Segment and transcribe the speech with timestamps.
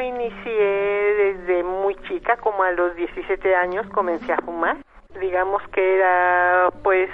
[0.00, 4.76] inicié desde muy chica, como a los 17 años comencé a fumar.
[5.20, 7.10] Digamos que era pues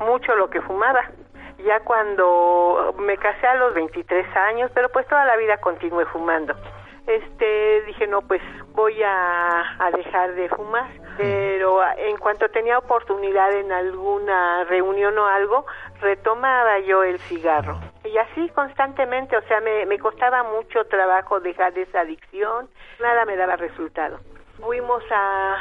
[0.00, 1.10] mucho lo que fumaba.
[1.64, 6.54] Ya cuando me casé a los 23 años, pero pues toda la vida continué fumando.
[7.06, 8.40] Este, dije, no, pues
[8.72, 10.90] voy a, a dejar de fumar.
[11.16, 15.66] Pero en cuanto tenía oportunidad en alguna reunión o algo,
[16.00, 17.78] retomaba yo el cigarro.
[18.04, 22.68] Y así constantemente, o sea, me, me costaba mucho trabajo dejar esa adicción,
[23.00, 24.18] nada me daba resultado.
[24.60, 25.56] Fuimos a,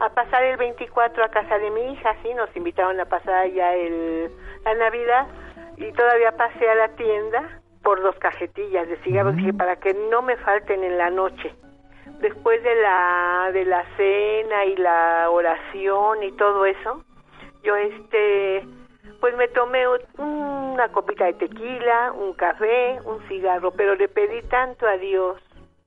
[0.00, 3.74] a pasar el 24 a casa de mi hija, sí, nos invitaron a pasar ya
[3.74, 4.30] el,
[4.64, 5.26] la Navidad
[5.76, 10.22] y todavía pasé a la tienda por dos cajetillas de cigarros, dije, para que no
[10.22, 11.54] me falten en la noche.
[12.20, 17.04] Después de la de la cena y la oración y todo eso
[17.62, 18.62] yo este
[19.20, 19.84] pues me tomé
[20.18, 25.40] una copita de tequila un café un cigarro pero le pedí tanto a Dios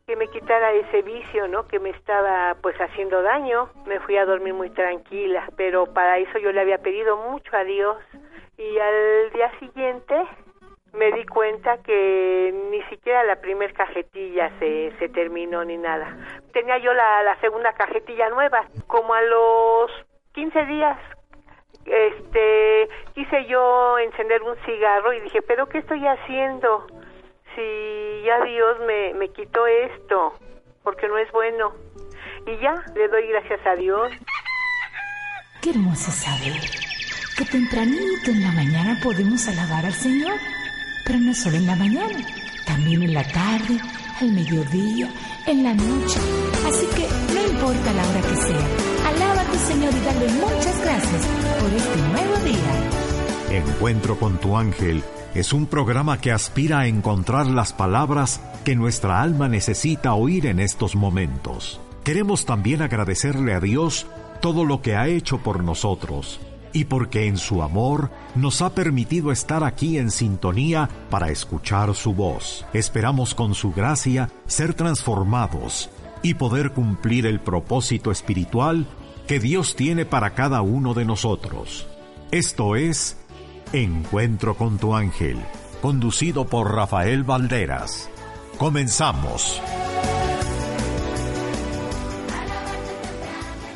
[0.08, 3.70] que me quitara ese vicio no que me estaba pues haciendo daño.
[3.86, 7.64] Me fui a dormir muy tranquila pero para eso yo le había pedido mucho a
[7.64, 7.98] Dios.
[8.58, 10.16] Y al día siguiente
[10.94, 16.18] me di cuenta que ni siquiera la primer cajetilla se, se terminó ni nada.
[16.54, 19.92] Tenía yo la, la segunda cajetilla nueva, como a los
[20.34, 20.98] 15 días
[21.86, 26.86] este quise yo encender un cigarro y dije, pero ¿qué estoy haciendo?
[27.56, 30.34] Si ya Dios me, me quitó esto,
[30.84, 31.74] porque no es bueno.
[32.46, 34.12] Y ya, le doy gracias a Dios.
[35.62, 36.54] Qué hermoso saber
[37.38, 40.38] que tempranito en la mañana podemos alabar al Señor
[41.08, 42.20] pero no solo en la mañana,
[42.66, 43.80] también en la tarde,
[44.20, 45.10] al mediodía,
[45.46, 46.20] en la noche.
[46.68, 50.82] Así que no importa la hora que sea, alaba a tu Señor y dale muchas
[50.82, 51.28] gracias
[51.62, 53.58] por este nuevo día.
[53.58, 55.02] Encuentro con tu ángel
[55.34, 60.60] es un programa que aspira a encontrar las palabras que nuestra alma necesita oír en
[60.60, 61.80] estos momentos.
[62.04, 64.08] Queremos también agradecerle a Dios
[64.42, 66.42] todo lo que ha hecho por nosotros
[66.74, 72.14] y porque en su amor nos ha permitido estar aquí en sintonía para escuchar su
[72.14, 72.66] voz.
[72.74, 75.90] Esperamos con su gracia ser transformados
[76.22, 78.88] y poder cumplir el propósito espiritual
[79.28, 81.88] que Dios tiene para cada uno de nosotros.
[82.32, 83.18] Esto es
[83.74, 85.38] Encuentro con tu ángel,
[85.82, 88.10] conducido por Rafael Valderas.
[88.58, 89.62] Comenzamos.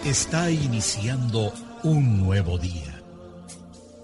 [0.05, 1.51] Está iniciando
[1.83, 2.90] un nuevo día.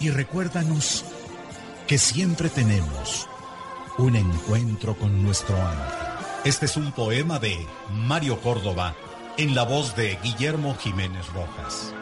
[0.00, 1.04] y recuérdanos
[1.86, 3.28] que siempre tenemos
[3.98, 5.98] un encuentro con nuestro ángel.
[6.44, 7.54] Este es un poema de
[7.92, 8.94] Mario Córdoba
[9.36, 11.94] en la voz de Guillermo Jiménez Rojas.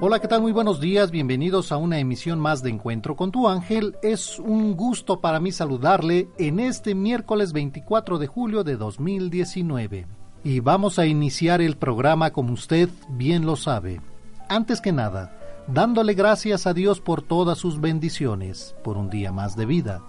[0.00, 0.40] Hola, ¿qué tal?
[0.40, 3.96] Muy buenos días, bienvenidos a una emisión más de Encuentro con tu ángel.
[4.02, 10.60] Es un gusto para mí saludarle en este miércoles 24 de julio de 2019 y
[10.60, 14.00] vamos a iniciar el programa como usted bien lo sabe.
[14.48, 19.56] Antes que nada, dándole gracias a Dios por todas sus bendiciones, por un día más
[19.56, 20.02] de vida.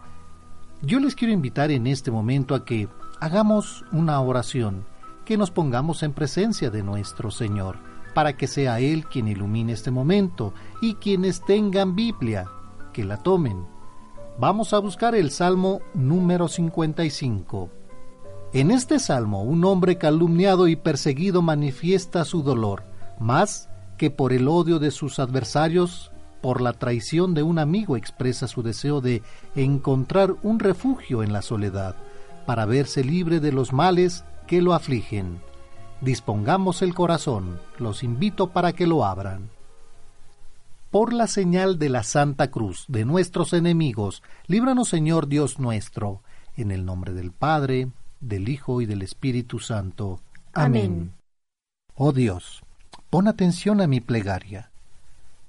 [0.81, 2.89] Yo les quiero invitar en este momento a que
[3.19, 4.85] hagamos una oración,
[5.23, 7.77] que nos pongamos en presencia de nuestro Señor,
[8.13, 12.47] para que sea Él quien ilumine este momento y quienes tengan Biblia,
[12.91, 13.65] que la tomen.
[14.39, 17.82] Vamos a buscar el Salmo número 55.
[18.53, 22.83] En este salmo, un hombre calumniado y perseguido manifiesta su dolor,
[23.19, 23.67] más
[23.97, 28.61] que por el odio de sus adversarios, por la traición de un amigo expresa su
[28.61, 29.23] deseo de
[29.55, 31.95] encontrar un refugio en la soledad,
[32.45, 35.39] para verse libre de los males que lo afligen.
[36.01, 39.49] Dispongamos el corazón, los invito para que lo abran.
[40.91, 46.21] Por la señal de la Santa Cruz de nuestros enemigos, líbranos Señor Dios nuestro,
[46.55, 47.89] en el nombre del Padre,
[48.23, 50.19] del Hijo y del Espíritu Santo.
[50.53, 51.13] Amén.
[51.95, 52.63] Oh Dios,
[53.09, 54.71] pon atención a mi plegaria.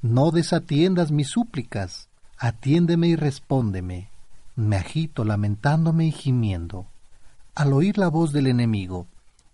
[0.02, 4.10] No desatiendas mis súplicas, atiéndeme y respóndeme.
[4.56, 6.86] Me agito lamentándome y gimiendo.
[7.54, 9.06] Al oír la voz del enemigo,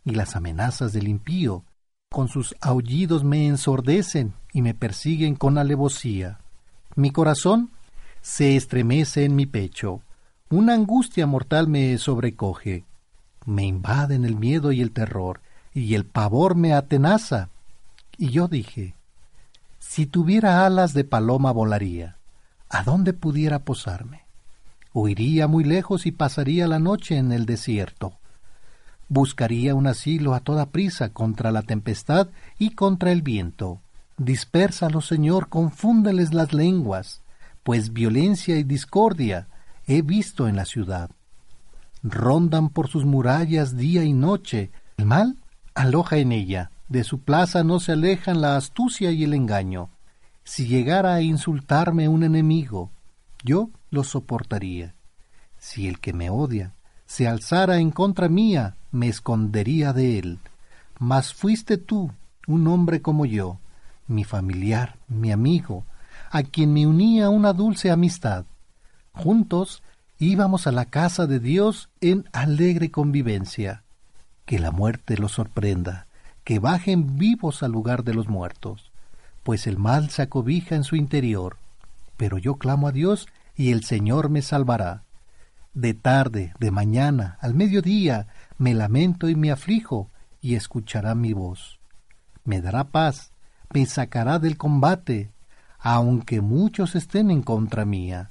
[0.05, 1.65] y las amenazas del impío,
[2.11, 6.41] con sus aullidos me ensordecen y me persiguen con alevosía.
[6.97, 7.71] Mi corazón
[8.21, 10.03] se estremece en mi pecho,
[10.49, 12.85] una angustia mortal me sobrecoge,
[13.51, 15.41] me invaden el miedo y el terror,
[15.75, 17.49] y el pavor me atenaza.
[18.17, 18.95] Y yo dije,
[19.79, 22.17] si tuviera alas de paloma volaría,
[22.69, 24.23] ¿a dónde pudiera posarme?
[24.93, 28.21] Huiría muy lejos y pasaría la noche en el desierto
[29.11, 33.83] buscaría un asilo a toda prisa contra la tempestad y contra el viento.
[34.17, 37.23] Dispérsalos, Señor, confúndeles las lenguas,
[37.65, 39.49] pues violencia y discordia
[39.87, 41.11] he visto en la ciudad.
[42.03, 45.37] Rondan por sus murallas día y noche, el mal
[45.75, 49.91] aloja en ella, de su plaza no se alejan la astucia y el engaño.
[50.45, 52.91] Si llegara a insultarme un enemigo,
[53.45, 54.95] yo lo soportaría.
[55.59, 56.75] Si el que me odia
[57.07, 60.39] se alzara en contra mía, me escondería de él.
[60.99, 62.13] Mas fuiste tú,
[62.47, 63.59] un hombre como yo,
[64.07, 65.85] mi familiar, mi amigo,
[66.31, 68.45] a quien me unía una dulce amistad.
[69.13, 69.83] Juntos
[70.21, 73.83] íbamos a la casa de Dios en alegre convivencia.
[74.45, 76.07] Que la muerte los sorprenda,
[76.45, 78.93] que bajen vivos al lugar de los muertos,
[79.43, 81.57] pues el mal se acobija en su interior.
[82.19, 85.05] Pero yo clamo a Dios y el Señor me salvará.
[85.73, 88.27] De tarde, de mañana, al mediodía,
[88.59, 90.11] me lamento y me aflijo,
[90.43, 91.81] y escuchará mi voz.
[92.45, 93.33] Me dará paz,
[93.73, 95.31] me sacará del combate,
[95.79, 98.30] aunque muchos estén en contra mía.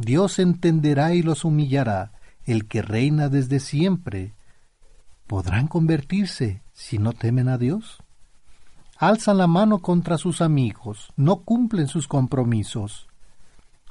[0.00, 2.12] Dios entenderá y los humillará,
[2.44, 4.34] el que reina desde siempre.
[5.26, 8.02] ¿Podrán convertirse si no temen a Dios?
[8.96, 13.08] Alzan la mano contra sus amigos, no cumplen sus compromisos.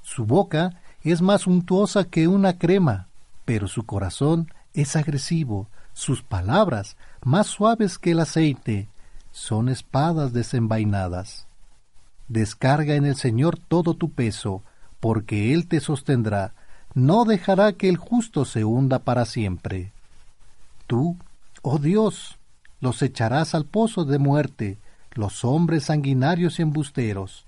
[0.02, 3.08] Su boca es más untuosa que una crema,
[3.46, 8.90] pero su corazón es agresivo, sus palabras, más suaves que el aceite,
[9.32, 11.48] son espadas desenvainadas.
[12.28, 14.64] Descarga en el Señor todo tu peso,
[15.00, 16.54] porque Él te sostendrá,
[16.94, 19.94] no dejará que el justo se hunda para siempre.
[20.88, 21.18] Tú,
[21.62, 22.38] oh Dios,
[22.80, 24.78] los echarás al pozo de muerte,
[25.12, 27.46] los hombres sanguinarios y embusteros.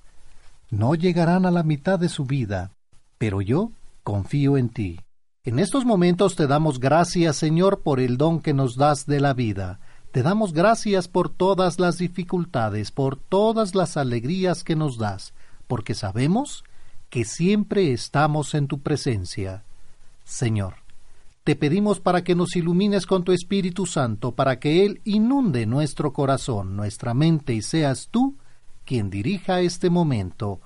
[0.69, 2.71] No llegarán a la mitad de su vida,
[3.17, 3.71] pero yo
[4.03, 4.99] confío en ti.
[5.43, 9.33] En estos momentos te damos gracias, Señor, por el don que nos das de la
[9.33, 9.79] vida.
[10.11, 15.33] Te damos gracias por todas las dificultades, por todas las alegrías que nos das,
[15.67, 16.63] porque sabemos
[17.11, 19.63] que siempre estamos en tu presencia.
[20.23, 20.75] Señor,
[21.43, 26.13] te pedimos para que nos ilumines con tu Espíritu Santo, para que Él inunde nuestro
[26.13, 28.35] corazón, nuestra mente, y seas tú
[28.85, 30.61] quien dirija este momento.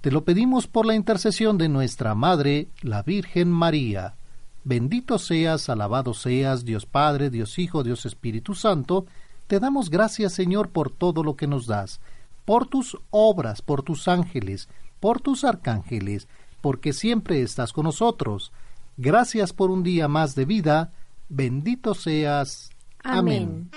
[0.00, 4.14] Te lo pedimos por la intercesión de nuestra Madre, la Virgen María.
[4.62, 9.06] Bendito seas, alabado seas, Dios Padre, Dios Hijo, Dios Espíritu Santo.
[9.48, 12.00] Te damos gracias, Señor, por todo lo que nos das,
[12.44, 14.68] por tus obras, por tus ángeles,
[15.00, 16.28] por tus arcángeles,
[16.60, 18.52] porque siempre estás con nosotros.
[18.96, 20.92] Gracias por un día más de vida.
[21.28, 22.70] Bendito seas.
[23.04, 23.70] Amén.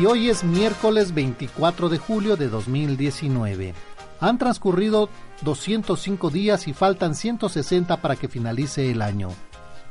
[0.00, 3.74] Y hoy es miércoles 24 de julio de 2019.
[4.20, 5.08] Han transcurrido
[5.42, 9.30] 205 días y faltan 160 para que finalice el año.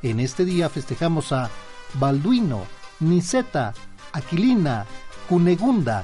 [0.01, 1.49] En este día festejamos a
[1.95, 2.63] Balduino,
[2.99, 3.73] Niseta,
[4.13, 4.85] Aquilina,
[5.27, 6.03] Cunegunda,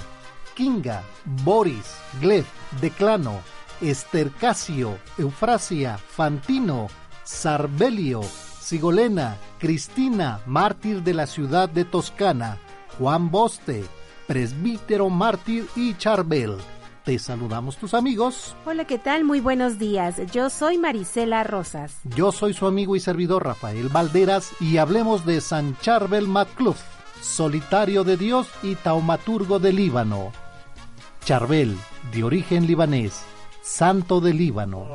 [0.55, 1.03] Kinga,
[1.43, 2.45] Boris, Gleb,
[2.81, 3.41] Declano,
[3.81, 6.87] Estercasio, Eufrasia, Fantino,
[7.23, 12.57] Sarbelio, Sigolena, Cristina, mártir de la ciudad de Toscana,
[12.97, 13.83] Juan Boste,
[14.27, 16.55] presbítero mártir y Charbel.
[17.03, 18.55] Te saludamos tus amigos.
[18.65, 19.25] Hola, ¿qué tal?
[19.25, 20.15] Muy buenos días.
[20.31, 21.99] Yo soy Marisela Rosas.
[22.15, 26.81] Yo soy su amigo y servidor Rafael Valderas y hablemos de San Charbel Macluf,
[27.21, 30.31] solitario de Dios y taumaturgo de Líbano.
[31.25, 31.75] Charbel,
[32.13, 33.19] de origen libanés,
[33.63, 34.85] santo de Líbano.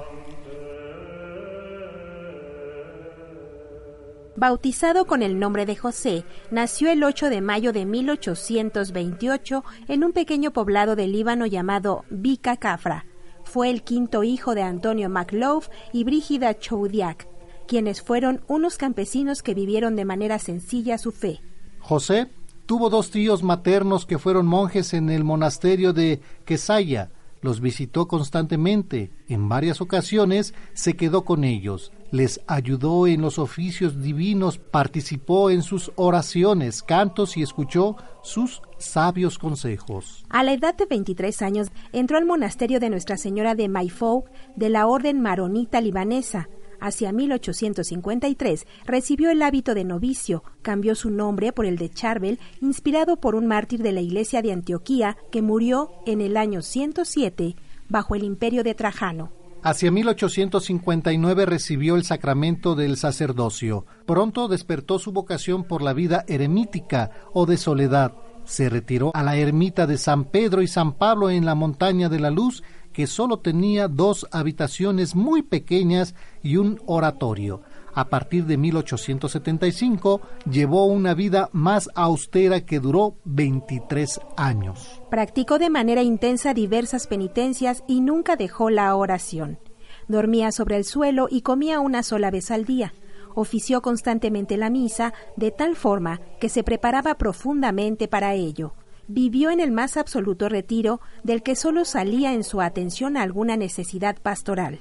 [4.37, 10.13] Bautizado con el nombre de José, nació el 8 de mayo de 1828 en un
[10.13, 13.07] pequeño poblado de Líbano llamado Bica Cafra.
[13.43, 17.27] Fue el quinto hijo de Antonio MacLove y Brígida Choudiak,
[17.67, 21.41] quienes fueron unos campesinos que vivieron de manera sencilla su fe.
[21.81, 22.29] José
[22.71, 27.11] tuvo dos tíos maternos que fueron monjes en el monasterio de Quesaya.
[27.41, 29.11] Los visitó constantemente.
[29.27, 35.63] En varias ocasiones se quedó con ellos les ayudó en los oficios divinos, participó en
[35.63, 40.25] sus oraciones, cantos y escuchó sus sabios consejos.
[40.29, 44.25] A la edad de 23 años entró al monasterio de Nuestra Señora de Maifou
[44.57, 46.49] de la Orden Maronita Libanesa.
[46.81, 53.17] Hacia 1853 recibió el hábito de novicio, cambió su nombre por el de Charbel, inspirado
[53.17, 57.57] por un mártir de la iglesia de Antioquía que murió en el año 107
[57.89, 59.31] bajo el imperio de Trajano.
[59.63, 63.85] Hacia 1859 recibió el sacramento del sacerdocio.
[64.07, 68.15] Pronto despertó su vocación por la vida eremítica o de soledad.
[68.45, 72.21] Se retiró a la ermita de San Pedro y San Pablo en la montaña de
[72.21, 77.63] la luz, que solo tenía dos habitaciones muy pequeñas y un oratorio.
[77.93, 85.03] A partir de 1875 llevó una vida más austera que duró 23 años.
[85.11, 89.59] Practicó de manera intensa diversas penitencias y nunca dejó la oración.
[90.07, 92.95] Dormía sobre el suelo y comía una sola vez al día.
[93.35, 98.75] Ofició constantemente la misa de tal forma que se preparaba profundamente para ello.
[99.13, 103.57] Vivió en el más absoluto retiro del que solo salía en su atención a alguna
[103.57, 104.79] necesidad pastoral.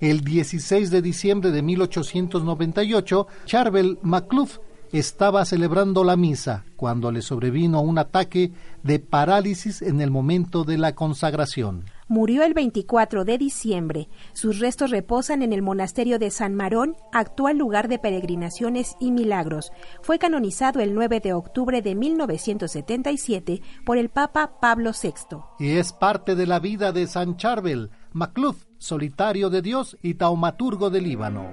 [0.00, 4.60] El 16 de diciembre de 1898, Charvel MacLuff
[4.92, 8.50] estaba celebrando la misa cuando le sobrevino un ataque
[8.82, 11.84] de parálisis en el momento de la consagración.
[12.08, 14.08] Murió el 24 de diciembre.
[14.32, 19.72] Sus restos reposan en el monasterio de San Marón, actual lugar de peregrinaciones y milagros.
[20.02, 25.38] Fue canonizado el 9 de octubre de 1977 por el Papa Pablo VI.
[25.58, 30.90] Y es parte de la vida de San Charbel, Macluf, solitario de Dios y taumaturgo
[30.90, 31.50] del Líbano.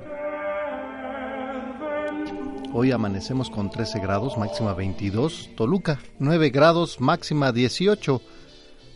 [2.76, 5.50] Hoy amanecemos con 13 grados, máxima 22.
[5.56, 8.22] Toluca, 9 grados, máxima 18.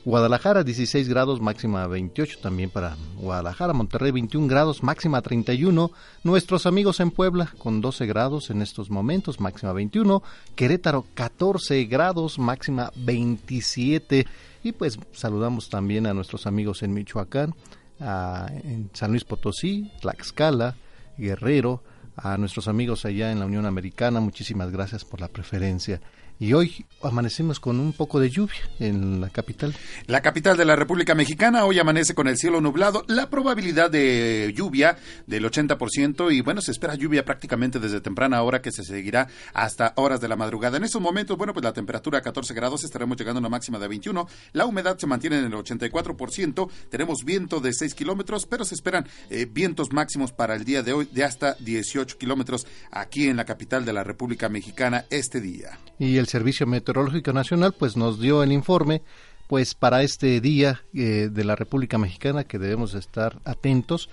[0.07, 5.91] Guadalajara 16 grados, máxima 28 también para Guadalajara, Monterrey 21 grados, máxima 31,
[6.23, 10.23] nuestros amigos en Puebla con 12 grados en estos momentos, máxima 21,
[10.55, 14.25] Querétaro 14 grados, máxima 27
[14.63, 17.53] y pues saludamos también a nuestros amigos en Michoacán,
[17.99, 20.77] en San Luis Potosí, Tlaxcala,
[21.17, 21.83] Guerrero,
[22.15, 25.99] a nuestros amigos allá en la Unión Americana, muchísimas gracias por la preferencia
[26.39, 29.75] y hoy amanecemos con un poco de lluvia en la capital.
[30.05, 34.53] La capital de la República Mexicana hoy amanece con el cielo nublado, la probabilidad de
[34.55, 39.27] lluvia del 80% y bueno, se espera lluvia prácticamente desde temprana hora que se seguirá
[39.53, 40.77] hasta horas de la madrugada.
[40.77, 43.79] En estos momentos, bueno, pues la temperatura a 14 grados, estaremos llegando a una máxima
[43.79, 48.65] de 21, la humedad se mantiene en el 84%, tenemos viento de 6 kilómetros, pero
[48.65, 53.27] se esperan eh, vientos máximos para el día de hoy de hasta 18 kilómetros aquí
[53.27, 55.79] en la capital de la República Mexicana este día.
[55.99, 59.01] Y el Servicio Meteorológico Nacional pues nos dio el informe
[59.47, 64.09] pues para este día eh, de la República Mexicana que debemos estar atentos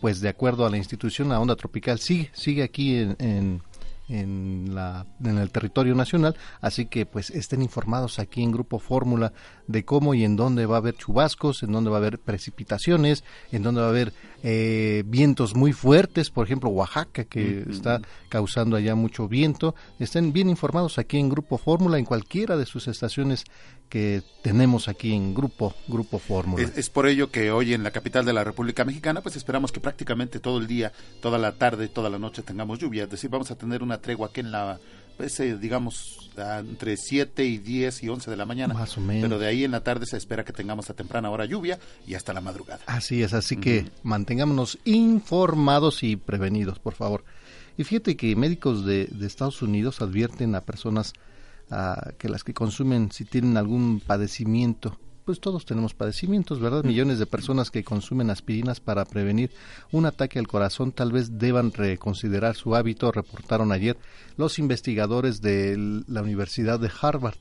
[0.00, 1.98] pues de acuerdo a la institución la onda tropical.
[1.98, 3.62] Sigue sigue aquí en,
[4.08, 9.32] la, en el territorio nacional, así que pues estén informados aquí en Grupo Fórmula
[9.66, 13.24] de cómo y en dónde va a haber chubascos, en dónde va a haber precipitaciones,
[13.50, 18.76] en dónde va a haber eh, vientos muy fuertes, por ejemplo Oaxaca que está causando
[18.76, 23.44] allá mucho viento, estén bien informados aquí en Grupo Fórmula, en cualquiera de sus estaciones
[23.88, 26.68] que tenemos aquí en Grupo Grupo Fórmula.
[26.76, 29.80] Es, por ello que hoy en la capital de la República Mexicana pues esperamos que
[29.80, 33.50] prácticamente todo el día, toda la tarde, toda la noche tengamos lluvia, es decir, vamos
[33.50, 34.78] a tener una tregua aquí en la
[35.16, 38.74] pues, eh, digamos, entre 7 y 10 y 11 de la mañana.
[38.74, 39.22] Más o menos.
[39.28, 42.14] Pero de ahí en la tarde se espera que tengamos a temprana hora lluvia y
[42.14, 42.80] hasta la madrugada.
[42.86, 47.24] Así es, así que mantengámonos informados y prevenidos, por favor.
[47.76, 51.12] Y fíjate que médicos de, de Estados Unidos advierten a personas
[52.18, 56.84] que las que consumen si tienen algún padecimiento pues todos tenemos padecimientos, ¿verdad?
[56.84, 59.50] Millones de personas que consumen aspirinas para prevenir
[59.90, 63.96] un ataque al corazón tal vez deban reconsiderar su hábito, reportaron ayer
[64.36, 67.36] los investigadores de la Universidad de Harvard.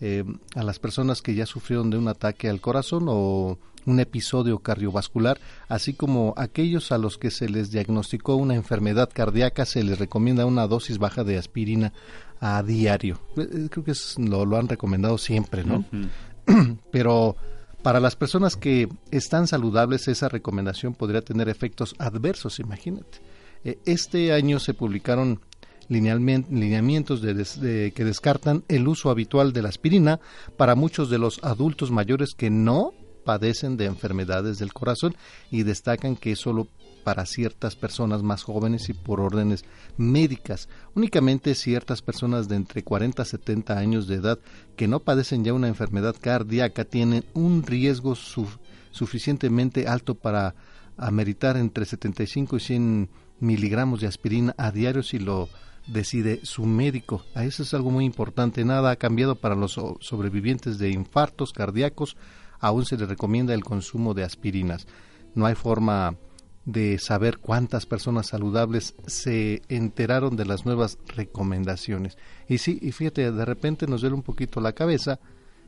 [0.00, 0.24] Eh,
[0.56, 5.38] a las personas que ya sufrieron de un ataque al corazón o un episodio cardiovascular,
[5.68, 10.46] así como aquellos a los que se les diagnosticó una enfermedad cardíaca, se les recomienda
[10.46, 11.92] una dosis baja de aspirina
[12.44, 13.18] a diario.
[13.38, 15.82] Eh, eh, creo que es, lo, lo, han recomendado siempre, ¿no?
[16.92, 17.36] Pero
[17.82, 23.18] para las personas que están saludables, esa recomendación podría tener efectos adversos, imagínate.
[23.64, 25.40] Eh, este año se publicaron
[25.88, 30.18] lineamientos de que descartan el uso habitual de la aspirina
[30.56, 32.92] para muchos de los adultos mayores que no
[33.24, 35.14] padecen de enfermedades del corazón
[35.50, 36.68] y destacan que solo
[37.04, 39.64] para ciertas personas más jóvenes y por órdenes
[39.96, 40.68] médicas.
[40.94, 44.38] Únicamente ciertas personas de entre 40 a 70 años de edad
[44.76, 48.16] que no padecen ya una enfermedad cardíaca tienen un riesgo
[48.90, 50.54] suficientemente alto para
[50.96, 53.08] ameritar entre 75 y 100
[53.40, 55.48] miligramos de aspirina a diario si lo
[55.86, 57.24] decide su médico.
[57.34, 58.64] A eso es algo muy importante.
[58.64, 62.16] Nada ha cambiado para los sobrevivientes de infartos cardíacos.
[62.60, 64.86] Aún se les recomienda el consumo de aspirinas.
[65.34, 66.16] No hay forma
[66.64, 72.16] de saber cuántas personas saludables se enteraron de las nuevas recomendaciones.
[72.48, 75.20] Y sí, y fíjate, de repente nos duele un poquito la cabeza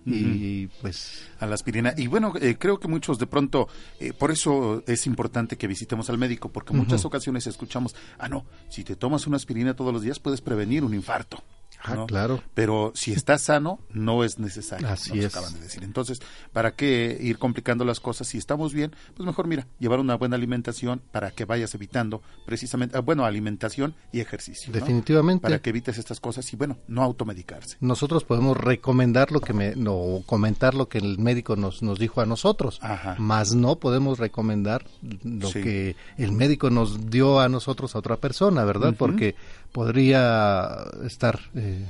[0.09, 1.93] y pues a la aspirina.
[1.97, 6.09] Y bueno eh, creo que muchos de pronto eh, por eso es importante que visitemos
[6.11, 10.03] al médico porque muchas ocasiones escuchamos ah no si te tomas una aspirina todos los
[10.03, 11.43] días puedes prevenir un infarto
[11.87, 12.43] Ah, claro.
[12.55, 14.89] Pero si estás sano, no es necesario.
[14.89, 15.35] Así es.
[15.35, 15.85] acaban de decir.
[15.85, 16.21] Entonces,
[16.53, 18.29] ¿para qué ir complicando las cosas?
[18.29, 22.97] Si estamos bien, pues mejor, mira, llevar una buena alimentación para que vayas evitando precisamente,
[22.97, 24.73] ah, bueno, alimentación y ejercicio.
[24.73, 25.43] Definitivamente.
[25.43, 27.77] Para que evites estas cosas y, bueno, no automedicarse.
[27.81, 32.21] Nosotros podemos recomendar lo que me, o comentar lo que el médico nos, nos dijo
[32.21, 33.17] a nosotros, Ajá.
[33.19, 34.87] más no podemos recomendar
[35.23, 38.95] lo que el médico nos dio a nosotros a otra persona, ¿verdad?
[38.99, 39.35] Porque
[39.77, 41.85] podría estar eh,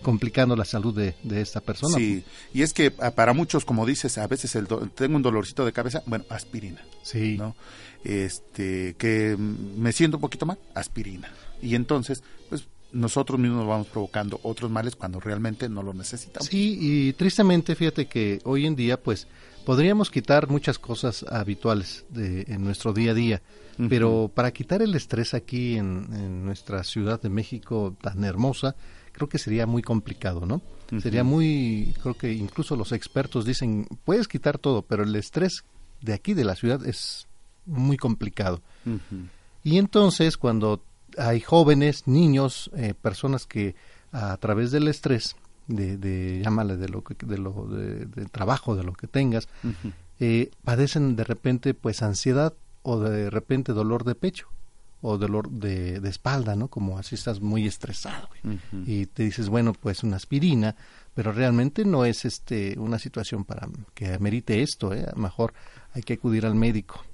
[0.00, 1.96] complicando la salud de, esta persona.
[1.96, 2.22] Sí,
[2.54, 5.72] y es que ah, para muchos, como dices, a veces el tengo un dolorcito de
[5.72, 6.84] cabeza, bueno, aspirina.
[7.02, 7.36] Sí.
[7.36, 7.56] ¿no?
[8.04, 11.28] Este, que me siento un poquito mal, aspirina.
[11.60, 16.46] Y entonces, pues nosotros mismos nos vamos provocando otros males cuando realmente no lo necesitamos.
[16.46, 19.26] Sí, y tristemente, fíjate que hoy en día, pues,
[19.66, 23.42] podríamos quitar muchas cosas habituales de, en nuestro día a día
[23.88, 28.74] pero para quitar el estrés aquí en, nuestra Ciudad de México tan hermosa,
[29.12, 30.62] creo que sería muy complicado, ¿no?
[31.00, 35.64] Sería muy, creo que incluso los expertos dicen, puedes quitar todo, pero el estrés
[36.00, 37.26] de aquí, de la ciudad, es
[37.66, 38.62] muy complicado.
[39.62, 40.82] Y entonces, cuando
[41.18, 43.74] hay jóvenes, niños, eh, personas que
[44.12, 48.84] a través del estrés, de, de llámale de lo que, de lo de, trabajo, de
[48.84, 49.48] lo que tengas,
[50.20, 54.48] eh, padecen de repente pues ansiedad o de repente dolor de pecho
[55.02, 56.68] o dolor de, espalda, ¿no?
[56.68, 58.28] Como así estás muy estresado
[58.86, 60.74] y te dices, bueno, pues una aspirina,
[61.14, 65.06] pero realmente no es este una situación para que amerite esto, ¿eh?
[65.16, 65.52] mejor
[65.94, 67.04] hay que acudir al médico.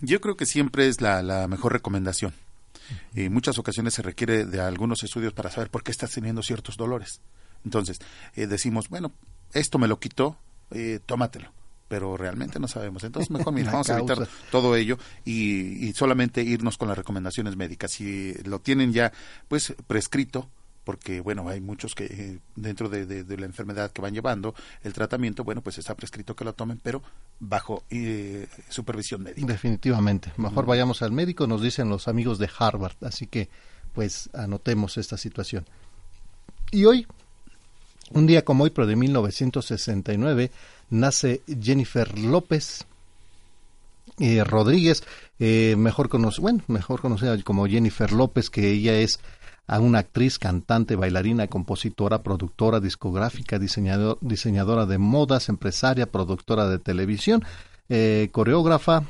[0.00, 2.34] Yo creo que siempre es la, la mejor recomendación.
[3.14, 6.76] En muchas ocasiones se requiere de algunos estudios para saber por qué estás teniendo ciertos
[6.76, 7.20] dolores.
[7.64, 7.98] Entonces,
[8.34, 9.12] eh, decimos, bueno,
[9.52, 10.36] esto me lo quitó,
[10.70, 11.52] eh, tómatelo
[11.88, 13.04] pero realmente no sabemos.
[13.04, 17.92] Entonces, mejor mira, vamos a evitar todo ello y, solamente irnos con las recomendaciones médicas.
[17.92, 19.12] Si lo tienen ya,
[19.48, 20.48] pues, prescrito,
[20.82, 25.44] porque, bueno, hay muchos que eh, dentro de, la enfermedad que van llevando el tratamiento,
[25.44, 27.02] bueno, pues está prescrito que lo tomen, pero
[27.38, 29.46] bajo eh, supervisión médica.
[29.46, 30.32] Definitivamente.
[30.36, 32.96] Mejor vayamos al médico, nos dicen los amigos de Harvard.
[33.02, 33.48] Así que,
[33.92, 35.64] pues, anotemos esta situación.
[36.70, 37.06] Y hoy,
[38.12, 40.50] un día como hoy, pero de 1969,
[40.90, 42.86] nace Jennifer López
[44.18, 45.02] eh, Rodríguez,
[45.38, 49.18] eh, mejor, bueno, mejor conocida como Jennifer López, que ella es
[49.66, 57.42] una actriz, cantante, bailarina, compositora, productora, discográfica, diseñador, diseñadora de modas, empresaria, productora de televisión,
[57.88, 59.04] eh, coreógrafa,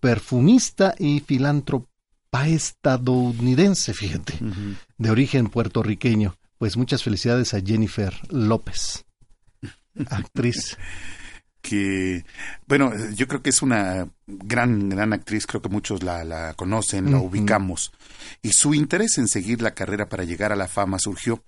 [0.00, 1.88] perfumista y filántropa
[2.46, 4.38] estadounidense, fíjate,
[4.98, 6.34] de origen puertorriqueño.
[6.60, 9.06] Pues muchas felicidades a Jennifer López,
[10.10, 10.76] actriz
[11.60, 12.24] que,
[12.66, 17.10] bueno, yo creo que es una gran, gran actriz, creo que muchos la, la conocen,
[17.10, 17.92] la ubicamos,
[18.42, 21.42] y su interés en seguir la carrera para llegar a la fama surgió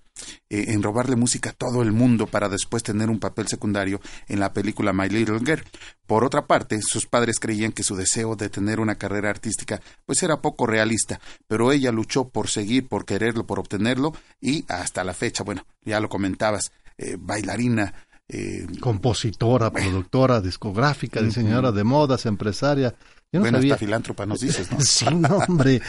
[0.49, 4.39] eh, en robarle música a todo el mundo para después tener un papel secundario en
[4.39, 5.63] la película My Little Girl.
[6.05, 10.21] Por otra parte, sus padres creían que su deseo de tener una carrera artística pues
[10.21, 15.15] era poco realista, pero ella luchó por seguir, por quererlo, por obtenerlo, y hasta la
[15.15, 17.93] fecha, bueno, ya lo comentabas, eh, bailarina,
[18.33, 22.95] eh, Compositora, productora, discográfica, diseñadora de modas, empresaria.
[23.31, 23.77] Yo no bueno, sabía...
[23.77, 24.79] filántropa nos dices, ¿no?
[24.81, 25.81] sí, no, hombre.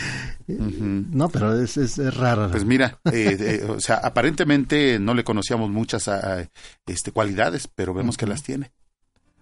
[0.47, 2.51] No, pero es, es, rara.
[2.51, 6.49] Pues mira, eh, eh, o sea, aparentemente no le conocíamos muchas ah,
[6.87, 8.73] este, cualidades, pero vemos que las tiene.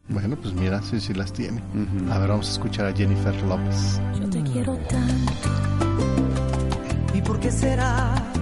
[0.09, 1.63] Bueno, pues mira, sí, sí las tiene.
[2.11, 4.01] A ver, vamos a escuchar a Jennifer López.
[4.21, 5.33] Yo te quiero tanto.
[7.15, 8.33] ¿Y por qué será?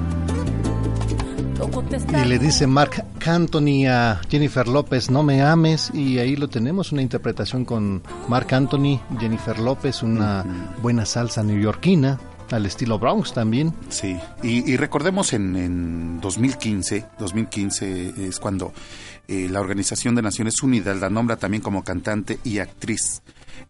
[2.22, 6.92] Y le dice Mark Anthony a Jennifer López, no me ames, y ahí lo tenemos,
[6.92, 10.44] una interpretación con Mark Anthony, Jennifer López, una
[10.82, 12.18] buena salsa neoyorquina,
[12.50, 13.74] al estilo Bronx también.
[13.88, 18.72] Sí, y, recordemos en, en 2015, 2015 es cuando
[19.28, 23.22] eh, la Organización de Naciones Unidas la nombra también como cantante y actriz.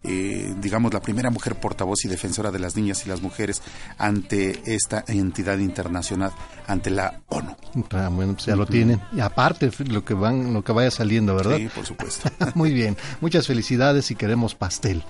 [0.02, 3.62] Eh, digamos, la primera mujer portavoz y defensora de las niñas y las mujeres
[3.98, 6.32] ante esta entidad internacional,
[6.66, 7.56] ante la ONU.
[7.92, 9.00] Ah, bueno, pues ya lo tienen.
[9.12, 11.56] Y aparte, lo que, van, lo que vaya saliendo, ¿verdad?
[11.56, 12.30] Sí, por supuesto.
[12.54, 12.96] Muy bien.
[13.20, 15.04] Muchas felicidades y queremos pastel.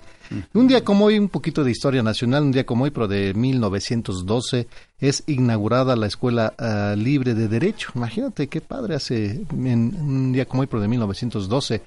[0.54, 3.34] Un día como hoy, un poquito de historia nacional, un día como hoy, pero de
[3.34, 4.68] 1912,
[5.00, 7.90] es inaugurada la Escuela ah, Libre de Derecho.
[7.96, 11.82] Imagínate qué padre hace en, un día como hoy, pero de 1912.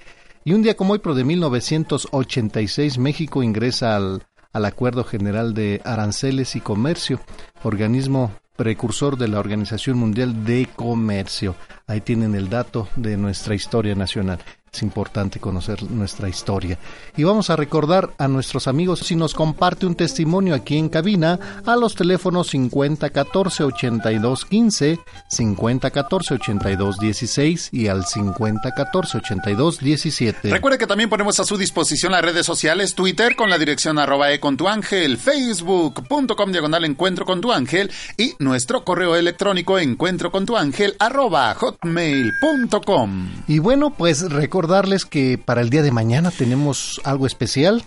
[0.46, 5.80] Y un día como hoy, pero de 1986, México ingresa al, al Acuerdo General de
[5.86, 7.18] Aranceles y Comercio,
[7.62, 11.56] organismo precursor de la Organización Mundial de Comercio.
[11.86, 14.38] Ahí tienen el dato de nuestra historia nacional.
[14.74, 16.80] Es importante conocer nuestra historia.
[17.16, 21.38] Y vamos a recordar a nuestros amigos si nos comparte un testimonio aquí en cabina
[21.64, 30.50] a los teléfonos 5014 8215, 5014 8216 y al 5014 8217.
[30.50, 34.32] Recuerde que también ponemos a su disposición las redes sociales, Twitter con la dirección arroba
[34.32, 40.32] e con tu ángel, facebook.com diagonal encuentro con tu ángel y nuestro correo electrónico encuentro
[40.32, 43.28] con tu ángel arroba hotmail.com.
[43.46, 47.84] Y bueno, pues recuerda recordarles que para el día de mañana tenemos algo especial.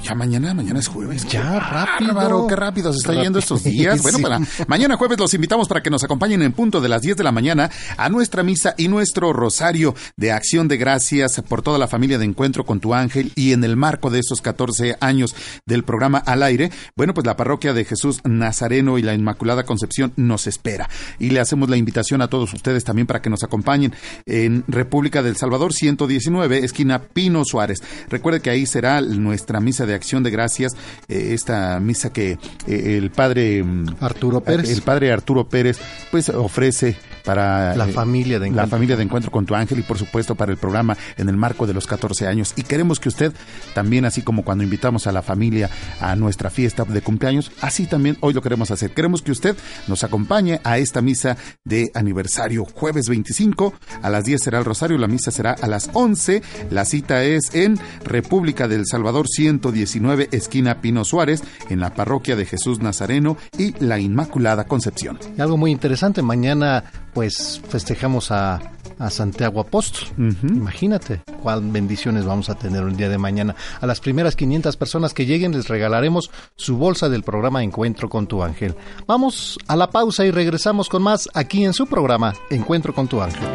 [0.00, 1.28] Ya mañana, mañana es jueves.
[1.28, 2.46] Ya, rápido.
[2.46, 4.02] qué rápido se está yendo estos días.
[4.02, 7.18] Bueno, para mañana jueves los invitamos para que nos acompañen en punto de las 10
[7.18, 11.78] de la mañana a nuestra misa y nuestro rosario de acción de gracias por toda
[11.78, 15.36] la familia de Encuentro con tu Ángel y en el marco de estos 14 años
[15.66, 20.14] del programa al aire, bueno, pues la parroquia de Jesús Nazareno y la Inmaculada Concepción
[20.16, 20.88] nos espera.
[21.18, 25.22] Y le hacemos la invitación a todos ustedes también para que nos acompañen en República
[25.22, 27.82] del Salvador 119, esquina Pino Suárez.
[28.08, 30.72] Recuerde que ahí será nuestra misa de acción de gracias,
[31.08, 35.78] eh, esta misa que eh, el padre mm, Arturo Pérez, el padre Arturo Pérez,
[36.10, 38.62] pues ofrece para la eh, familia de encuentro.
[38.62, 41.36] la familia de encuentro con tu ángel y por supuesto para el programa en el
[41.36, 42.52] marco de los 14 años.
[42.56, 43.32] Y queremos que usted
[43.74, 48.16] también así como cuando invitamos a la familia a nuestra fiesta de cumpleaños así también
[48.20, 48.92] hoy lo queremos hacer.
[48.92, 52.64] Queremos que usted nos acompañe a esta misa de aniversario.
[52.64, 56.84] Jueves 25 a las 10 será el rosario la misa será a las 11 la
[56.84, 62.46] cita es en República del Salvador 110 19, esquina Pino Suárez, en la parroquia de
[62.46, 65.18] Jesús Nazareno y la Inmaculada Concepción.
[65.36, 68.60] Y algo muy interesante, mañana pues festejamos a,
[68.98, 70.08] a Santiago Apóstol.
[70.16, 73.54] Imagínate cuál bendiciones vamos a tener el día de mañana.
[73.80, 78.26] A las primeras 500 personas que lleguen les regalaremos su bolsa del programa Encuentro con
[78.26, 78.76] tu ángel.
[79.06, 83.20] Vamos a la pausa y regresamos con más aquí en su programa Encuentro con tu
[83.20, 83.48] ángel.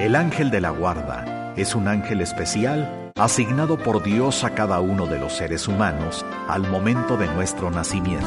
[0.00, 5.06] El ángel de la guarda es un ángel especial asignado por Dios a cada uno
[5.06, 8.26] de los seres humanos al momento de nuestro nacimiento.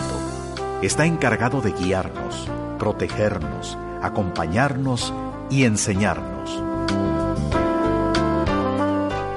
[0.81, 5.13] Está encargado de guiarnos, protegernos, acompañarnos
[5.49, 6.61] y enseñarnos.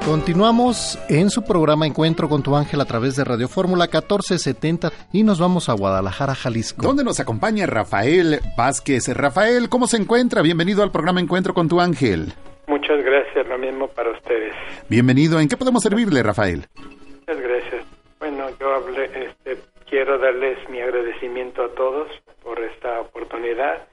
[0.04, 5.22] Continuamos en su programa Encuentro con tu ángel a través de Radio Fórmula 1470 y
[5.22, 6.82] nos vamos a Guadalajara, Jalisco.
[6.82, 9.08] Donde nos acompaña Rafael Vázquez.
[9.08, 10.40] Rafael, ¿cómo se encuentra?
[10.40, 12.32] Bienvenido al programa Encuentro con tu ángel.
[12.68, 14.54] Muchas gracias, lo mismo para ustedes.
[14.90, 15.40] Bienvenido.
[15.40, 16.66] ¿En qué podemos servirle, Rafael?
[16.76, 17.84] Muchas gracias.
[18.18, 19.56] Bueno, yo hablé, este,
[19.88, 22.10] quiero darles mi agradecimiento a todos
[22.42, 23.88] por esta oportunidad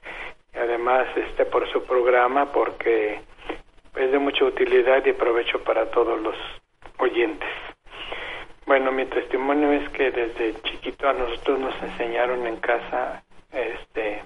[0.54, 3.22] y además este por su programa porque
[3.96, 6.36] es de mucha utilidad y provecho para todos los
[6.98, 7.48] oyentes.
[8.66, 14.22] Bueno, mi testimonio es que desde chiquito a nosotros nos enseñaron en casa este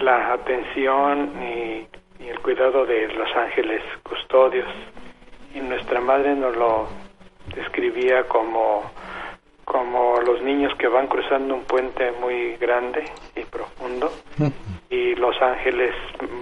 [0.00, 1.86] la atención y
[2.18, 4.68] y el cuidado de los ángeles custodios.
[5.54, 6.88] Y nuestra madre nos lo
[7.54, 8.90] describía como,
[9.64, 14.12] como los niños que van cruzando un puente muy grande y profundo
[14.90, 15.94] y los ángeles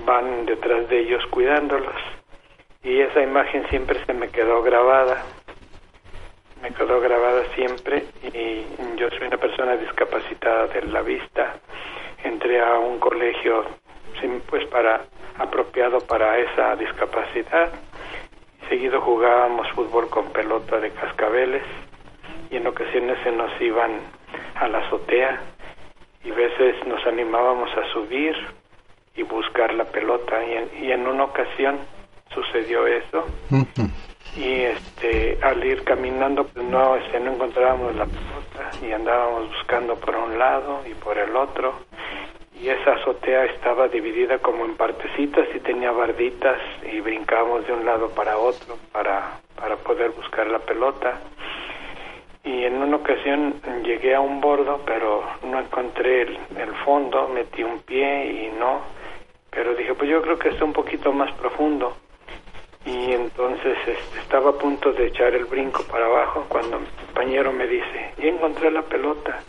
[0.04, 1.96] van detrás de ellos cuidándolos.
[2.82, 5.24] Y esa imagen siempre se me quedó grabada,
[6.60, 8.64] me quedó grabada siempre y
[8.96, 11.56] yo soy una persona discapacitada de la vista.
[12.22, 13.64] Entré a un colegio
[14.48, 15.04] pues para
[15.38, 17.72] apropiado para esa discapacidad.
[18.68, 21.62] Seguido jugábamos fútbol con pelota de cascabeles
[22.50, 24.00] y en ocasiones se nos iban
[24.54, 25.40] a la azotea
[26.24, 28.34] y veces nos animábamos a subir
[29.16, 30.42] y buscar la pelota.
[30.44, 31.78] Y en, y en una ocasión
[32.32, 33.26] sucedió eso.
[34.36, 39.94] Y este al ir caminando pues no este, no encontrábamos la pelota y andábamos buscando
[39.94, 41.74] por un lado y por el otro
[42.60, 46.58] y esa azotea estaba dividida como en partecitas y tenía barditas
[46.90, 51.20] y brincábamos de un lado para otro para, para poder buscar la pelota.
[52.44, 57.80] y en una ocasión llegué a un bordo, pero no encontré el, fondo, metí un
[57.80, 58.82] pie y no,
[59.50, 61.96] pero dije, pues yo creo que está un poquito más profundo.
[62.84, 67.50] Y entonces este, estaba a punto de echar el brinco para abajo cuando mi compañero
[67.50, 69.40] me dice, y encontré la pelota.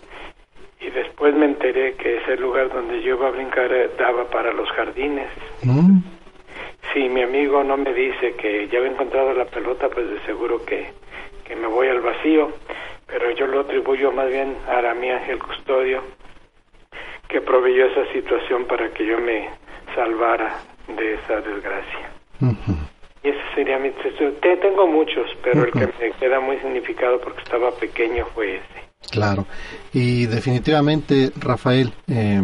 [0.85, 4.53] Y después me enteré que ese lugar donde yo iba a brincar eh, daba para
[4.53, 5.29] los jardines.
[5.63, 5.99] Mm.
[6.93, 10.63] Si mi amigo no me dice que ya había encontrado la pelota, pues de seguro
[10.63, 10.91] que,
[11.45, 12.51] que me voy al vacío.
[13.07, 16.03] Pero yo lo atribuyo más bien a mi ángel custodio,
[17.27, 19.49] que proveyó esa situación para que yo me
[19.95, 20.55] salvara
[20.87, 22.09] de esa desgracia.
[23.23, 24.37] Y ese sería mi testimonio.
[24.39, 28.84] Te- Tengo muchos, pero el que me queda muy significado porque estaba pequeño fue ese.
[29.11, 29.45] Claro.
[29.93, 32.41] Y definitivamente, Rafael, eh,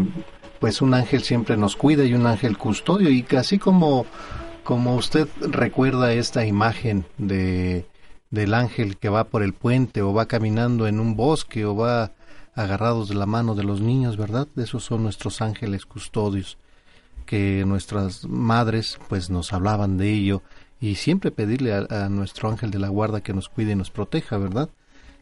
[0.59, 3.09] pues un ángel siempre nos cuida y un ángel custodio.
[3.09, 4.05] Y así como,
[4.63, 7.85] como usted recuerda esta imagen de,
[8.29, 12.11] del ángel que va por el puente o va caminando en un bosque o va
[12.53, 14.47] agarrados de la mano de los niños, ¿verdad?
[14.57, 16.57] Esos son nuestros ángeles custodios
[17.25, 20.41] que nuestras madres pues nos hablaban de ello
[20.81, 23.89] y siempre pedirle a, a nuestro ángel de la guarda que nos cuide y nos
[23.89, 24.69] proteja, ¿verdad?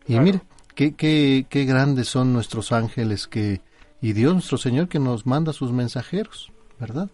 [0.07, 0.23] Y Claro.
[0.23, 0.41] mire,
[0.79, 3.59] qué, qué, qué grandes son nuestros ángeles que
[4.01, 7.09] y Dios nuestro Señor que nos manda sus mensajeros, ¿verdad?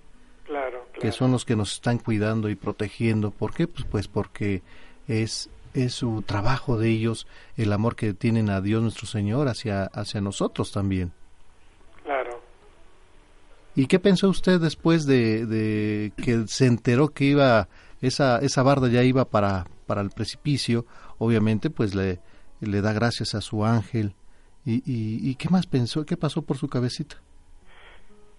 [0.46, 3.32] Claro, Que son los que nos están cuidando y protegiendo.
[3.32, 3.68] ¿Por qué?
[3.68, 4.62] Pues, pues porque
[5.08, 7.26] es es su trabajo de ellos,
[7.58, 11.12] el amor que tienen a Dios nuestro Señor hacia hacia nosotros también.
[12.04, 12.40] Claro.
[13.76, 17.68] ¿Y qué pensó usted después de, de que se enteró que iba
[18.00, 20.86] esa esa barda ya iba para para el precipicio?
[21.18, 22.20] Obviamente, pues le
[22.62, 24.14] le da gracias a su ángel.
[24.66, 26.06] ¿Y, y, y qué más pensó?
[26.06, 27.18] ¿Qué pasó por su cabecita?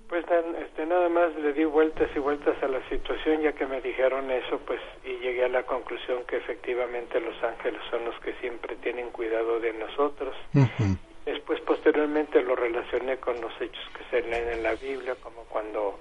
[0.09, 0.25] Pues
[0.61, 4.31] este, nada más le di vueltas y vueltas a la situación ya que me dijeron
[4.31, 8.77] eso, pues y llegué a la conclusión que efectivamente los ángeles son los que siempre
[8.77, 10.35] tienen cuidado de nosotros.
[11.25, 15.99] Después, posteriormente, lo relacioné con los hechos que se leen en la Biblia, como cuando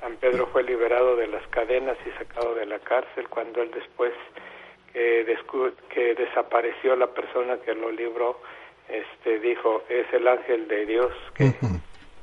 [0.00, 4.12] San Pedro fue liberado de las cadenas y sacado de la cárcel, cuando él después
[4.92, 5.24] que,
[5.94, 8.40] que desapareció la persona que lo libró,
[8.88, 11.54] este, dijo, es el ángel de Dios que,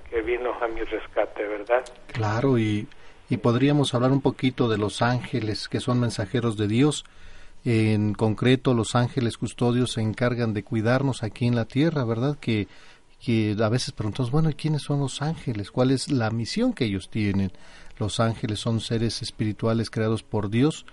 [0.10, 1.86] que vino a mi rescate, ¿verdad?
[2.08, 2.88] Claro, y,
[3.30, 7.06] y podríamos hablar un poquito de los ángeles que son mensajeros de Dios.
[7.64, 12.38] En concreto, los ángeles custodios se encargan de cuidarnos aquí en la tierra, ¿verdad?
[12.40, 12.68] Que,
[13.24, 15.72] que a veces preguntamos, bueno, ¿y quiénes son los ángeles?
[15.72, 17.52] ¿Cuál es la misión que ellos tienen?
[17.98, 20.86] Los ángeles son seres espirituales creados por Dios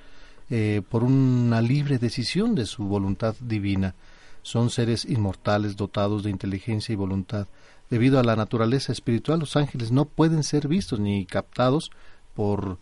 [0.50, 3.94] eh, por una libre decisión de su voluntad divina.
[4.42, 7.46] Son seres inmortales dotados de inteligencia y voluntad.
[7.90, 11.90] Debido a la naturaleza espiritual, los ángeles no pueden ser vistos ni captados
[12.34, 12.78] por,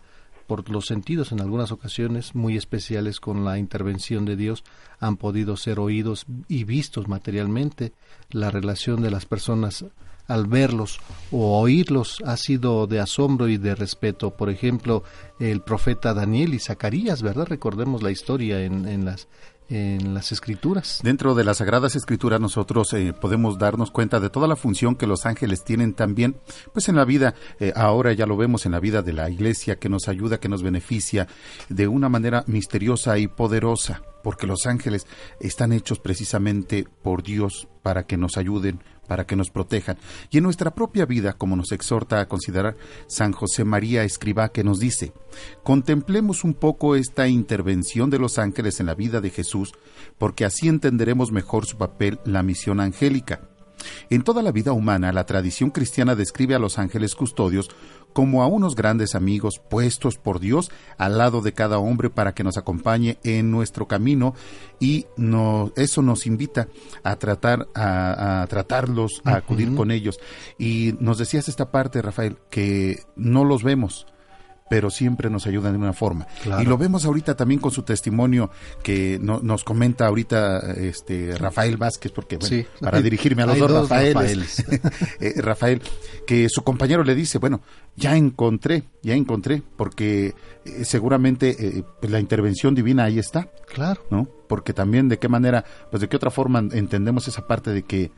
[0.46, 1.32] por los sentidos.
[1.32, 4.64] En algunas ocasiones muy especiales con la intervención de Dios
[4.98, 7.92] han podido ser oídos y vistos materialmente.
[8.30, 9.84] La relación de las personas
[10.30, 11.00] al verlos
[11.32, 14.30] o oírlos ha sido de asombro y de respeto.
[14.30, 15.02] Por ejemplo,
[15.38, 17.46] el profeta Daniel y Zacarías, ¿verdad?
[17.48, 19.28] Recordemos la historia en, las
[19.68, 21.00] en las escrituras.
[21.02, 25.06] Dentro de las Sagradas Escrituras nosotros eh, podemos darnos cuenta de toda la función que
[25.06, 26.36] los ángeles tienen también,
[26.72, 29.76] pues en la vida, eh, ahora ya lo vemos en la vida de la iglesia,
[29.76, 31.28] que nos ayuda, que nos beneficia
[31.68, 35.06] de una manera misteriosa y poderosa, porque los ángeles
[35.38, 39.98] están hechos precisamente por Dios para que nos ayuden, para que nos protejan.
[40.30, 42.76] Y en nuestra propia vida, como nos exhorta a considerar
[43.08, 45.12] San José María Escribá, que nos dice,
[45.64, 49.72] contemplemos un poco esta intervención de los ángeles en la vida de Jesús,
[50.16, 53.49] porque así entenderemos mejor su papel, la misión angélica.
[54.10, 57.70] En toda la vida humana, la tradición cristiana describe a los ángeles custodios
[58.12, 62.44] como a unos grandes amigos puestos por Dios al lado de cada hombre para que
[62.44, 64.34] nos acompañe en nuestro camino
[64.80, 66.68] y no, eso nos invita
[67.02, 70.18] a tratar a, a tratarlos, a acudir con ellos.
[70.58, 74.06] Y nos decías esta parte, Rafael, que no los vemos,
[74.70, 76.26] pero siempre nos ayudan de una forma.
[76.44, 76.62] Claro.
[76.62, 78.50] Y lo vemos ahorita también con su testimonio
[78.82, 82.66] que no- nos comenta ahorita este Rafael Vázquez, porque bueno, Sí.
[82.80, 84.64] para dirigirme a los dos, dos Rafaeles,
[85.20, 85.82] eh, Rafael,
[86.26, 87.60] que su compañero le dice, bueno,
[87.96, 94.02] ya encontré, ya encontré, porque eh, seguramente eh, pues, la intervención divina ahí está, Claro.
[94.10, 94.28] ¿no?
[94.48, 98.12] Porque también de qué manera, pues de qué otra forma entendemos esa parte de que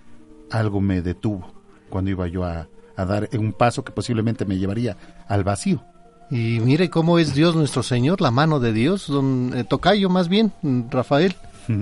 [0.51, 1.51] algo me detuvo
[1.89, 5.83] cuando iba yo a, a dar un paso que posiblemente me llevaría al vacío.
[6.31, 10.29] Y mire cómo es Dios nuestro Señor, la mano de Dios, don eh, Tocayo más
[10.29, 11.75] bien, mm, Rafael, Sí.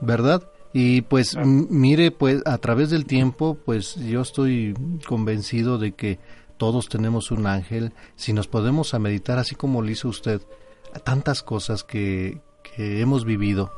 [0.00, 0.42] ¿verdad?
[0.72, 4.74] Y pues mire, pues a través del tiempo, pues yo estoy
[5.06, 6.18] convencido de que
[6.58, 7.92] todos tenemos un ángel.
[8.14, 10.40] Si nos podemos a meditar así como lo hizo usted,
[10.94, 13.72] a tantas cosas que, que hemos vivido,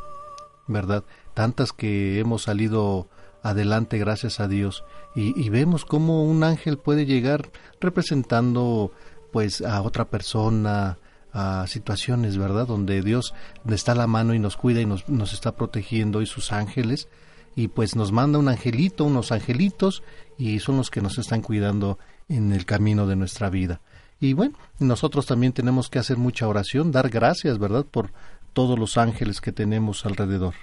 [0.66, 1.04] ¿verdad?
[1.34, 3.08] tantas que hemos salido
[3.42, 4.84] adelante gracias a Dios
[5.16, 7.50] y, y vemos cómo un ángel puede llegar
[7.80, 8.92] representando
[9.32, 10.98] pues a otra persona,
[11.32, 12.66] a situaciones, ¿verdad?
[12.66, 13.34] Donde Dios
[13.68, 17.08] está la mano y nos cuida y nos, nos está protegiendo y sus ángeles
[17.56, 20.02] y pues nos manda un angelito, unos angelitos
[20.38, 23.80] y son los que nos están cuidando en el camino de nuestra vida.
[24.20, 27.84] Y bueno, nosotros también tenemos que hacer mucha oración, dar gracias, ¿verdad?
[27.84, 28.10] Por
[28.52, 30.54] todos los ángeles que tenemos alrededor.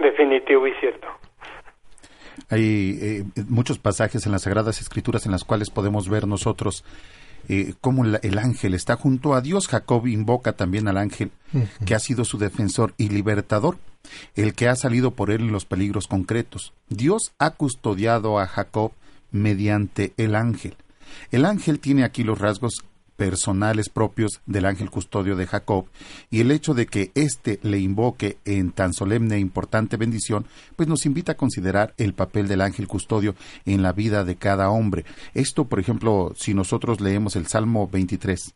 [0.00, 1.06] Definitivo y cierto.
[2.50, 6.84] Hay eh, muchos pasajes en las Sagradas Escrituras en las cuales podemos ver nosotros
[7.48, 9.68] eh, cómo el ángel está junto a Dios.
[9.68, 11.30] Jacob invoca también al ángel
[11.84, 13.78] que ha sido su defensor y libertador,
[14.34, 16.72] el que ha salido por él en los peligros concretos.
[16.88, 18.92] Dios ha custodiado a Jacob
[19.30, 20.76] mediante el ángel.
[21.30, 22.84] El ángel tiene aquí los rasgos
[23.16, 25.86] personales propios del ángel custodio de Jacob
[26.30, 30.46] y el hecho de que éste le invoque en tan solemne e importante bendición,
[30.76, 34.70] pues nos invita a considerar el papel del ángel custodio en la vida de cada
[34.70, 35.04] hombre.
[35.34, 38.54] Esto, por ejemplo, si nosotros leemos el Salmo 23,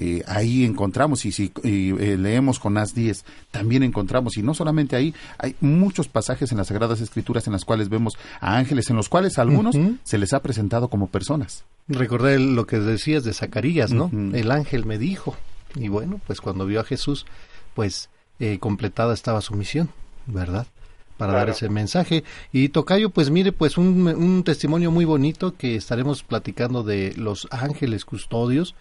[0.00, 5.12] eh, ahí encontramos, y si eh, leemos Jonás 10, también encontramos, y no solamente ahí,
[5.38, 9.08] hay muchos pasajes en las Sagradas Escrituras en las cuales vemos a ángeles, en los
[9.08, 11.64] cuales a algunos se les ha presentado como personas.
[11.88, 14.08] Recordé lo que decías de Zacarías, ¿no?
[14.34, 15.36] El ángel me dijo,
[15.74, 17.26] y bueno, pues cuando vio a Jesús,
[17.74, 18.08] pues
[18.38, 19.90] eh, completada estaba su misión,
[20.26, 20.68] ¿verdad?
[21.16, 22.22] para dar ese mensaje.
[22.52, 27.48] Y Tocayo, pues mire, pues un, un, testimonio muy bonito que estaremos platicando de los
[27.50, 28.76] ángeles custodios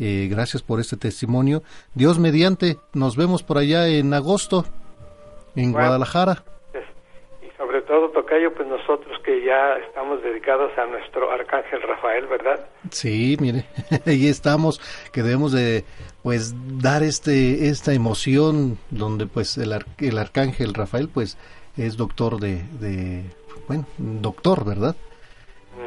[0.00, 1.62] eh, gracias por este testimonio.
[1.94, 4.64] Dios mediante, nos vemos por allá en agosto,
[5.54, 6.42] en Guadalajara.
[7.42, 12.66] Y sobre todo, Tocayo, pues nosotros que ya estamos dedicados a nuestro arcángel Rafael, ¿verdad?
[12.90, 13.66] Sí, mire,
[14.06, 14.80] ahí estamos,
[15.12, 15.84] que debemos de
[16.22, 21.38] pues dar este esta emoción donde pues el, el arcángel Rafael pues
[21.76, 23.24] es doctor de, de
[23.68, 24.96] bueno, doctor, ¿verdad?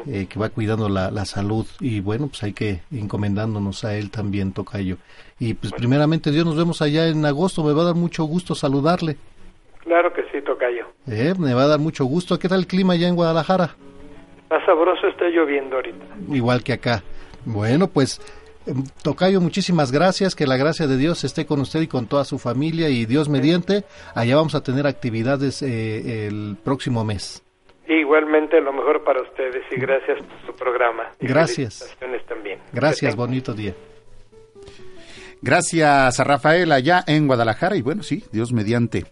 [0.06, 4.10] Eh, que va cuidando la, la, salud y bueno, pues hay que encomendándonos a él
[4.10, 4.98] también, Tocayo.
[5.38, 8.54] Y pues primeramente Dios, nos vemos allá en agosto, me va a dar mucho gusto
[8.54, 9.16] saludarle.
[9.84, 10.86] Claro que sí, Tocayo.
[11.06, 12.38] Eh, me va a dar mucho gusto.
[12.38, 13.76] ¿Qué tal el clima allá en Guadalajara?
[14.42, 16.04] Está sabroso, está lloviendo ahorita.
[16.30, 17.02] Igual que acá.
[17.44, 18.20] Bueno, pues
[18.66, 22.24] em, Tocayo, muchísimas gracias, que la gracia de Dios esté con usted y con toda
[22.24, 27.43] su familia y Dios mediante, allá vamos a tener actividades eh, el próximo mes.
[27.86, 31.10] Igualmente lo mejor para ustedes y gracias por su programa.
[31.20, 31.96] gracias.
[32.28, 32.58] También.
[32.72, 33.74] Gracias, bonito día.
[35.42, 39.04] Gracias a Rafael allá en Guadalajara y bueno, sí, Dios mediante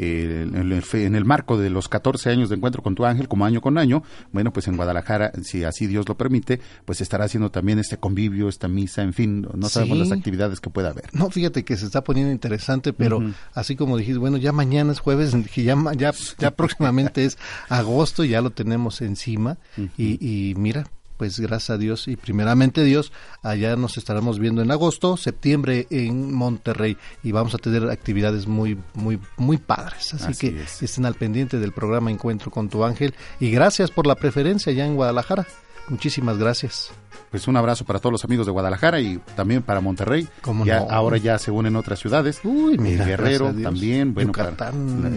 [0.00, 3.76] en, el, marco de los 14 años de encuentro con tu ángel, como año con
[3.76, 7.98] año, bueno, pues en Guadalajara, si así Dios lo permite, pues estará haciendo también este
[7.98, 11.10] convivio, esta misa, en fin, no sabemos las actividades que pueda haber.
[11.12, 13.20] No, fíjate que se está poniendo interesante, pero
[13.52, 18.40] así como dijiste, bueno, ya mañana es jueves, ya, ya, ya próximamente es agosto, ya
[18.40, 19.58] lo tenemos encima,
[19.96, 20.86] y, y mira,
[21.20, 26.32] pues gracias a Dios y primeramente Dios, allá nos estaremos viendo en agosto, septiembre en
[26.32, 30.14] Monterrey y vamos a tener actividades muy, muy, muy padres.
[30.14, 34.14] Así, que estén al pendiente del programa Encuentro con tu ángel y gracias por la
[34.14, 35.46] preferencia allá en Guadalajara.
[35.90, 36.92] Muchísimas gracias.
[37.30, 40.28] Pues un abrazo para todos los amigos de Guadalajara y también para Monterrey.
[40.64, 42.40] ya, Ahora ya se unen otras ciudades.
[42.44, 44.14] Uy, mira, Guerrero también.
[44.14, 44.72] Bueno, para,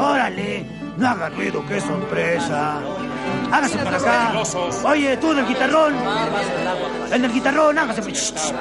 [0.00, 0.66] ¡Órale!
[0.96, 2.80] No haga ruido, qué sorpresa.
[3.52, 4.32] Hágase para acá.
[4.84, 5.94] Oye, tú en el guitarrón.
[7.12, 8.02] En el guitarrón, hágase.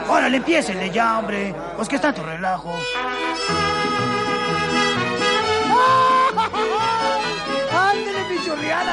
[0.08, 1.56] Órale, empiécenle ya, hombre.
[1.76, 2.74] Pues que está tu relajo.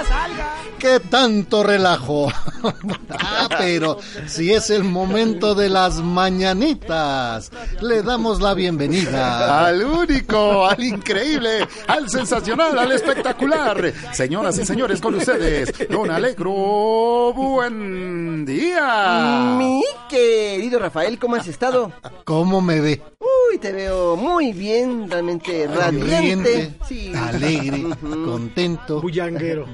[0.08, 0.75] salga.
[0.78, 2.28] ¿Qué tanto relajo?
[3.10, 7.50] ah, pero si es el momento de las mañanitas,
[7.80, 13.92] le damos la bienvenida al único, al increíble, al sensacional, al espectacular.
[14.12, 19.56] Señoras y señores, con ustedes, Don Alegro, buen día.
[19.58, 21.92] Mi querido Rafael, ¿cómo has estado?
[22.24, 23.02] ¿Cómo me ve?
[23.18, 26.74] Uy, te veo muy bien, realmente radiante.
[26.86, 27.12] Sí.
[27.14, 29.00] Alegre, contento.
[29.00, 29.66] Bullanguero.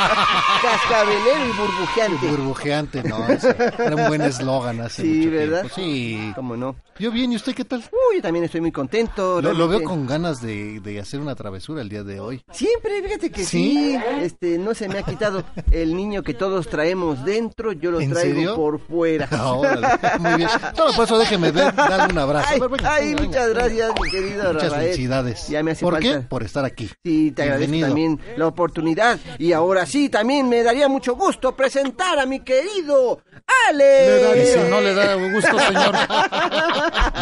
[0.62, 2.26] Cascabelero y burbujeante.
[2.28, 5.60] Burbujeante, no, ese era un buen eslogan hace Sí, mucho ¿verdad?
[5.62, 5.74] tiempo.
[5.76, 6.32] Sí.
[6.34, 6.76] ¿Cómo no?
[6.98, 7.80] Yo bien, ¿y usted qué tal?
[7.80, 9.40] Uy, yo también estoy muy contento.
[9.40, 12.42] Lo, lo veo con ganas de, de hacer una travesura el día de hoy.
[12.52, 13.96] Siempre, fíjate que ¿Sí?
[13.96, 13.98] sí.
[14.20, 18.10] Este, no se me ha quitado el niño que todos traemos dentro, yo lo ¿En
[18.12, 18.54] traigo serio?
[18.56, 19.28] por fuera.
[19.40, 19.86] Ah, órale,
[20.18, 20.48] muy bien.
[20.76, 22.48] No, por eso déjeme ver- darle un abrazo.
[22.50, 23.60] Ay, ver, venga, ay, venga, muchas venga.
[23.60, 24.82] gracias, mi querido Muchas Rafael.
[24.90, 25.48] felicidades.
[25.48, 26.08] Ya me hace ¿Por falta.
[26.20, 26.20] qué?
[26.26, 26.90] Por estar aquí.
[27.02, 29.18] Sí, te agradezco también la oportunidad.
[29.38, 33.20] Y ahora sí, también me daría mucho gusto presentar a mi querido
[33.68, 34.42] Ale.
[34.42, 35.94] Y si no le da gusto, señor,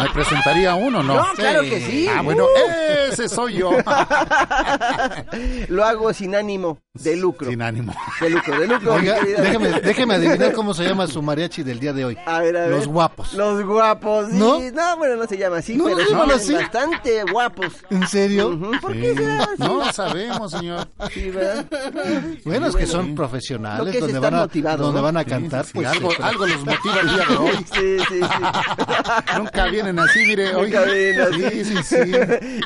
[0.03, 1.15] ¿me presentaría uno, no?
[1.15, 2.07] No, claro que sí.
[2.07, 2.45] Ah, bueno,
[3.11, 3.71] ese soy yo.
[5.69, 7.49] Lo hago sin ánimo de lucro.
[7.49, 7.93] Sin ánimo.
[8.19, 8.93] De lucro, de lucro.
[8.93, 12.17] Oiga, déjeme, déjeme adivinar cómo se llama su mariachi del día de hoy.
[12.25, 12.69] A ver, a ver.
[12.71, 13.33] Los guapos.
[13.33, 14.37] Los guapos, sí.
[14.37, 14.59] ¿No?
[14.59, 14.97] ¿No?
[14.97, 16.53] bueno, no se llama así, No, pero son así.
[16.53, 17.67] bastante guapos.
[17.89, 18.49] ¿En serio?
[18.49, 19.01] Ujú, ¿Por Sí.
[19.01, 19.53] qué será así?
[19.59, 20.87] No sabemos, señor.
[21.13, 21.65] Sí, ¿verdad?
[22.45, 24.47] Bueno, es que son Lo profesionales que donde van a,
[24.77, 25.01] donde ¿no?
[25.03, 25.65] van a Sí, cantar.
[25.65, 25.87] sí, pues,
[26.19, 27.49] algo, los motiva el día de hoy.
[27.73, 29.37] Sí, sí, sí.
[29.37, 30.55] Nunca vienen así, mire.
[30.55, 30.71] hoy.
[31.33, 31.95] Sí, sí, sí.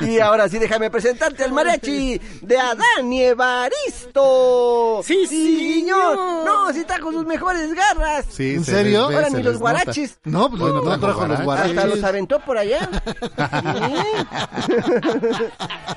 [0.06, 5.00] Y ahora sí, déjame presentarte al mariachi de Adán y Evaristo.
[5.04, 6.16] Sí, señor.
[6.44, 8.26] No, si está con sus mejores garras.
[8.30, 9.04] Sí, ¿En se serio?
[9.04, 10.18] Ahora ni los guaraches.
[10.24, 11.76] No, pues Bueno, no trajo los guaraches.
[11.76, 12.88] Hasta los aventó por allá.
[14.68, 14.72] Sí.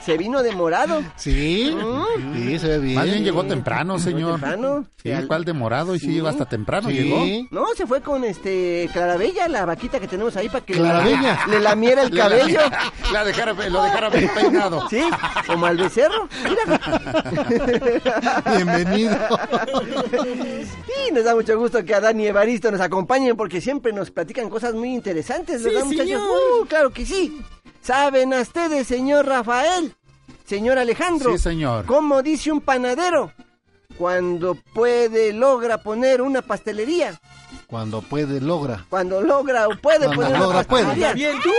[0.06, 1.02] Se vino de morado.
[1.16, 1.76] Sí,
[2.34, 2.96] sí, se ve bien.
[2.96, 4.32] Más bien llegó temprano, señor.
[4.40, 4.86] temprano.
[5.02, 5.96] Sí, Al- ¿cuál demorado?
[5.96, 6.96] Y sí, llegó hasta temprano, Sí.
[6.96, 7.48] llegó.
[7.52, 11.40] No, se fue con este Clarabella, la vaquita que tenemos ahí para que Clarabella.
[11.50, 12.60] le lamiera el cabello.
[13.14, 14.90] La dejara, lo dejara bien peinado.
[14.90, 15.02] Sí,
[15.48, 16.28] como al becerro.
[16.44, 16.80] Mira.
[18.56, 19.16] Bienvenido.
[20.86, 24.50] Sí, nos da mucho gusto que Adán y Evaristo nos acompañen porque siempre nos platican
[24.50, 26.06] cosas muy interesantes, ¿verdad, Sí, muchachos?
[26.08, 26.22] señor.
[26.62, 27.42] Uh, claro que sí.
[27.82, 29.96] ¿Saben a ustedes, señor Rafael?
[30.46, 31.32] Señor Alejandro.
[31.32, 31.86] Sí, señor.
[31.86, 33.32] ¿Cómo dice un panadero?
[33.98, 37.20] Cuando puede, logra poner una pastelería.
[37.68, 38.86] Cuando puede, logra.
[38.90, 40.86] Cuando logra o puede Cuando poner logra, una puede.
[40.86, 41.14] pastelería.
[41.14, 41.52] Bien, tú.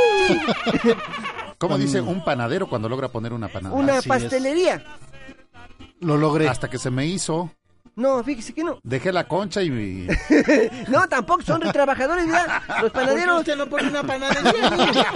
[1.59, 3.82] ¿Cómo dice un panadero cuando logra poner una panadería?
[3.82, 4.22] Una Así es.
[4.22, 4.84] pastelería.
[6.01, 6.49] Lo logré.
[6.49, 7.51] Hasta que se me hizo.
[7.99, 8.78] No, fíjese que no.
[8.84, 10.07] Dejé la concha y...
[10.88, 12.62] No, tampoco son retrabajadores, ¿verdad?
[12.68, 13.38] Los ¿Por qué panaderos.
[13.40, 15.12] usted no pone una panadería?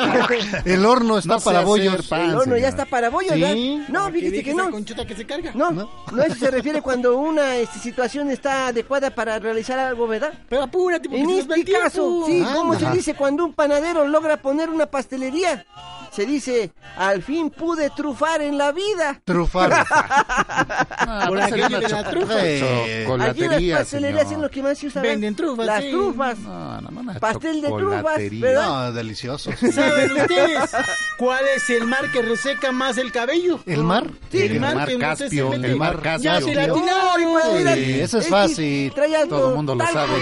[0.65, 2.09] El horno está No para bollos.
[2.09, 3.41] pan, El horno ya está para bollos, Sí.
[3.41, 3.89] ¿verdad?
[3.89, 4.71] No, ¿Qué fíjese que no.
[4.71, 5.53] conchuta que se carga?
[5.55, 5.89] No, ¿No?
[6.11, 10.33] no, eso se refiere cuando una este, situación está adecuada para realizar algo, ¿verdad?
[10.49, 12.27] Pero apúrate, porque En se nos va el este caso, tiempo.
[12.27, 15.65] sí, Ah, ¿cómo se dice cuando un panadero logra poner una pastelería?
[16.11, 19.23] Se dice, al fin pude trufar en la vida.
[19.25, 19.73] Trufar.
[19.89, 22.35] Ah, Por la trufa.
[22.75, 24.33] Eh, Allí las chocolatería, pastelerías señor.
[24.39, 25.03] es lo que más se usa.
[25.03, 25.13] ¿verdad?
[25.15, 25.91] Venden trufas, Las sí.
[25.91, 26.39] trufas.
[26.39, 28.31] No, no, no, una Pastel de trufas.
[28.41, 28.67] ¿verdad?
[28.67, 29.51] No, delicioso.
[29.73, 30.71] ¿Saben ustedes
[31.19, 33.61] cuál es el mar que reseca más el cabello?
[33.67, 34.07] ¿El mar?
[34.31, 36.33] Sí, el mar que no se Caspio, el mar Caspio.
[36.33, 38.93] Ya se la Sí, eso es que fácil.
[39.29, 40.13] Todo el mundo lo sabe.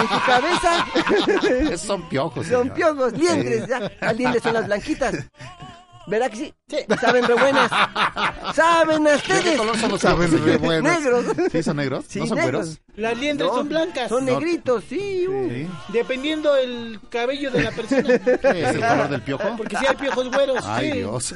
[0.00, 3.66] En su cabeza son piojos, son piojos, liendres.
[3.66, 3.90] ya.
[4.00, 5.14] Las liendres son las blanquitas.
[6.06, 6.54] ¿Verdad que sí?
[7.00, 7.70] Saben re buenas.
[8.54, 9.58] ¿Saben ¿De qué ustedes?
[9.58, 10.92] color son los Saben re buenos.
[11.00, 11.24] Negros.
[11.50, 12.04] ¿Sí son negros?
[12.08, 12.66] Sí, ¿No son negros.
[12.66, 12.80] güeros?
[12.96, 14.08] Las liendres No, son blancas.
[14.08, 15.26] Son negritos, sí.
[15.28, 15.48] uh.
[15.50, 15.68] Sí.
[15.92, 18.14] Dependiendo del cabello de la persona.
[18.14, 19.54] ¿Es el color del piojo?
[19.56, 20.64] Porque si hay piojos güeros.
[20.66, 20.98] Ay, sí.
[20.98, 21.34] Dios.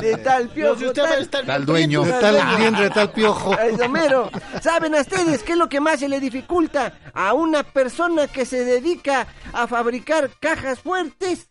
[0.00, 0.74] De tal Los piojo.
[0.80, 2.02] de usted van a tal- estar Tal bien dueño.
[2.04, 3.56] De tal liendre, de tal piojo.
[3.58, 4.30] Eso mero.
[4.62, 8.44] ¿Saben a ustedes qué es lo que más se le dificulta a una persona que
[8.46, 11.48] se dedica a fabricar cajas fuertes?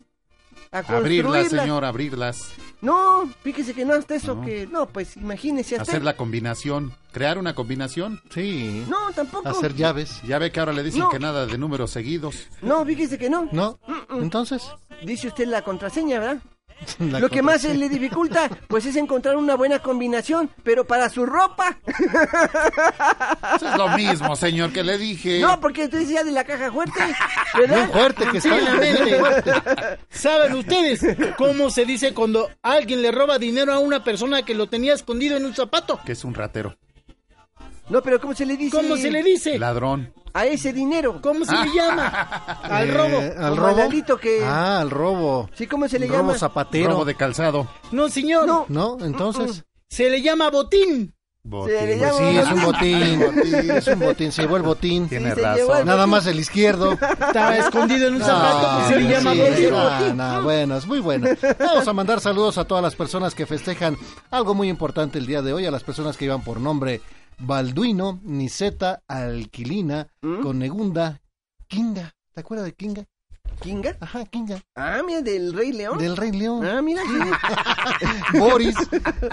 [0.72, 2.52] A Abrirlas, señor, abrirlas.
[2.82, 4.42] No, fíjese que no hasta eso No.
[4.46, 4.68] que...
[4.68, 5.92] No, pues imagínese hasta...
[5.92, 6.94] Hacer la combinación.
[7.12, 8.22] Crear una combinación.
[8.30, 8.86] Sí.
[8.88, 9.50] No, tampoco.
[9.50, 10.22] Hacer llaves.
[10.28, 11.10] Ya ve que ahora le dicen No.
[11.10, 12.48] que nada de números seguidos.
[12.62, 13.50] No, fíjese que no.
[13.52, 13.80] ¿No?
[14.12, 14.62] Entonces.
[15.04, 16.42] Dice usted la contraseña, ¿verdad?
[17.00, 21.10] La Lo que más se le dificulta, pues es encontrar una buena combinación, pero para
[21.10, 21.78] su ropa.
[23.56, 25.40] Eso es lo mismo, señor, que le dije.
[25.40, 27.00] No, porque tú decías de la caja fuerte,
[27.58, 27.90] ¿verdad?
[27.92, 28.74] fuerte que Sí, está.
[28.76, 29.20] mente.
[30.10, 31.02] ¿Saben ustedes
[31.38, 35.38] cómo se dice cuando alguien le roba dinero a una persona que lo tenía escondido
[35.38, 36.00] en un zapato?
[36.06, 36.76] Que es un ratero.
[37.90, 38.76] No, pero ¿cómo se le dice?
[38.78, 39.58] ¿Cómo se le dice?
[39.58, 40.14] Ladrón.
[40.34, 41.20] A ese dinero.
[41.22, 42.08] ¿Cómo se le llama?
[42.64, 43.18] Al Eh, robo.
[43.18, 44.18] Al Como robo.
[44.22, 45.50] que- Ah, al robo.
[45.56, 46.38] Sí, ¿cómo se le robo llama?
[46.38, 46.92] zapatero.
[46.92, 47.68] Robo de calzado.
[47.92, 48.46] No, señor.
[48.46, 48.66] No.
[48.70, 48.98] ¿No?
[49.04, 49.64] Entonces.
[49.90, 51.16] Se le llama botín.
[51.42, 51.76] Botín.
[51.80, 53.20] Se le Pues llama sí, es un botín.
[53.36, 53.72] botín.
[53.72, 55.10] Es un botín, se llevó el botín.
[55.10, 55.86] Tiene Sí, razón.
[55.88, 56.92] Nada más el izquierdo.
[56.92, 59.70] Estaba escondido en un zapato, Ah, pues se le llama sí, botín.
[59.74, 61.28] ah, no, bueno, es muy bueno.
[61.58, 63.98] Vamos a mandar saludos a todas las personas que festejan
[64.30, 67.02] algo muy importante el día de hoy, a las personas que iban por nombre
[67.40, 70.42] Balduino, Niseta, Alquilina, ¿Mm?
[70.42, 71.22] Conegunda,
[71.68, 72.14] Kinga.
[72.34, 73.06] ¿Te acuerdas de Kinga?
[73.62, 73.98] ¿Kinga?
[74.00, 74.62] Ajá, Kinga.
[74.76, 75.98] Ah, mira, del Rey León.
[75.98, 76.66] Del Rey León.
[76.66, 77.02] Ah, mira.
[78.38, 78.76] Boris,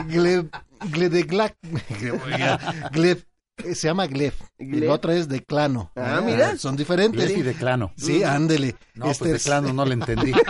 [0.09, 0.51] Gleb,
[0.91, 1.57] Gledeglac,
[2.93, 3.25] Gleb,
[3.63, 5.91] se llama Gleb, y la otra es Declano.
[5.97, 6.57] Ah, mira.
[6.59, 7.25] Son diferentes.
[7.25, 7.93] Glef y Declano.
[7.97, 8.77] Sí, ándele.
[8.95, 10.33] No, Este pues es- Declano no le entendí.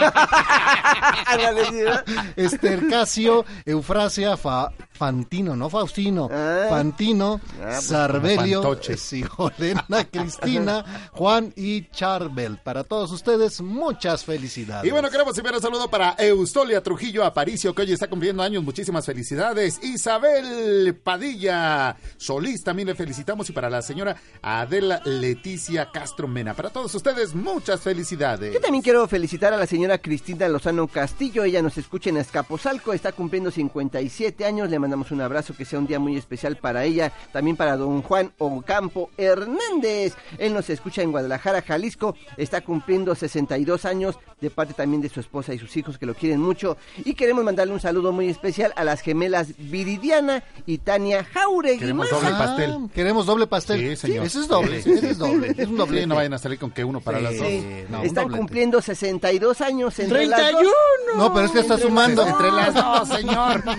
[2.37, 6.67] Estercasio, Eufrasia, Fa- Fantino, no Faustino, Ah.
[6.69, 8.79] Fantino, Ah, pues, Sarbelio.
[8.97, 12.59] Sigolena, Cristina, Juan y Charbel.
[12.59, 14.89] Para todos ustedes, muchas felicidades.
[14.89, 18.65] Y bueno, queremos enviar un saludo para Eustolia Trujillo Aparicio, que hoy está cumpliendo años.
[18.65, 19.79] Muchísimas felicidades.
[19.83, 23.49] Isabel Padilla Solís, también le felicitamos.
[23.49, 26.55] Y para la señora Adela Leticia Castro Mena.
[26.55, 28.53] Para todos ustedes, muchas felicidades.
[28.55, 31.45] Yo también quiero felicitar a la señora Cristina Lozano Castillo.
[31.45, 34.71] Ella nos escucha en Azcapotzalco, está cumpliendo 57 años.
[34.71, 37.13] Le mandamos un abrazo, que sea un día muy especial para ella.
[37.33, 40.15] También para don Juan Ocampo Hernández.
[40.39, 42.17] Él nos escucha en Guadalajara, Jalisco.
[42.37, 46.15] Está cumpliendo 62 años, de parte también de su esposa y sus hijos, que lo
[46.15, 46.77] quieren mucho.
[47.05, 51.79] Y queremos mandarle un saludo muy especial a las gemelas Viridiana y Tania Jauregui.
[51.79, 52.86] Queremos doble pastel.
[52.95, 53.81] Queremos doble pastel.
[53.81, 54.27] Sí, señor.
[54.27, 55.55] Ese es doble, Sí, ese es doble.
[55.57, 56.01] Es un doble.
[56.03, 57.25] Sí, no vayan a salir con que uno para Sí.
[57.25, 57.47] las dos.
[57.49, 60.69] Sí, no, están cumpliendo 62 años entre las 31.
[61.09, 61.17] dos.
[61.17, 62.27] No, pero es que está sumando.
[62.27, 63.63] Entre las dos, señor.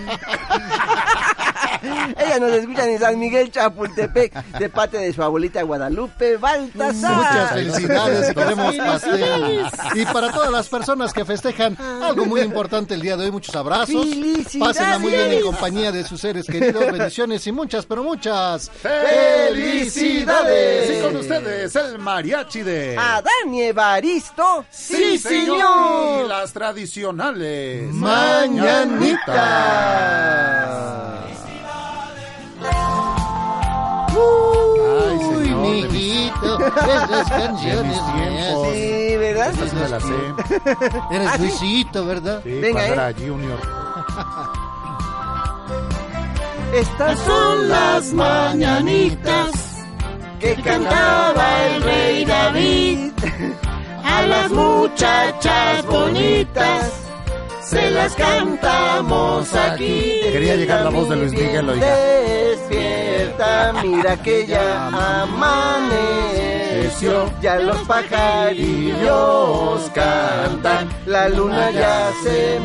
[2.18, 7.16] Ella nos escucha en San Miguel Chapultepec, de parte de su abuelita Guadalupe Baltasar.
[7.16, 9.66] Muchas felicidades y queremos pastel.
[9.96, 13.56] Y para todas las personas que festejan algo muy importante el día de hoy, muchos
[13.56, 13.88] abrazos.
[13.88, 14.78] ¡Felicidades!
[14.78, 16.86] Pásenla muy bien en compañía de sus seres queridos.
[16.92, 18.70] Bendiciones y muchas, pero muchas
[19.48, 20.98] ¡Felicidades!
[20.98, 22.98] Y con ustedes, el mariachi de...
[22.98, 24.66] Adán y Evaristo.
[24.70, 26.26] ¡Sí, señor!
[26.26, 27.92] Y las tradicionales...
[27.94, 29.38] Mañanitas.
[34.18, 35.48] Ay, Uy,
[35.82, 38.68] de mijito, esas canciones mis tiempos.
[38.68, 38.74] mías.
[38.74, 39.54] Sí, ¿verdad?
[39.74, 40.14] Me la sé.
[41.16, 41.42] Eres ¿Ah, sí?
[41.42, 42.42] Luisito, ¿verdad?
[42.44, 43.28] Sí, Venga, cuando ¿eh?
[43.28, 43.60] Junior.
[46.74, 49.52] Estas son las mañanitas
[50.40, 53.12] que cantaba el rey David.
[54.04, 56.92] A las muchachas bonitas
[57.70, 60.22] se las cantamos aquí.
[60.22, 61.86] Quería llegar la voz de Luis Miguel, oiga.
[61.86, 64.88] Despierta, mira que ya
[65.24, 66.08] amaneció.
[67.42, 69.12] Ya los pajarillos
[69.94, 72.60] cantan, la luna ya se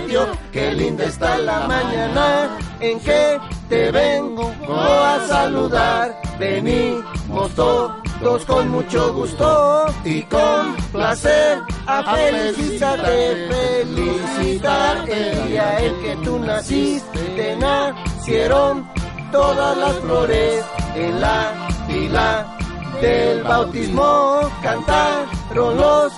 [0.00, 0.26] metió.
[0.52, 3.38] Qué linda está la mañana en que
[3.68, 6.20] te vengo a saludar.
[6.38, 8.05] Venimos todos
[8.46, 17.18] con mucho gusto y con placer a felicitarte, felicitar el día en que tú naciste,
[17.36, 18.88] te nacieron
[19.30, 20.64] todas las flores
[20.94, 22.56] en la fila
[23.00, 26.12] del bautismo cantaron los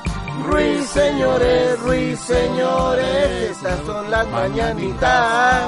[0.46, 5.66] ruiseñores, ruiseñores, estas son las mañanitas.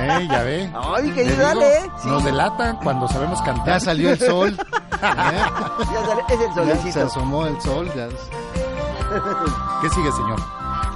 [0.00, 0.70] Eh, ya ve.
[0.74, 1.82] Ay, digo, dale.
[2.02, 2.08] Sí.
[2.08, 3.66] Nos delatan cuando sabemos cantar.
[3.66, 4.56] Ya salió el sol.
[5.02, 5.50] Ya
[6.06, 7.06] sale, es el Ya se solecito.
[7.06, 7.90] asomó el sol.
[7.96, 8.08] Ya.
[9.80, 10.38] ¿Qué sigue, señor?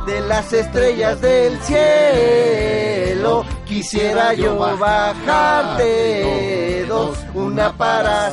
[0.06, 3.44] de las estrellas del cielo.
[3.64, 8.30] Quisiera yo bajarte dos, una para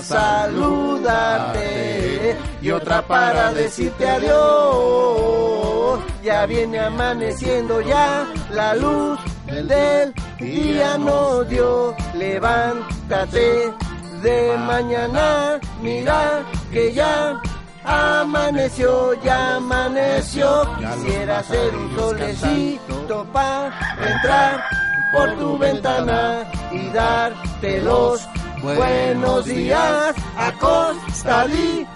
[1.44, 6.00] saludarte y otra para decirte adiós.
[6.24, 9.20] Ya viene amaneciendo ya la luz
[9.62, 11.96] del día nos dio.
[12.16, 13.74] Levántate.
[14.22, 17.42] De mañana, mira que ya
[17.86, 24.64] Amaneció, ya amaneció, quisiera ser un solecito para entrar
[25.12, 28.26] por tu ventana y darte los
[28.62, 31.88] buenos días, acostadita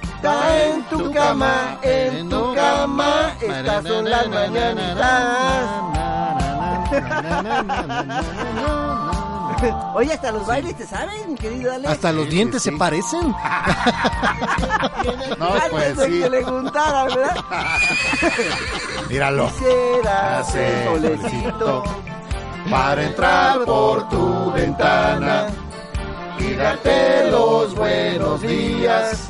[0.65, 6.46] en tu cama, en tu cama, estas son las mañanitas.
[9.95, 11.89] Oye, hasta los bailes te saben, querido Alex.
[11.91, 13.33] Hasta los dientes se parecen.
[15.37, 16.19] No, pues sí.
[16.21, 17.35] que le guntara, ¿verdad?
[19.09, 19.47] Míralo.
[19.49, 21.83] Quisiera solecito
[22.69, 25.47] Para entrar por tu ventana
[26.39, 29.29] y darte los buenos días.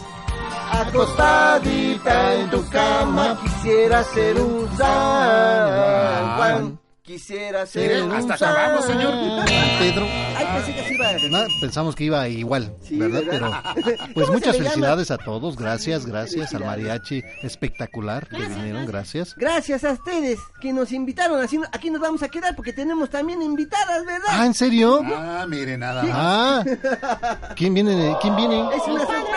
[0.72, 6.80] Acostadita en tu cama, quisiera ser un San Juan.
[7.08, 9.46] Quisiera ser un hasta acabamos, san- señor.
[9.80, 10.06] Pedro.
[10.36, 11.14] Ay, pensé que se iba a...
[11.14, 13.22] No, pensamos que iba igual, Sí, ¿verdad?
[13.26, 13.64] ¿verdad?
[13.76, 14.70] Pero pues ¿Cómo muchas llama?
[14.70, 19.36] felicidades a todos, gracias, gracias al mariachi espectacular que vinieron, gracias.
[19.38, 21.42] Gracias a ustedes que nos invitaron.
[21.42, 24.28] Así, aquí nos vamos a quedar porque tenemos también invitadas, ¿verdad?
[24.30, 25.02] Ah, ¿en serio?
[25.06, 26.12] Ah, mire, nada más.
[26.14, 28.18] Ah, ¿quién viene?
[28.22, 28.68] ¿Quién viene?
[28.76, 29.28] Es una sorpresa.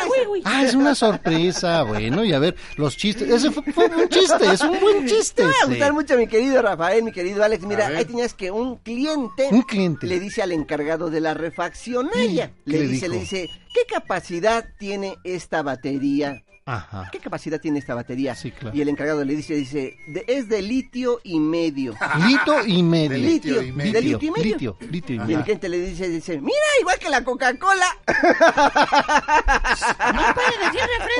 [0.44, 1.82] Ah, es una sorpresa.
[1.84, 3.30] Bueno, y a ver, los chistes.
[3.30, 5.42] Ese fue, fue un chiste, es un buen chiste.
[5.42, 7.59] Te va a gustar mucho, mi querido Rafael, mi querido Alex.
[7.66, 7.98] Mira, A ver.
[7.98, 10.06] ahí tenías que un cliente, Un cliente.
[10.06, 13.14] le dice al encargado de la refaccionaria, ¿Qué le le dice, dijo?
[13.14, 16.42] le dice, ¿qué capacidad tiene esta batería?
[16.66, 17.08] Ajá.
[17.10, 18.34] ¿Qué capacidad tiene esta batería?
[18.36, 18.76] Sí, claro.
[18.76, 21.94] Y el encargado le dice, dice, "De- es de litio y medio.
[22.26, 23.10] Lito y medio.
[23.10, 24.42] De litio, de litio y medio.
[24.42, 25.42] Litio, litio y Y el medio.
[25.42, 27.86] cliente le dice, dice, mira, igual que la Coca-Cola.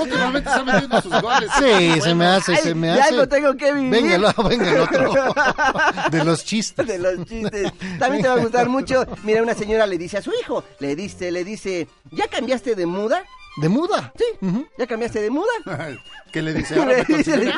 [0.01, 1.51] Últimamente está metiendo sus goles.
[1.59, 3.17] Sí, se me hace, Ay, se me ya hace.
[3.17, 3.91] no tengo que vivir.
[3.91, 5.35] Venga, el- venga el otro.
[6.11, 6.87] De los chistes.
[6.87, 7.73] de los chistes.
[7.99, 9.07] También te va a gustar mucho.
[9.25, 12.87] Mira, una señora le dice a su hijo, le dice, le dice, ¿ya cambiaste de
[12.87, 13.25] muda?
[13.57, 14.13] ¿De muda?
[14.17, 14.25] Sí.
[14.79, 15.51] ¿Ya cambiaste de muda?
[16.33, 16.75] ¿Qué le dice?
[16.79, 17.53] Ahora me dice.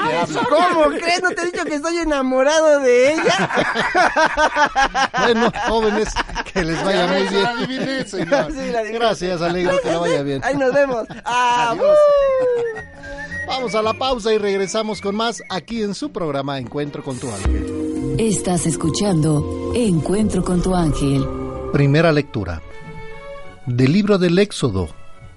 [0.49, 1.23] ¿Cómo crees?
[1.23, 3.51] ¿No te he dicho que estoy enamorado de ella?
[5.23, 6.09] Bueno, jóvenes,
[6.53, 7.43] que les vaya muy bien.
[7.43, 8.53] La adiviné, señor.
[8.53, 8.83] Sí, la.
[8.85, 10.41] Gracias, Alegro, que le vaya bien.
[10.45, 11.07] Ahí nos vemos.
[11.25, 11.97] Ah, Adiós.
[13.47, 17.31] Vamos a la pausa y regresamos con más aquí en su programa Encuentro con tu
[17.31, 18.17] ángel.
[18.19, 21.27] Estás escuchando Encuentro con tu ángel.
[21.73, 22.63] Primera lectura.
[23.67, 24.89] Del libro del Éxodo,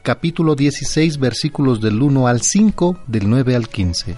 [0.06, 4.16] capítulo 16, versículos del 1 al 5, del 9 al 15.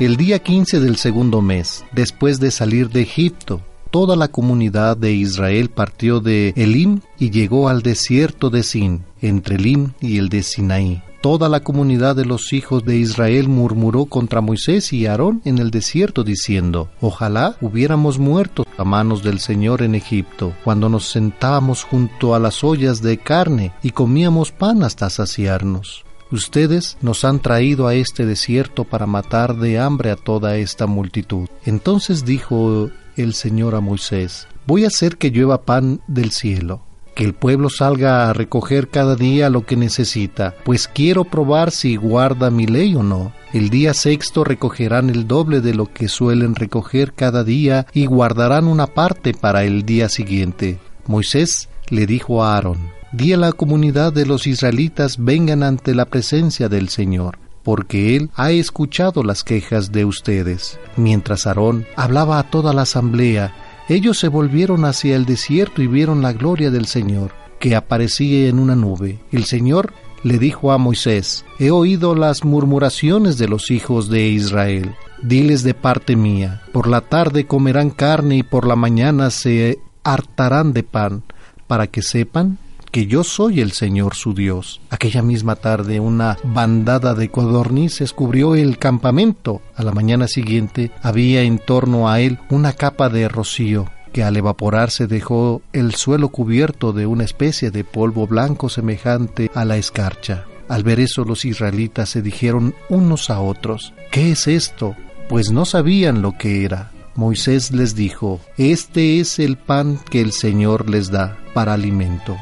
[0.00, 3.60] El día 15 del segundo mes, después de salir de Egipto,
[3.92, 9.54] toda la comunidad de Israel partió de Elim y llegó al desierto de Sin, entre
[9.54, 11.00] Elim y el de Sinaí.
[11.20, 15.72] Toda la comunidad de los hijos de Israel murmuró contra Moisés y Aarón en el
[15.72, 22.36] desierto, diciendo, Ojalá hubiéramos muerto a manos del Señor en Egipto, cuando nos sentábamos junto
[22.36, 26.04] a las ollas de carne y comíamos pan hasta saciarnos.
[26.30, 31.48] Ustedes nos han traído a este desierto para matar de hambre a toda esta multitud.
[31.64, 36.82] Entonces dijo el Señor a Moisés, Voy a hacer que llueva pan del cielo,
[37.18, 41.96] que el pueblo salga a recoger cada día lo que necesita, pues quiero probar si
[41.96, 43.32] guarda mi ley o no.
[43.52, 48.68] El día sexto recogerán el doble de lo que suelen recoger cada día y guardarán
[48.68, 50.78] una parte para el día siguiente.
[51.08, 56.04] Moisés le dijo a Aarón, Di a la comunidad de los israelitas vengan ante la
[56.04, 60.78] presencia del Señor, porque Él ha escuchado las quejas de ustedes.
[60.94, 63.52] Mientras Aarón hablaba a toda la asamblea,
[63.88, 68.58] ellos se volvieron hacia el desierto y vieron la gloria del Señor, que aparecía en
[68.58, 69.18] una nube.
[69.32, 74.94] El Señor le dijo a Moisés, He oído las murmuraciones de los hijos de Israel.
[75.22, 80.72] Diles de parte mía, por la tarde comerán carne y por la mañana se hartarán
[80.72, 81.22] de pan,
[81.66, 82.58] para que sepan
[82.90, 84.80] que yo soy el Señor su Dios.
[84.90, 89.62] Aquella misma tarde una bandada de codornices cubrió el campamento.
[89.76, 94.36] A la mañana siguiente había en torno a él una capa de rocío que al
[94.36, 100.46] evaporarse dejó el suelo cubierto de una especie de polvo blanco semejante a la escarcha.
[100.68, 104.96] Al ver eso los israelitas se dijeron unos a otros, ¿qué es esto?
[105.28, 106.90] Pues no sabían lo que era.
[107.14, 112.36] Moisés les dijo, Este es el pan que el Señor les da para alimento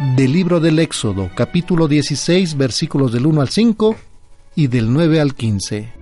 [0.00, 3.96] del libro del Éxodo, capítulo 16, versículos del 1 al 5
[4.56, 5.92] y del 9 al 15.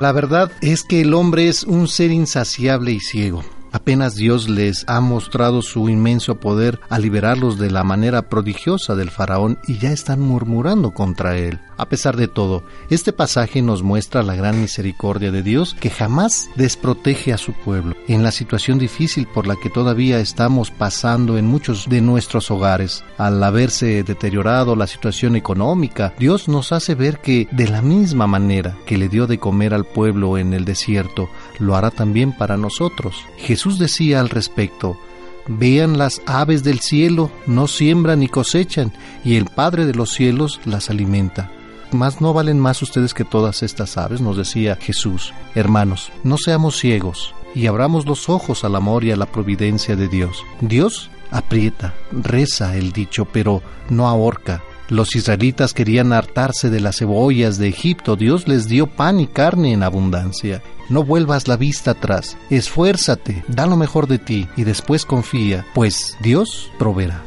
[0.00, 3.42] La verdad es que el hombre es un ser insaciable y ciego.
[3.74, 9.10] Apenas Dios les ha mostrado su inmenso poder a liberarlos de la manera prodigiosa del
[9.10, 11.58] faraón y ya están murmurando contra él.
[11.76, 16.48] A pesar de todo, este pasaje nos muestra la gran misericordia de Dios que jamás
[16.54, 21.46] desprotege a su pueblo en la situación difícil por la que todavía estamos pasando en
[21.46, 23.02] muchos de nuestros hogares.
[23.18, 28.76] Al haberse deteriorado la situación económica, Dios nos hace ver que de la misma manera
[28.86, 33.24] que le dio de comer al pueblo en el desierto, lo hará también para nosotros.
[33.36, 34.98] Jesús decía al respecto,
[35.46, 38.92] Vean las aves del cielo, no siembran ni cosechan,
[39.24, 41.50] y el Padre de los cielos las alimenta.
[41.92, 45.34] Más no valen más ustedes que todas estas aves, nos decía Jesús.
[45.54, 50.08] Hermanos, no seamos ciegos y abramos los ojos al amor y a la providencia de
[50.08, 50.42] Dios.
[50.60, 54.62] Dios aprieta, reza el dicho, pero no ahorca.
[54.94, 58.14] Los israelitas querían hartarse de las cebollas de Egipto.
[58.14, 60.62] Dios les dio pan y carne en abundancia.
[60.88, 62.36] No vuelvas la vista atrás.
[62.48, 67.24] Esfuérzate, da lo mejor de ti y después confía, pues Dios proveerá.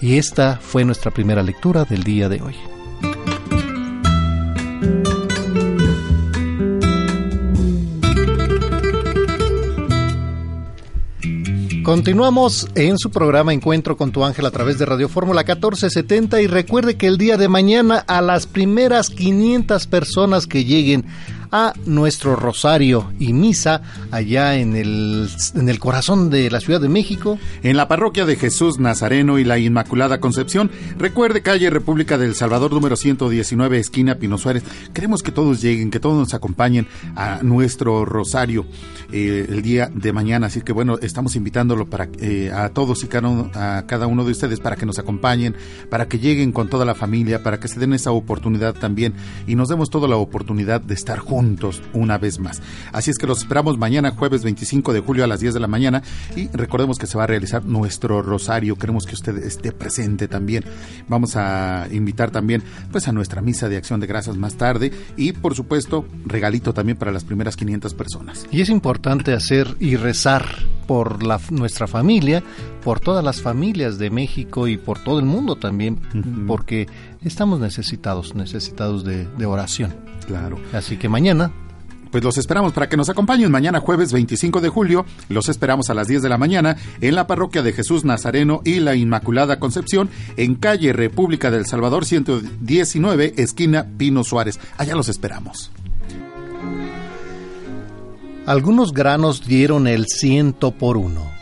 [0.00, 2.56] Y esta fue nuestra primera lectura del día de hoy.
[11.86, 16.48] Continuamos en su programa Encuentro con tu ángel a través de Radio Fórmula 1470 y
[16.48, 21.04] recuerde que el día de mañana a las primeras 500 personas que lleguen
[21.52, 26.88] a nuestro rosario y misa allá en el, en el corazón de la Ciudad de
[26.88, 27.38] México.
[27.62, 30.70] En la parroquia de Jesús Nazareno y la Inmaculada Concepción.
[30.98, 34.64] Recuerde, calle República del Salvador, número 119, esquina Pino Suárez.
[34.92, 38.66] Queremos que todos lleguen, que todos nos acompañen a nuestro rosario
[39.12, 40.48] eh, el día de mañana.
[40.48, 44.24] Así que bueno, estamos invitándolo para eh, a todos y cada uno, a cada uno
[44.24, 45.54] de ustedes para que nos acompañen,
[45.90, 49.14] para que lleguen con toda la familia, para que se den esa oportunidad también
[49.46, 52.62] y nos demos toda la oportunidad de estar juntos juntos una vez más.
[52.92, 55.66] Así es que los esperamos mañana, jueves 25 de julio a las 10 de la
[55.66, 56.02] mañana
[56.34, 58.76] y recordemos que se va a realizar nuestro rosario.
[58.76, 60.64] Queremos que usted esté presente también.
[61.08, 65.32] Vamos a invitar también pues a nuestra misa de acción de gracias más tarde y
[65.32, 68.46] por supuesto regalito también para las primeras 500 personas.
[68.50, 70.46] Y es importante hacer y rezar
[70.86, 72.42] por la, nuestra familia,
[72.84, 75.98] por todas las familias de México y por todo el mundo también,
[76.46, 76.86] porque
[77.24, 79.94] estamos necesitados, necesitados de, de oración.
[80.26, 80.58] Claro.
[80.72, 81.52] Así que mañana
[82.10, 85.04] pues los esperamos para que nos acompañen mañana jueves 25 de julio.
[85.28, 88.80] Los esperamos a las 10 de la mañana en la parroquia de Jesús Nazareno y
[88.80, 90.08] la Inmaculada Concepción
[90.38, 94.58] en calle República del Salvador 119, esquina Pino Suárez.
[94.78, 95.70] Allá los esperamos.
[98.46, 101.32] Algunos granos dieron el ciento por uno.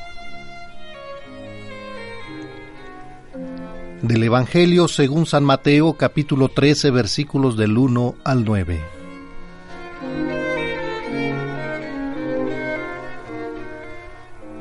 [4.00, 8.80] Del Evangelio según San Mateo capítulo 13 versículos del 1 al 9.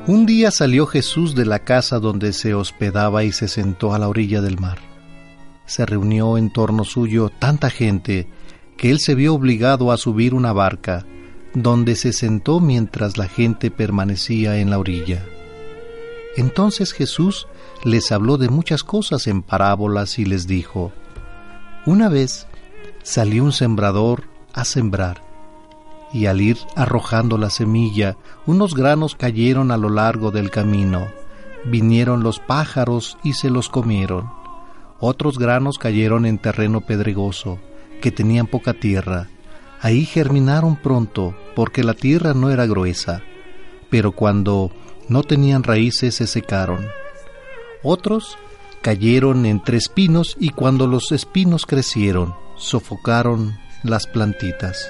[0.08, 4.10] Un día salió Jesús de la casa donde se hospedaba y se sentó a la
[4.10, 4.80] orilla del mar.
[5.66, 8.28] Se reunió en torno suyo tanta gente
[8.76, 11.06] que él se vio obligado a subir una barca,
[11.54, 15.26] donde se sentó mientras la gente permanecía en la orilla.
[16.36, 17.48] Entonces Jesús
[17.84, 20.92] les habló de muchas cosas en parábolas y les dijo,
[21.86, 22.48] Una vez
[23.04, 24.24] salió un sembrador
[24.54, 25.34] a sembrar
[26.14, 31.08] y al ir arrojando la semilla, unos granos cayeron a lo largo del camino.
[31.66, 34.30] Vinieron los pájaros y se los comieron.
[35.00, 37.58] Otros granos cayeron en terreno pedregoso,
[38.00, 39.28] que tenían poca tierra.
[39.84, 43.22] Ahí germinaron pronto, porque la tierra no era gruesa,
[43.90, 44.72] pero cuando
[45.10, 46.88] no tenían raíces se secaron.
[47.84, 48.38] Otros
[48.82, 54.90] cayeron entre espinos y cuando los espinos crecieron, sofocaron las plantitas.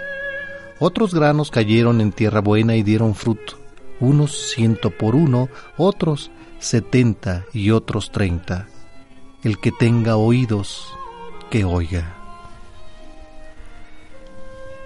[0.78, 3.58] Otros granos cayeron en tierra buena y dieron fruto,
[4.00, 6.30] unos ciento por uno, otros
[6.60, 8.68] setenta y otros treinta.
[9.44, 10.94] El que tenga oídos,
[11.50, 12.23] que oiga.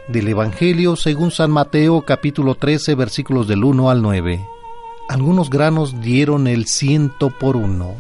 [0.07, 4.39] Del Evangelio según San Mateo capítulo 13 versículos del 1 al 9.
[5.09, 7.93] Algunos granos dieron el ciento por uno.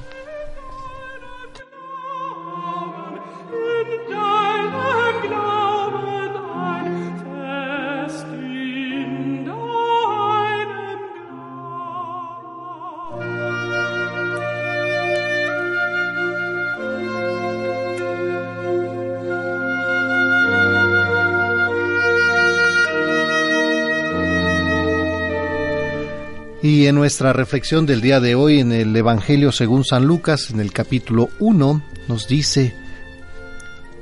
[26.93, 31.29] Nuestra reflexión del día de hoy en el Evangelio según San Lucas, en el capítulo
[31.39, 32.73] 1, nos dice,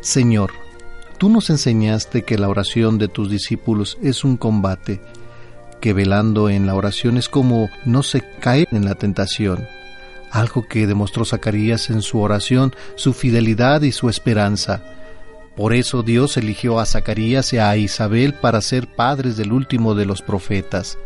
[0.02, 0.52] Señor,
[1.18, 5.02] tú nos enseñaste que la oración de tus discípulos es un combate,
[5.82, 9.68] que velando en la oración es como no se caer en la tentación,
[10.32, 14.84] algo que demostró Zacarías en su oración, su fidelidad y su esperanza.
[15.56, 20.06] Por eso Dios eligió a Zacarías y a Isabel para ser padres del último de
[20.06, 21.00] los profetas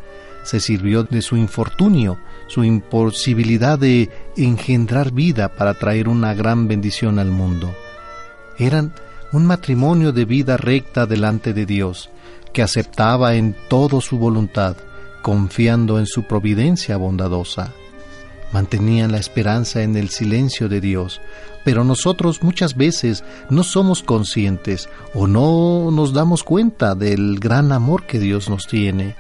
[0.43, 2.17] se sirvió de su infortunio,
[2.47, 7.73] su imposibilidad de engendrar vida para traer una gran bendición al mundo.
[8.57, 8.93] Eran
[9.31, 12.09] un matrimonio de vida recta delante de Dios,
[12.53, 14.75] que aceptaba en todo su voluntad,
[15.21, 17.71] confiando en su providencia bondadosa.
[18.51, 21.21] Mantenían la esperanza en el silencio de Dios,
[21.63, 28.07] pero nosotros muchas veces no somos conscientes o no nos damos cuenta del gran amor
[28.07, 29.15] que Dios nos tiene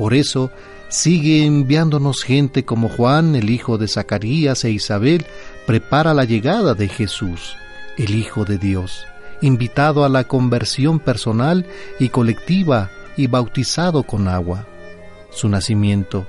[0.00, 0.50] por eso
[0.88, 5.26] sigue enviándonos gente como Juan, el hijo de Zacarías e Isabel,
[5.66, 7.54] prepara la llegada de Jesús,
[7.98, 9.04] el Hijo de Dios,
[9.42, 11.66] invitado a la conversión personal
[11.98, 12.88] y colectiva
[13.18, 14.66] y bautizado con agua.
[15.28, 16.26] Su nacimiento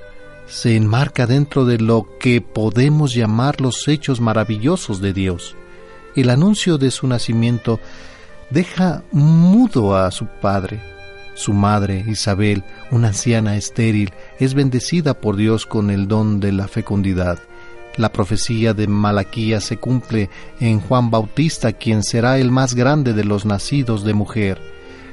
[0.47, 5.55] se enmarca dentro de lo que podemos llamar los hechos maravillosos de Dios.
[6.13, 7.80] El anuncio de su nacimiento
[8.49, 10.82] deja mudo a su padre.
[11.36, 16.68] Su madre, Isabel, una anciana estéril, es bendecida por Dios con el don de la
[16.68, 17.39] fecundidad.
[17.98, 20.30] La profecía de Malaquía se cumple
[20.60, 24.62] en Juan Bautista, quien será el más grande de los nacidos de mujer.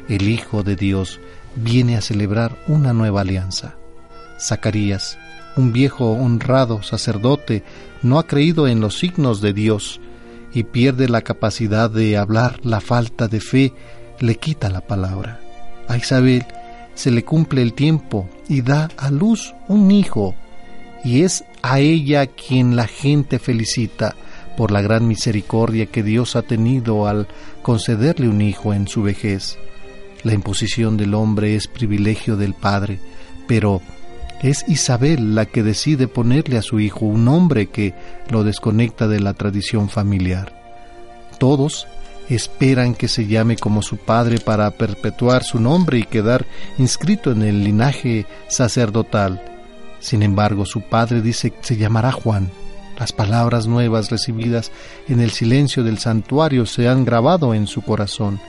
[0.09, 1.20] El Hijo de Dios
[1.57, 3.76] viene a celebrar una nueva alianza.
[4.41, 5.18] Zacarías,
[5.57, 7.64] un viejo honrado sacerdote,
[8.03, 10.01] no ha creído en los signos de Dios
[10.53, 12.61] y pierde la capacidad de hablar.
[12.62, 13.72] La falta de fe
[14.20, 15.41] le quita la palabra.
[15.89, 16.47] A Isabel
[16.99, 20.34] se le cumple el tiempo y da a luz un hijo,
[21.05, 24.16] y es a ella quien la gente felicita
[24.57, 27.28] por la gran misericordia que Dios ha tenido al
[27.62, 29.59] concederle un hijo en su vejez.
[30.24, 32.99] La imposición del hombre es privilegio del Padre,
[33.46, 33.80] pero
[34.42, 37.94] es Isabel la que decide ponerle a su hijo un nombre que
[38.28, 40.53] lo desconecta de la tradición familiar.
[41.38, 41.86] Todos
[42.35, 46.47] esperan que se llame como su padre para perpetuar su nombre y quedar
[46.79, 49.43] inscrito en el linaje sacerdotal.
[50.01, 52.51] Sin embargo, su padre dice que se llamará Juan.
[52.99, 54.72] Las palabras nuevas recibidas
[55.09, 58.41] en el silencio del santuario se han grabado en su corazón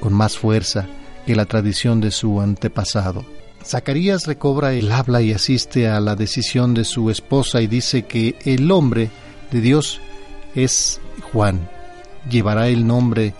[0.00, 0.86] con más fuerza
[1.26, 3.24] que la tradición de su antepasado.
[3.64, 8.36] Zacarías recobra el habla y asiste a la decisión de su esposa y dice que
[8.44, 9.10] el hombre
[9.50, 10.00] de Dios
[10.54, 11.00] es
[11.32, 11.68] Juan.
[12.28, 13.34] Llevará el nombre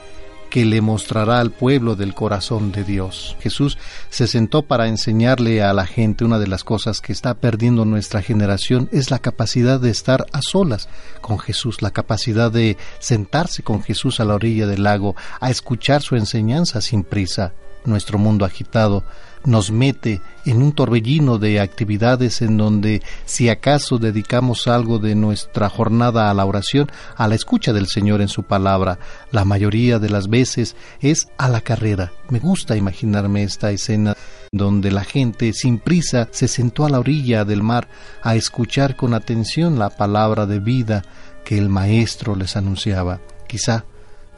[0.50, 3.36] que le mostrará al pueblo del corazón de Dios.
[3.40, 3.78] Jesús
[4.10, 8.20] se sentó para enseñarle a la gente una de las cosas que está perdiendo nuestra
[8.20, 10.88] generación es la capacidad de estar a solas
[11.20, 16.02] con Jesús, la capacidad de sentarse con Jesús a la orilla del lago, a escuchar
[16.02, 17.52] su enseñanza sin prisa.
[17.84, 19.04] Nuestro mundo agitado
[19.44, 25.68] nos mete en un torbellino de actividades en donde si acaso dedicamos algo de nuestra
[25.68, 28.98] jornada a la oración, a la escucha del Señor en su palabra,
[29.32, 32.12] la mayoría de las veces es a la carrera.
[32.28, 34.16] Me gusta imaginarme esta escena
[34.52, 37.88] donde la gente sin prisa se sentó a la orilla del mar
[38.22, 41.02] a escuchar con atención la palabra de vida
[41.44, 43.20] que el Maestro les anunciaba.
[43.46, 43.84] Quizá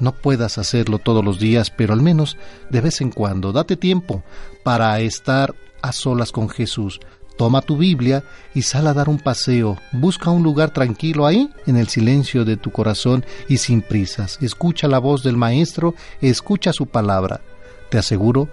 [0.02, 2.36] no puedas hacerlo todos los días, pero al menos
[2.70, 4.24] de vez en cuando date tiempo
[4.64, 6.98] para estar a solas con Jesús.
[7.36, 9.78] Toma tu Biblia y sal a dar un paseo.
[9.92, 14.38] Busca un lugar tranquilo ahí, en el silencio de tu corazón y sin prisas.
[14.42, 17.40] Escucha la voz del Maestro, escucha su palabra.
[17.88, 18.48] Te aseguro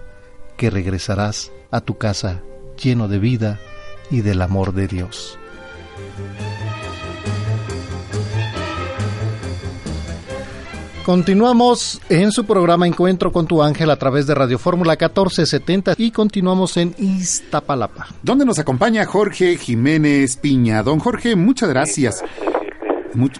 [0.56, 2.42] que regresarás a tu casa
[2.80, 3.58] lleno de vida
[4.08, 5.36] y del amor de Dios.
[11.10, 16.12] Continuamos en su programa Encuentro con tu ángel a través de Radio Fórmula 1470 y
[16.12, 18.06] continuamos en Iztapalapa.
[18.22, 20.84] Donde nos acompaña Jorge Jiménez Piña.
[20.84, 22.24] Don Jorge, muchas gracias.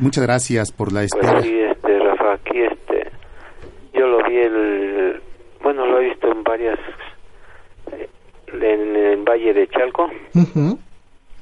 [0.00, 1.34] muchas gracias por la espera.
[1.34, 3.08] Pues sí, este, Rafa, aquí este,
[3.94, 5.22] yo lo vi el,
[5.62, 6.78] bueno, lo he visto en varias,
[8.50, 10.10] en el Valle de Chalco.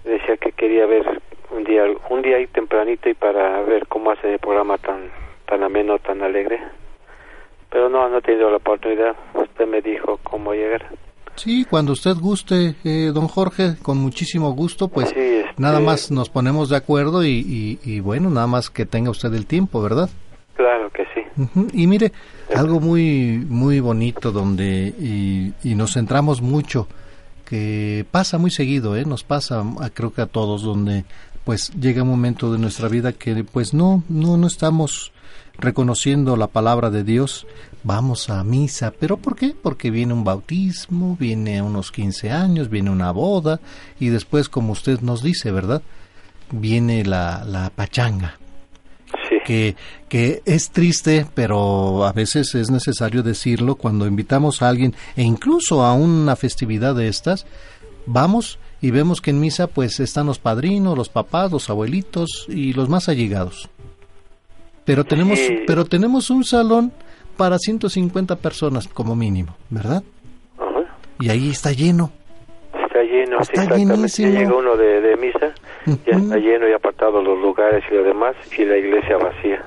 [0.04, 1.22] Decía que quería ver
[1.56, 5.08] un día, un día ahí tempranito y para ver cómo hace el programa tan
[5.48, 6.60] tan ameno, tan alegre.
[7.70, 9.16] Pero no, no he tenido la oportunidad.
[9.34, 10.86] Usted me dijo cómo llegar.
[11.36, 16.30] Sí, cuando usted guste, eh, don Jorge, con muchísimo gusto, pues este nada más nos
[16.30, 20.10] ponemos de acuerdo y, y, bueno, nada más que tenga usted el tiempo, ¿verdad?
[20.56, 21.22] Claro que sí.
[21.72, 22.10] Y mire,
[22.56, 26.88] algo muy muy bonito donde y, y, nos centramos mucho,
[27.44, 29.04] que pasa muy seguido, ¿eh?
[29.04, 29.62] Nos pasa,
[29.94, 31.04] creo que a todos, donde
[31.44, 35.12] pues llega un momento de nuestra vida que pues no, no, no estamos
[35.58, 37.46] reconociendo la palabra de Dios,
[37.82, 38.92] vamos a misa.
[38.98, 39.54] ¿Pero por qué?
[39.60, 43.60] Porque viene un bautismo, viene unos 15 años, viene una boda
[43.98, 45.82] y después, como usted nos dice, ¿verdad?
[46.50, 48.38] Viene la, la pachanga.
[49.44, 49.76] Que,
[50.10, 55.82] que es triste, pero a veces es necesario decirlo cuando invitamos a alguien e incluso
[55.82, 57.46] a una festividad de estas,
[58.04, 62.74] vamos y vemos que en misa pues están los padrinos, los papás, los abuelitos y
[62.74, 63.70] los más allegados.
[64.88, 66.90] Pero tenemos, pero tenemos un salón
[67.36, 70.02] para 150 personas como mínimo, ¿verdad?
[71.20, 72.10] Y ahí está lleno.
[72.72, 74.32] Está lleno, está llenísimo.
[74.32, 75.52] Ya llega uno de, misa,
[76.06, 79.62] ya está lleno y apartado los lugares y lo demás, y la iglesia vacía.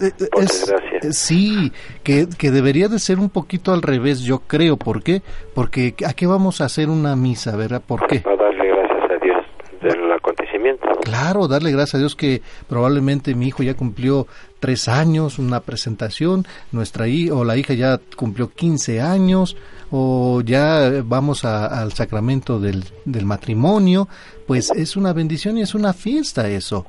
[0.00, 1.00] Eh, eh, Por desgracia.
[1.10, 1.72] Sí,
[2.04, 4.76] que, que debería de ser un poquito al revés, yo creo.
[4.76, 5.22] ¿Por qué?
[5.52, 7.82] Porque ¿a qué vamos a hacer una misa, verdad?
[7.84, 8.20] ¿Por qué?
[8.20, 9.44] Para darle gracias a Dios
[9.82, 10.93] del acontecimiento agradecimiento.
[11.04, 14.26] Claro, darle gracias a Dios que probablemente mi hijo ya cumplió
[14.58, 19.54] tres años, una presentación, nuestra hija o la hija ya cumplió 15 años,
[19.90, 24.08] o ya vamos al sacramento del, del matrimonio,
[24.46, 26.86] pues es una bendición y es una fiesta eso.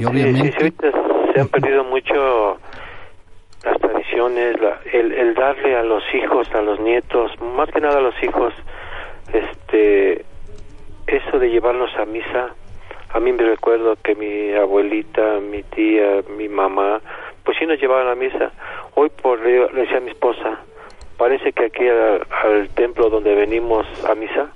[0.00, 0.56] Y obviamente...
[0.56, 0.90] ahorita
[1.34, 2.58] se han perdido mucho
[3.64, 4.56] las tradiciones,
[4.94, 8.54] el, el darle a los hijos, a los nietos, más que nada a los hijos,
[9.30, 10.24] este,
[11.06, 12.54] eso de llevarlos a misa,
[13.10, 17.00] a mí me recuerdo que mi abuelita, mi tía, mi mamá,
[17.44, 18.52] pues sí nos llevaban a misa.
[18.94, 20.60] Hoy por le decía a mi esposa,
[21.16, 24.48] parece que aquí al, templo donde venimos a misa,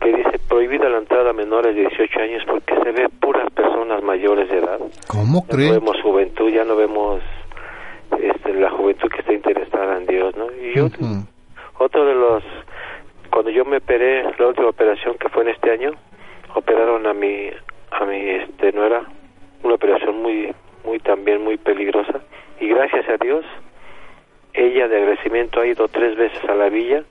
[0.00, 4.02] que dice prohibida la entrada a menores de 18 años porque se ve puras personas
[4.02, 4.78] mayores de edad.
[5.08, 7.20] ¿Cómo ya No vemos juventud, ya no vemos
[8.18, 10.46] este, la juventud que está interesada en Dios, ¿no?
[10.52, 10.88] Y yo,
[11.78, 12.42] otro de los
[13.30, 15.92] cuando yo me operé, la última operación que fue en este año,
[16.54, 17.50] operaron a mi,
[17.90, 19.02] a mi, este, no era
[19.62, 22.20] una operación muy, muy también muy peligrosa.
[22.60, 23.44] Y gracias a Dios,
[24.54, 27.04] ella de agradecimiento ha ido tres veces a la villa,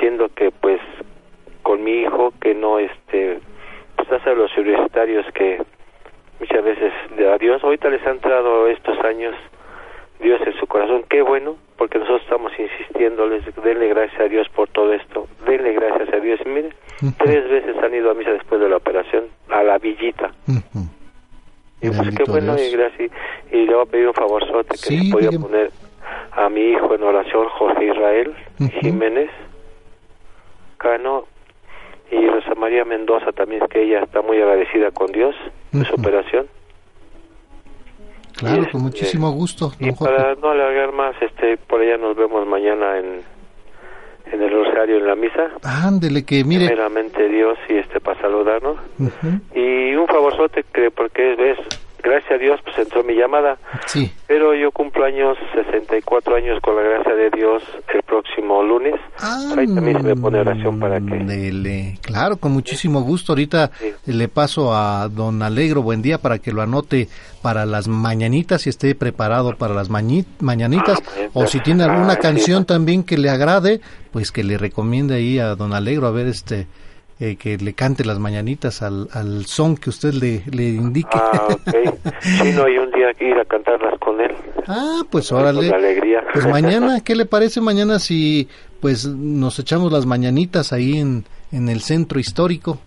[0.00, 0.80] siendo que pues
[1.62, 3.38] con mi hijo que no, este,
[3.96, 5.62] pues hace los universitarios que
[6.40, 9.34] muchas veces de a Dios, ahorita les ha entrado estos años
[10.20, 11.04] Dios en su corazón.
[11.08, 16.12] Qué bueno, porque nosotros estamos insistiéndoles, denle gracias a Dios por todo esto, denle gracias
[16.12, 16.40] a Dios.
[17.18, 20.32] Tres veces han ido a misa después de la operación, a la villita.
[21.80, 23.10] Y pues qué bueno, y gracias.
[23.50, 25.70] Y le voy a pedir un favor que sí, podía poner
[26.32, 28.34] a mi hijo en oración, Jorge Israel
[28.80, 29.30] Jiménez
[30.78, 31.26] Cano,
[32.10, 35.34] y Rosa María Mendoza también, que ella está muy agradecida con Dios
[35.72, 36.46] de su operación.
[38.36, 39.72] Claro, con muchísimo gusto.
[39.78, 43.22] y para no alargar más, este, por allá nos vemos mañana en,
[44.30, 45.50] en el rosario, en la misa.
[45.62, 46.66] Ándele, que mire.
[46.66, 48.76] Primeramente Dios y este para saludarnos.
[49.54, 51.58] Y un favorzote que porque ves
[52.02, 53.56] gracias a Dios, pues entró mi llamada.
[53.86, 54.12] Sí.
[54.26, 57.62] Pero yo cumplo años, 64 años con la gracia de Dios
[57.94, 58.94] el próximo lunes.
[59.18, 61.98] Ahí también se me pone oración para que...
[62.02, 63.32] Claro, con muchísimo gusto.
[63.32, 63.70] Ahorita
[64.06, 67.08] le paso a don Alegro, buen día, para que lo anote
[67.42, 71.02] para las mañanitas y esté preparado para las mañanitas.
[71.06, 73.80] Ah, o si tiene alguna canción también que le agrade,
[74.12, 76.66] pues que le recomiende ahí a don Alegro a ver este
[77.22, 81.08] eh, que le cante las mañanitas al, al son que usted le, le indique.
[81.12, 81.94] Ah, ok.
[82.20, 84.32] Sí, no, hay un día que ir a cantarlas con él.
[84.66, 85.68] Ah, pues órale.
[85.68, 86.24] Con alegría.
[86.32, 88.48] Pues mañana, ¿qué le parece mañana si
[88.80, 92.80] pues nos echamos las mañanitas ahí en, en el centro histórico?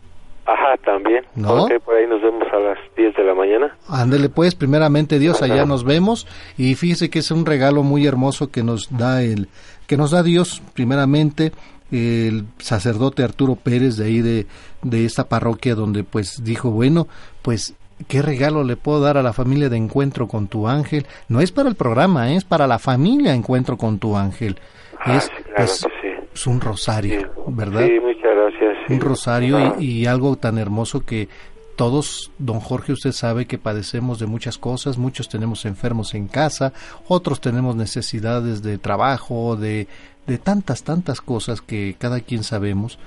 [0.45, 1.23] Ajá, también.
[1.35, 1.67] ¿No?
[1.85, 3.77] por ahí nos vemos a las 10 de la mañana.
[3.87, 6.27] Ándele pues, primeramente Dios, allá nos vemos
[6.57, 9.47] y fíjese que es un regalo muy hermoso que nos da el
[9.87, 11.51] que nos da Dios primeramente
[11.91, 14.47] el sacerdote Arturo Pérez de ahí de,
[14.81, 17.07] de esta parroquia donde pues dijo, bueno,
[17.41, 17.75] pues
[18.09, 21.05] ¿Qué regalo le puedo dar a la familia de Encuentro con tu ángel?
[21.29, 24.57] No es para el programa, es para la familia Encuentro con tu ángel.
[24.99, 25.15] Ah,
[25.57, 25.87] es,
[26.33, 27.85] es, un rosario, ¿verdad?
[27.85, 28.89] Sí, muchas gracias.
[28.89, 31.29] Un rosario y, y, algo tan hermoso que
[31.77, 36.73] todos, don Jorge, usted sabe que padecemos de muchas cosas, muchos tenemos enfermos en casa,
[37.07, 39.87] otros tenemos necesidades de trabajo, de,
[40.27, 42.99] de tantas, tantas cosas que cada quien sabemos,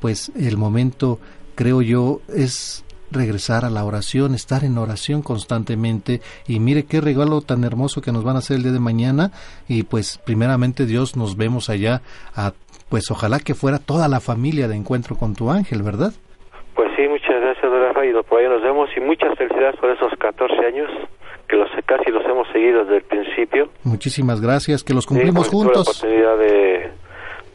[0.00, 1.18] pues el momento,
[1.54, 6.20] creo yo, es regresar a la oración, estar en oración constantemente.
[6.46, 9.30] Y mire qué regalo tan hermoso que nos van a hacer el día de mañana.
[9.68, 12.02] Y pues primeramente Dios nos vemos allá
[12.34, 12.52] a
[12.90, 16.12] pues ojalá que fuera toda la familia de encuentro con tu ángel, ¿verdad?
[16.74, 20.12] Pues sí, muchas gracias, Rafa, y por ahí nos vemos y muchas felicidades por esos
[20.18, 20.90] 14 años
[21.54, 23.68] que los casi los hemos seguido desde el principio.
[23.84, 25.86] Muchísimas gracias, que los cumplimos sí, juntos.
[25.86, 26.90] la oportunidad de,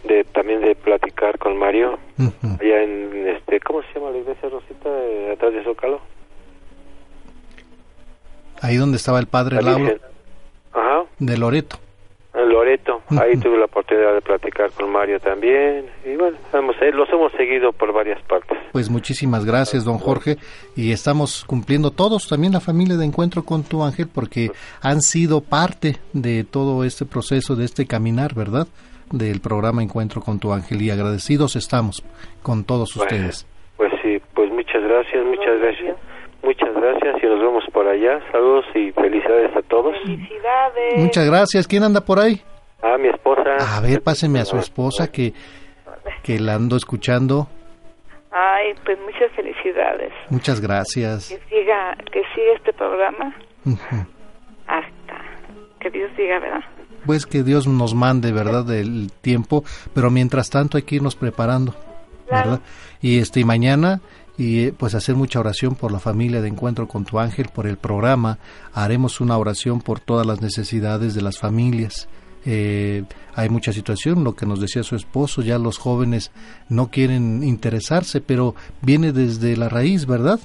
[0.05, 4.89] de, también de platicar con Mario allá en este ¿cómo se llama la iglesia Rosita
[4.89, 5.99] de, atrás de Zócalo?
[8.61, 9.95] Ahí donde estaba el padre Lauro.
[10.73, 11.03] Ajá.
[11.17, 11.77] De Loreto.
[12.31, 16.91] En Loreto, ahí tuve la oportunidad de platicar con Mario también y bueno, hemos, eh,
[16.91, 18.55] los hemos seguido por varias partes.
[18.71, 20.37] Pues muchísimas gracias, don Jorge,
[20.75, 24.51] y estamos cumpliendo todos, también la familia de Encuentro con tu Ángel, porque
[24.81, 28.67] han sido parte de todo este proceso, de este caminar, ¿verdad?
[29.11, 32.03] Del programa Encuentro con tu Ángel, y agradecidos estamos
[32.43, 33.47] con todos ustedes.
[33.75, 35.97] Pues sí, pues muchas gracias, muchas gracias.
[36.43, 38.19] Muchas gracias y nos vemos por allá.
[38.31, 39.95] Saludos y felicidades a todos.
[40.03, 40.97] Felicidades.
[40.97, 41.67] Muchas gracias.
[41.67, 42.41] ¿Quién anda por ahí?
[42.81, 43.57] Ah, mi esposa.
[43.77, 45.33] A ver, páseme a su esposa que,
[46.23, 47.47] que la ando escuchando.
[48.31, 50.13] Ay, pues muchas felicidades.
[50.29, 51.29] Muchas gracias.
[51.29, 53.35] Que siga, que siga este programa
[54.67, 55.21] hasta
[55.79, 56.63] que Dios diga, ¿verdad?
[57.05, 58.69] Pues que Dios nos mande, ¿verdad?
[58.71, 59.63] El tiempo,
[59.93, 61.73] pero mientras tanto hay que irnos preparando,
[62.29, 62.59] ¿verdad?
[63.01, 64.01] Y este y mañana
[64.39, 67.75] y pues hacer mucha oración por la familia de Encuentro con tu Ángel, por el
[67.75, 68.37] programa.
[68.73, 72.07] Haremos una oración por todas las necesidades de las familias.
[72.45, 73.03] Eh,
[73.35, 76.31] hay mucha situación, lo que nos decía su esposo, ya los jóvenes
[76.69, 80.39] no quieren interesarse, pero viene desde la raíz, ¿verdad?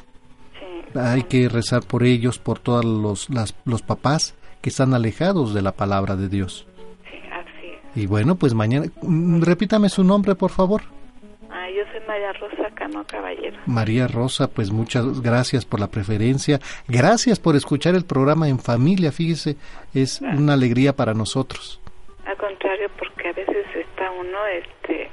[0.97, 5.63] Hay que rezar por ellos, por todos los, las, los papás que están alejados de
[5.63, 6.67] la palabra de Dios.
[7.09, 8.03] Sí, así es.
[8.03, 10.83] Y bueno, pues mañana, mm, repítame su nombre, por favor.
[12.07, 13.59] María Rosa Cano Caballero.
[13.67, 19.13] María Rosa, pues muchas gracias por la preferencia, gracias por escuchar el programa en familia,
[19.13, 19.57] fíjese,
[19.95, 21.81] es una alegría para nosotros.
[22.27, 25.11] Al contrario, porque a veces está uno este,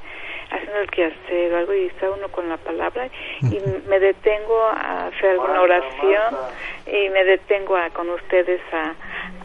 [0.71, 3.09] haciendo el quehacer o algo y está uno con la palabra
[3.41, 6.35] y me detengo a hacer alguna oración
[6.87, 8.95] y me detengo a, con ustedes a,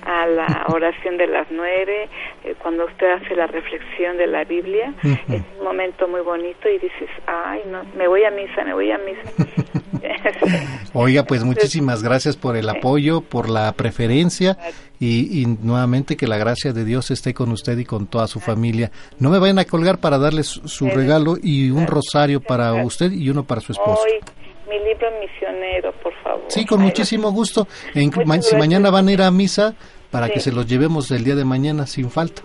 [0.04, 2.08] a la oración de las nueve,
[2.44, 6.78] eh, cuando usted hace la reflexión de la Biblia, es un momento muy bonito y
[6.78, 9.22] dices, ay, no, me voy a misa, me voy a misa.
[10.92, 14.56] Oiga, pues muchísimas gracias por el apoyo, por la preferencia
[14.98, 18.40] y, y, nuevamente que la gracia de Dios esté con usted y con toda su
[18.40, 18.90] familia.
[19.18, 23.28] No me vayan a colgar para darles su regalo y un rosario para usted y
[23.30, 24.02] uno para su esposo.
[24.68, 26.44] Mi libro misionero, por favor.
[26.48, 27.68] Sí, con muchísimo gusto.
[27.94, 28.10] En,
[28.42, 29.74] si mañana van a ir a misa,
[30.10, 30.32] para Sí.
[30.34, 32.42] que se los llevemos el día de mañana sin falta.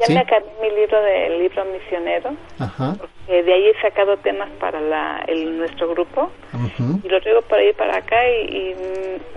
[0.00, 0.14] Ya ¿Sí?
[0.14, 2.30] me acabé mi libro del libro misionero.
[2.58, 2.96] Ajá.
[3.26, 7.00] Eh, de ahí he sacado temas para la, el, nuestro grupo ujú.
[7.04, 8.74] y lo traigo para ahí para acá y, y,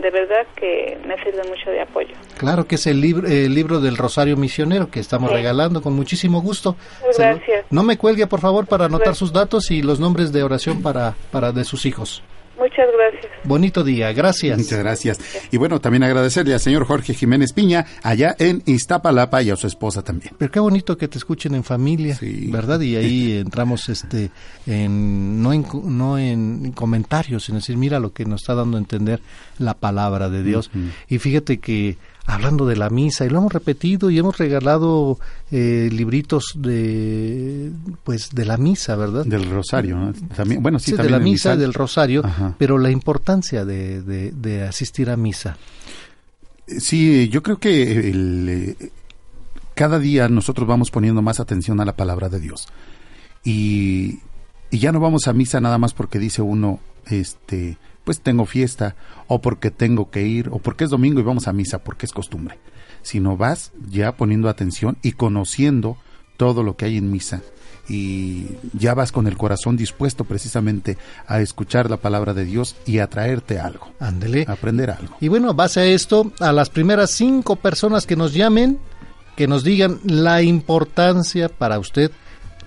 [0.02, 2.14] de verdad que me sirve mucho de apoyo.
[2.38, 5.36] Claro que es el libro, el libro del Rosario Misionero que estamos Sí.
[5.36, 6.76] regalando con muchísimo gusto.
[7.12, 7.66] Se lo- gracias.
[7.70, 11.16] no me cuelgue, por favor, para anotar sus datos y los nombres de oración para,
[11.32, 12.24] para de sus hijos.
[12.62, 13.34] Muchas gracias.
[13.44, 14.56] Bonito día, gracias.
[14.56, 15.20] Muchas gracias.
[15.50, 19.66] Y bueno, también agradecerle al señor Jorge Jiménez Piña, allá en Iztapalapa, y a su
[19.66, 20.36] esposa también.
[20.38, 22.80] Pero qué bonito que te escuchen en familia, ¿verdad?
[22.82, 24.30] Y ahí entramos este
[24.68, 28.80] en no en no en comentarios, sino decir, mira lo que nos está dando a
[28.80, 29.22] entender
[29.58, 30.70] la palabra de Dios.
[31.10, 35.18] Y fíjate que hablando de la misa, y lo hemos repetido y hemos regalado
[35.52, 37.72] eh, libritos de
[38.04, 39.26] pues de la misa, ¿verdad?
[39.26, 40.14] Del rosario, ¿no?
[40.36, 41.60] También, bueno, sí, de también la el misa, misal.
[41.60, 42.56] del rosario, Ajá.
[42.58, 45.58] pero la importancia de, de, de asistir a misa.
[46.68, 48.48] Sí, yo creo que el,
[48.80, 48.92] eh,
[49.74, 52.68] cada día nosotros vamos poniendo más atención a la palabra de Dios.
[53.44, 54.20] Y,
[54.70, 58.96] y ya no vamos a misa nada más porque dice uno, este, pues tengo fiesta,
[59.28, 62.12] o porque tengo que ir, o porque es domingo y vamos a misa, porque es
[62.12, 62.60] costumbre.
[63.02, 65.98] Sino vas ya poniendo atención y conociendo
[66.38, 67.42] todo lo que hay en misa.
[67.88, 70.98] Y ya vas con el corazón dispuesto precisamente
[71.28, 73.92] a escuchar la palabra de Dios y a traerte algo.
[74.00, 74.46] Ándele.
[74.48, 75.18] Aprender algo.
[75.20, 78.80] Y bueno, base a esto, a las primeras cinco personas que nos llamen,
[79.36, 82.12] que nos digan la importancia para usted,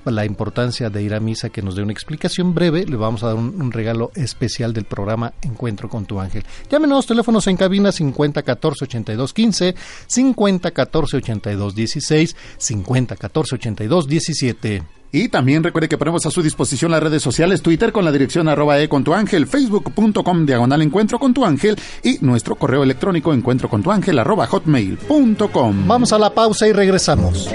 [0.05, 3.29] la importancia de ir a misa, que nos dé una explicación breve, le vamos a
[3.29, 6.45] dar un, un regalo especial del programa Encuentro con tu ángel.
[6.71, 9.75] Llámenos, teléfonos en cabina 50 14 82 15,
[10.07, 14.83] 50 14 82 16, 50 14 82 17.
[15.15, 18.49] Y también recuerde que ponemos a su disposición las redes sociales, Twitter con la dirección
[18.49, 23.33] arroba e con tu ángel, facebook.com diagonal encuentro con tu ángel y nuestro correo electrónico
[23.33, 25.87] encuentro con tu ángel arroba hotmail.com.
[25.87, 27.49] Vamos a la pausa y regresamos.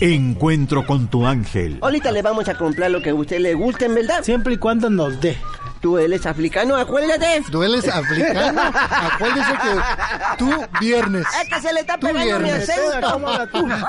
[0.00, 1.78] Encuentro con tu ángel.
[1.82, 4.22] Ahorita le vamos a comprar lo que a usted le guste, en verdad.
[4.22, 5.36] Siempre y cuando nos dé.
[5.80, 7.42] Tú eres africano, acuérdate.
[7.50, 8.60] ¿Tú eres africano?
[8.62, 11.26] Acuérdese que tú viernes.
[11.42, 12.68] Es que se le está Tú pegando mi viernes.
[12.68, 13.18] acento.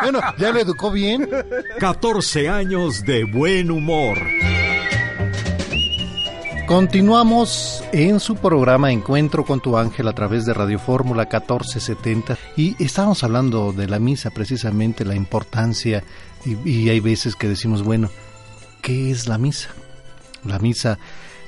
[0.02, 1.30] Bueno, ¿ya le educó bien?
[1.80, 4.18] 14 años de buen humor.
[6.68, 12.82] Continuamos en su programa Encuentro con tu ángel a través de Radio Fórmula 1470 y
[12.82, 16.04] estábamos hablando de la misa precisamente, la importancia
[16.46, 18.10] y, y hay veces que decimos, bueno,
[18.82, 19.70] ¿qué es la misa?
[20.46, 20.98] La misa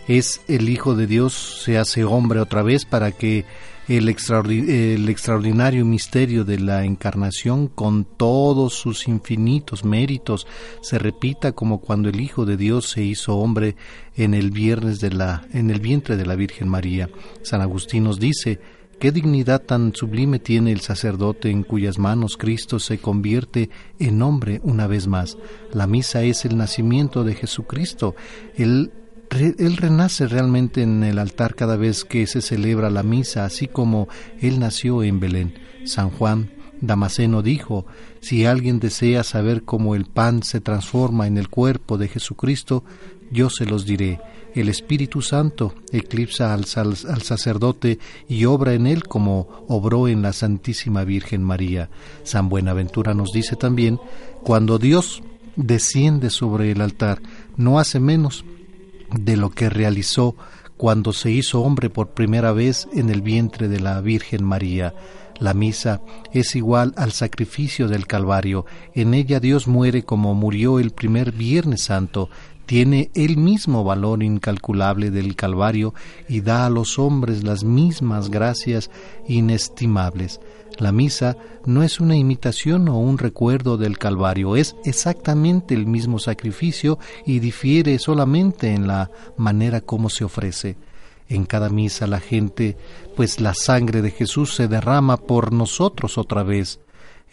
[0.08, 3.46] es el Hijo de Dios se hace hombre otra vez para que
[3.88, 10.48] el, extraordi- el extraordinario misterio de la encarnación con todos sus infinitos méritos
[10.82, 13.76] se repita como cuando el Hijo de Dios se hizo hombre
[14.16, 17.10] en el viernes de la en el vientre de la Virgen María.
[17.42, 18.60] San Agustín nos dice
[19.00, 23.70] Qué dignidad tan sublime tiene el sacerdote en cuyas manos Cristo se convierte
[24.00, 25.38] en hombre una vez más.
[25.74, 28.16] La misa es el nacimiento de Jesucristo.
[28.58, 28.90] Re-
[29.36, 34.08] él renace realmente en el altar cada vez que se celebra la misa, así como
[34.42, 35.54] Él nació en Belén.
[35.86, 36.52] San Juan
[36.82, 37.86] Damasceno dijo,
[38.20, 42.84] si alguien desea saber cómo el pan se transforma en el cuerpo de Jesucristo,
[43.32, 44.20] yo se los diré.
[44.54, 50.34] El Espíritu Santo eclipsa al, al sacerdote y obra en él como obró en la
[50.34, 51.90] Santísima Virgen María.
[52.24, 54.00] San Buenaventura nos dice también,
[54.44, 55.24] cuando Dios
[55.56, 57.22] desciende sobre el altar,
[57.58, 58.44] no hace menos
[59.14, 60.36] de lo que realizó
[60.78, 64.94] cuando se hizo hombre por primera vez en el vientre de la Virgen María.
[65.40, 68.66] La misa es igual al sacrificio del Calvario.
[68.94, 72.30] En ella Dios muere como murió el primer Viernes Santo,
[72.66, 75.94] tiene el mismo valor incalculable del Calvario
[76.28, 78.90] y da a los hombres las mismas gracias
[79.28, 80.40] inestimables.
[80.80, 86.18] La misa no es una imitación o un recuerdo del Calvario, es exactamente el mismo
[86.18, 90.78] sacrificio y difiere solamente en la manera como se ofrece.
[91.30, 92.76] En cada misa la gente,
[93.16, 96.80] pues la sangre de Jesús se derrama por nosotros otra vez.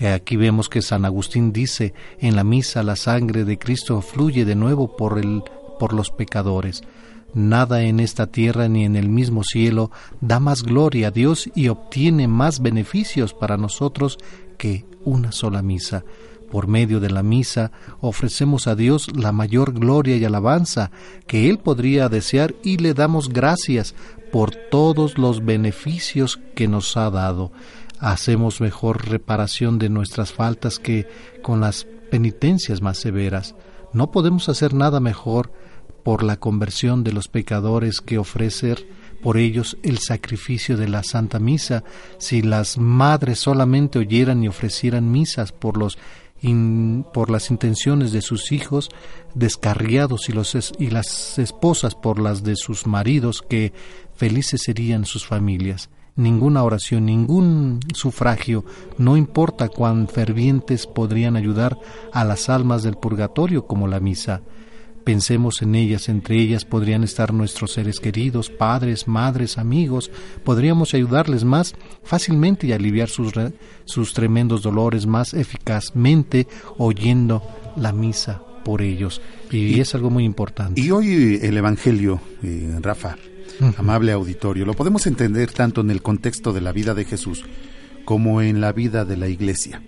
[0.00, 4.54] Aquí vemos que San Agustín dice, en la misa la sangre de Cristo fluye de
[4.54, 5.42] nuevo por, el,
[5.78, 6.82] por los pecadores.
[7.34, 9.90] Nada en esta tierra ni en el mismo cielo
[10.20, 14.18] da más gloria a Dios y obtiene más beneficios para nosotros
[14.56, 16.02] que una sola misa.
[16.50, 17.70] Por medio de la misa
[18.00, 20.90] ofrecemos a Dios la mayor gloria y alabanza
[21.26, 23.94] que Él podría desear y le damos gracias
[24.32, 27.52] por todos los beneficios que nos ha dado.
[28.00, 31.06] Hacemos mejor reparación de nuestras faltas que
[31.42, 33.54] con las penitencias más severas.
[33.92, 35.52] No podemos hacer nada mejor
[36.02, 38.86] por la conversión de los pecadores que ofrecer
[39.22, 41.84] por ellos el sacrificio de la Santa Misa,
[42.16, 45.98] si las madres solamente oyeran y ofrecieran misas por los
[47.12, 48.88] por las intenciones de sus hijos
[49.34, 50.32] descarriados y,
[50.82, 53.74] y las esposas por las de sus maridos, que
[54.14, 55.90] felices serían sus familias.
[56.16, 58.64] Ninguna oración, ningún sufragio,
[58.98, 61.78] no importa cuán fervientes podrían ayudar
[62.12, 64.42] a las almas del purgatorio como la misa.
[65.04, 70.10] Pensemos en ellas, entre ellas podrían estar nuestros seres queridos, padres, madres, amigos,
[70.44, 73.32] podríamos ayudarles más fácilmente y aliviar sus,
[73.86, 76.46] sus tremendos dolores más eficazmente
[76.76, 77.42] oyendo
[77.76, 79.22] la misa por ellos.
[79.50, 80.80] Y, es algo muy importante.
[80.80, 83.16] Y hoy el Evangelio, eh, Rafa,
[83.76, 87.44] amable auditorio, lo podemos entender tanto en el contexto de la vida de Jesús
[88.04, 89.82] como en la vida de la iglesia.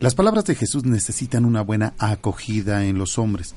[0.00, 3.54] Las palabras de Jesús necesitan una buena acogida en los hombres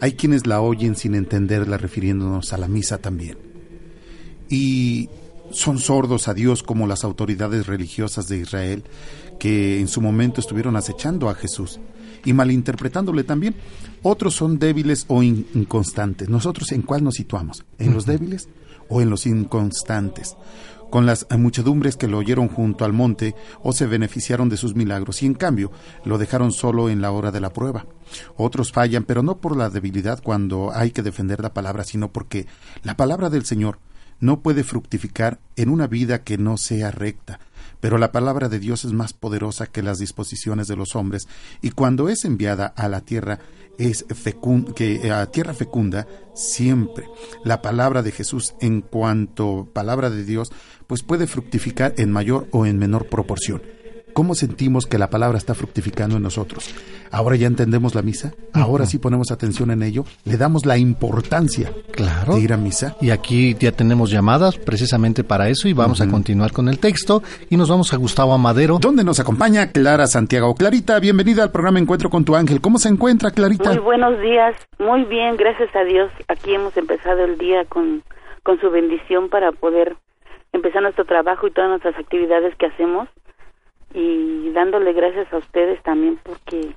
[0.00, 3.38] hay quienes la oyen sin entenderla refiriéndonos a la misa también.
[4.48, 5.08] Y
[5.50, 8.84] son sordos a Dios como las autoridades religiosas de Israel
[9.38, 11.80] que en su momento estuvieron acechando a Jesús
[12.26, 13.54] y malinterpretándole también.
[14.02, 16.28] Otros son débiles o inconstantes.
[16.28, 17.64] ¿Nosotros en cuál nos situamos?
[17.78, 18.48] ¿En los débiles
[18.88, 20.36] o en los inconstantes?
[20.90, 25.22] con las muchedumbres que lo oyeron junto al monte o se beneficiaron de sus milagros
[25.22, 25.72] y en cambio
[26.04, 27.86] lo dejaron solo en la hora de la prueba.
[28.36, 32.46] Otros fallan, pero no por la debilidad cuando hay que defender la palabra, sino porque
[32.82, 33.78] la palabra del Señor
[34.20, 37.40] no puede fructificar en una vida que no sea recta,
[37.80, 41.28] pero la palabra de Dios es más poderosa que las disposiciones de los hombres,
[41.62, 43.38] y cuando es enviada a la tierra
[43.78, 44.06] es
[44.74, 47.08] que eh, a tierra fecunda siempre.
[47.44, 50.50] La palabra de Jesús en cuanto palabra de Dios
[50.86, 53.62] pues puede fructificar en mayor o en menor proporción.
[54.16, 56.74] ¿Cómo sentimos que la palabra está fructificando en nosotros?
[57.12, 61.70] Ahora ya entendemos la misa, ahora sí ponemos atención en ello, le damos la importancia
[61.92, 62.34] claro.
[62.34, 62.96] de ir a misa.
[63.02, 67.22] Y aquí ya tenemos llamadas precisamente para eso y vamos a continuar con el texto
[67.50, 68.78] y nos vamos a Gustavo Amadero.
[68.78, 70.54] Donde nos acompaña Clara Santiago.
[70.54, 72.62] Clarita, bienvenida al programa Encuentro con tu ángel.
[72.62, 73.68] ¿Cómo se encuentra Clarita?
[73.68, 76.10] Muy buenos días, muy bien, gracias a Dios.
[76.28, 78.02] Aquí hemos empezado el día con,
[78.42, 79.94] con su bendición para poder
[80.54, 83.10] empezar nuestro trabajo y todas nuestras actividades que hacemos
[83.96, 86.74] y dándole gracias a ustedes también porque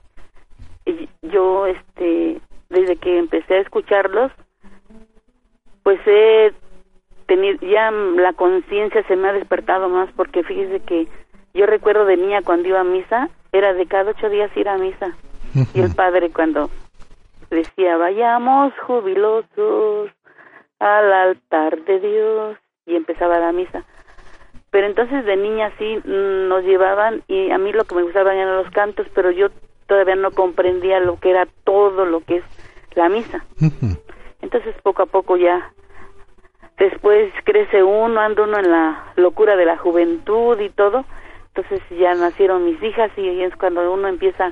[1.22, 2.40] yo este
[2.70, 4.32] desde que empecé a escucharlos
[5.84, 6.54] pues he
[7.28, 11.10] tenido ya la conciencia se me ha despertado más porque fíjese que
[11.54, 14.78] yo recuerdo de niña cuando iba a misa era de cada ocho días ir a
[14.78, 15.18] misa.
[15.74, 16.70] Y el padre cuando
[17.50, 20.10] decía vayamos jubilosos
[20.80, 23.84] al altar de Dios y empezaba la misa
[24.72, 28.34] pero entonces de niña sí mm, nos llevaban y a mí lo que me gustaba
[28.34, 29.50] eran los cantos, pero yo
[29.88, 32.44] todavía no comprendía lo que era todo lo que es
[32.96, 33.44] la misa.
[34.42, 35.74] Entonces poco a poco ya
[36.78, 41.06] después crece uno, anda uno en la locura de la juventud y todo.
[41.54, 44.52] Entonces ya nacieron mis hijas y es cuando uno empieza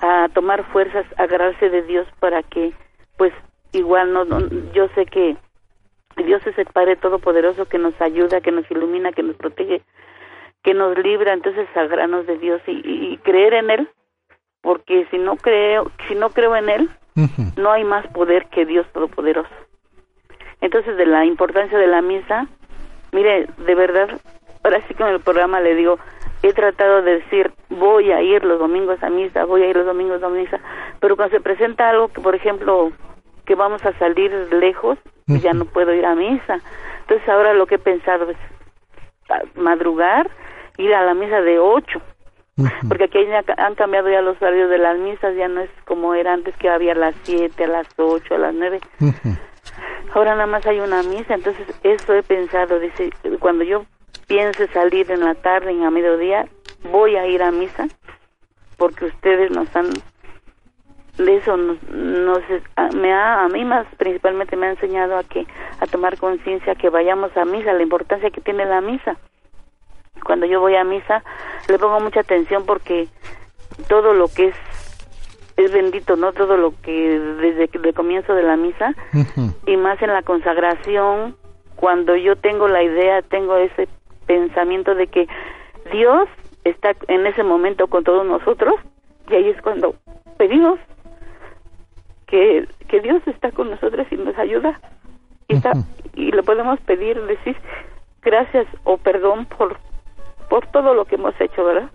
[0.00, 2.72] a tomar fuerzas, a agarrarse de Dios para que
[3.16, 3.32] pues
[3.72, 4.24] igual no
[4.72, 5.36] yo sé que
[6.22, 9.82] Dios es el Padre Todopoderoso que nos ayuda, que nos ilumina, que nos protege,
[10.62, 13.88] que nos libra, entonces granos de Dios y, creer en Él,
[14.62, 16.90] porque si no creo, si no creo en Él,
[17.56, 19.50] no hay más poder que Dios Todopoderoso.
[20.60, 22.46] Entonces, de la importancia de la misa,
[23.12, 24.08] mire, de verdad,
[24.62, 25.98] ahora sí que en el programa le digo,
[26.42, 29.86] he tratado de decir, voy a ir los domingos a misa, voy a ir los
[29.86, 30.60] domingos a misa,
[31.00, 32.92] pero cuando se presenta algo que, por ejemplo,
[33.44, 36.60] que vamos a salir lejos, y ya no puedo ir a misa.
[37.00, 38.36] Entonces ahora lo que he pensado es
[39.54, 40.30] madrugar,
[40.76, 42.00] ir a la misa de 8,
[42.88, 43.18] porque aquí
[43.56, 46.68] han cambiado ya los horarios de las misas, ya no es como era antes que
[46.68, 48.80] había a las 7, a las 8, a las 9.
[50.14, 53.10] Ahora nada más hay una misa, entonces eso he pensado, dice,
[53.40, 53.84] cuando yo
[54.28, 56.46] piense salir en la tarde, en a mediodía,
[56.90, 57.88] voy a ir a misa,
[58.76, 59.88] porque ustedes nos han,
[61.18, 61.78] de eso nos,
[62.94, 65.46] me ha, a mí más principalmente me ha enseñado a que,
[65.80, 69.16] a tomar conciencia que vayamos a misa, la importancia que tiene la misa.
[70.24, 71.22] Cuando yo voy a misa,
[71.68, 73.08] le pongo mucha atención porque
[73.88, 74.56] todo lo que es
[75.56, 76.32] es bendito, ¿no?
[76.32, 78.94] Todo lo que desde el comienzo de la misa
[79.66, 81.36] y más en la consagración,
[81.76, 83.88] cuando yo tengo la idea, tengo ese
[84.26, 85.28] pensamiento de que
[85.92, 86.28] Dios
[86.64, 88.74] está en ese momento con todos nosotros
[89.30, 89.94] y ahí es cuando
[90.38, 90.80] pedimos
[92.26, 94.80] que, que Dios está con nosotros y nos ayuda
[95.48, 95.72] y, está,
[96.14, 97.56] y le podemos pedir, decir
[98.22, 99.78] gracias o perdón por,
[100.48, 101.90] por todo lo que hemos hecho, ¿verdad?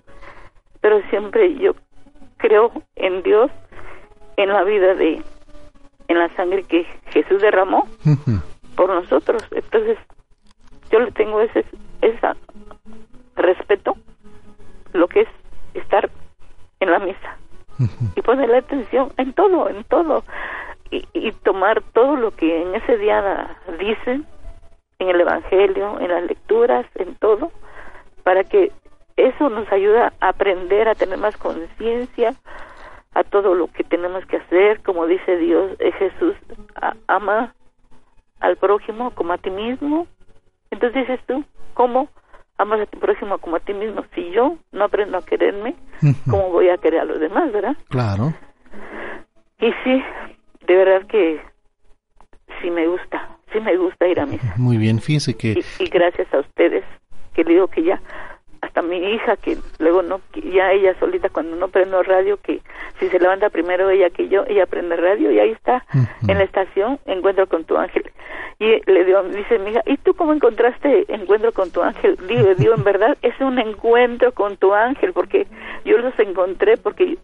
[0.82, 1.74] Pero siempre yo
[2.38, 3.52] creo en Dios,
[4.38, 5.22] en la vida de,
[6.08, 7.88] en la sangre que Jesús derramó
[8.76, 9.44] por nosotros.
[9.52, 9.98] Entonces,
[10.92, 11.66] yo le tengo ese,
[12.02, 12.36] esa
[13.36, 13.96] respeto,
[14.94, 15.30] lo que es
[15.74, 16.10] estar
[16.80, 17.39] en la misa
[18.16, 20.24] y ponerle atención en todo, en todo
[20.92, 24.26] y, y tomar todo lo que en ese día dicen
[25.00, 27.52] en el Evangelio, en las lecturas, en todo,
[28.24, 28.72] para que
[29.16, 32.36] eso nos ayuda a aprender a tener más conciencia
[33.14, 36.36] a todo lo que tenemos que hacer, como dice Dios, eh, Jesús
[37.08, 37.54] ama
[38.40, 40.08] al prójimo como a ti mismo.
[40.72, 41.44] Entonces dices tú,
[41.74, 42.08] ¿cómo
[42.60, 44.04] amas a tu prójimo como a ti mismo?
[44.14, 45.76] Si yo no aprendo a quererme,
[46.30, 47.76] ¿cómo voy a querer a los demás, verdad?
[47.90, 48.34] Claro.
[49.60, 50.04] Y sí,
[50.68, 51.42] de verdad que
[52.62, 54.54] sí me gusta, sí me gusta ir a misa.
[54.58, 55.64] Muy bien, fíjense que...
[55.80, 56.84] Y, y gracias a ustedes,
[57.34, 58.02] que digo que ya
[58.80, 62.62] hasta mi hija que luego no ya ella solita cuando no prendo radio que
[63.00, 65.86] si se levanta primero ella que yo ella prende radio y ahí está
[66.28, 68.12] en la estación encuentro con tu ángel.
[68.60, 72.54] Y le digo dice mi hija y tú cómo encontraste encuentro con tu ángel digo
[72.58, 75.48] digo en verdad es un encuentro con tu ángel porque
[75.86, 77.18] yo los encontré porque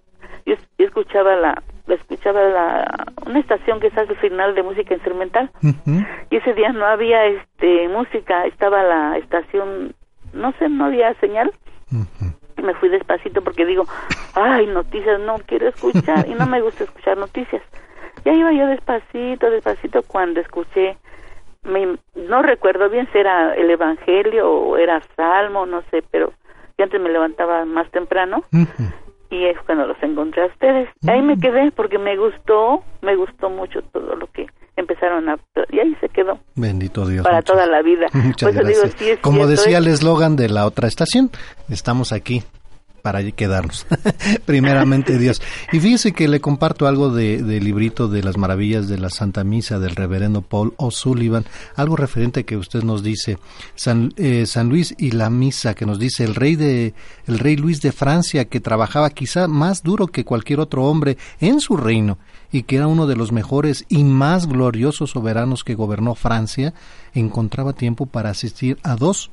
[0.45, 5.51] yo, escuchaba la escuchaba la una estación que está al final de música instrumental.
[6.31, 9.93] Y ese día no había este música estaba la estación
[10.35, 11.51] no sé, no había señal.
[12.61, 13.85] Me fui despacito porque digo,
[14.33, 17.61] ay, noticias, no quiero escuchar y no me gusta escuchar noticias.
[18.23, 20.97] Ya iba yo despacito, despacito cuando escuché,
[21.63, 26.31] me, no recuerdo bien si era el Evangelio o era Salmo, no sé, pero
[26.77, 28.43] yo antes me levantaba más temprano
[29.29, 30.89] y es cuando los encontré a ustedes.
[31.07, 34.47] Ahí me quedé porque me gustó, me gustó mucho todo lo que
[34.77, 35.37] empezaron a
[35.71, 36.39] y ahí se quedó.
[36.55, 37.23] Bendito Dios.
[37.23, 38.07] Para toda la vida.
[38.13, 39.19] Muchas gracias.
[39.21, 41.31] Como decía el eslogan de la otra estación,
[41.69, 42.43] estamos aquí
[43.05, 43.85] para quedarnos.
[44.45, 45.39] Primeramente Dios.
[45.71, 49.43] Y fíjese que le comparto algo del de librito de las maravillas de la Santa
[49.43, 51.45] Misa del reverendo Paul O'Sullivan,
[51.75, 53.37] algo referente que usted nos dice,
[53.75, 56.95] San, eh, San Luis y la misa, que nos dice el rey de
[57.27, 61.59] el rey Luis de Francia, que trabajaba quizá más duro que cualquier otro hombre en
[61.59, 62.17] su reino
[62.55, 66.73] y que era uno de los mejores y más gloriosos soberanos que gobernó Francia,
[67.13, 69.29] encontraba tiempo para asistir a dos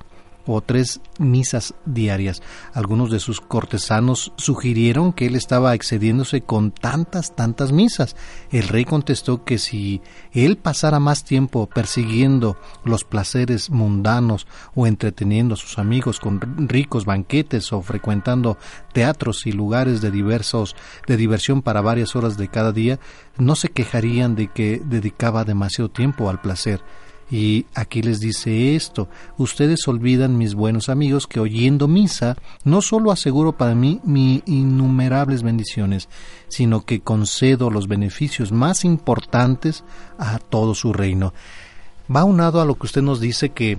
[0.47, 2.43] o tres misas diarias.
[2.75, 8.17] Algunos de sus cortesanos sugirieron que él estaba excediéndose con tantas, tantas misas.
[8.51, 10.01] El rey contestó que si
[10.33, 17.05] él pasara más tiempo persiguiendo los placeres mundanos o entreteniendo a sus amigos con ricos
[17.05, 18.59] banquetes o frecuentando
[18.93, 22.99] teatros y lugares de diversos de diversión para varias horas de cada día,
[23.39, 26.83] no se quejarían de que dedicaba demasiado tiempo al placer.
[27.33, 33.11] Y aquí les dice esto, ustedes olvidan, mis buenos amigos, que oyendo misa no solo
[33.11, 36.11] aseguro para mí mis innumerables bendiciones,
[36.49, 39.83] sino que concedo los beneficios más importantes
[40.19, 41.33] a todo su reino.
[42.15, 43.79] Va unado a lo que usted nos dice que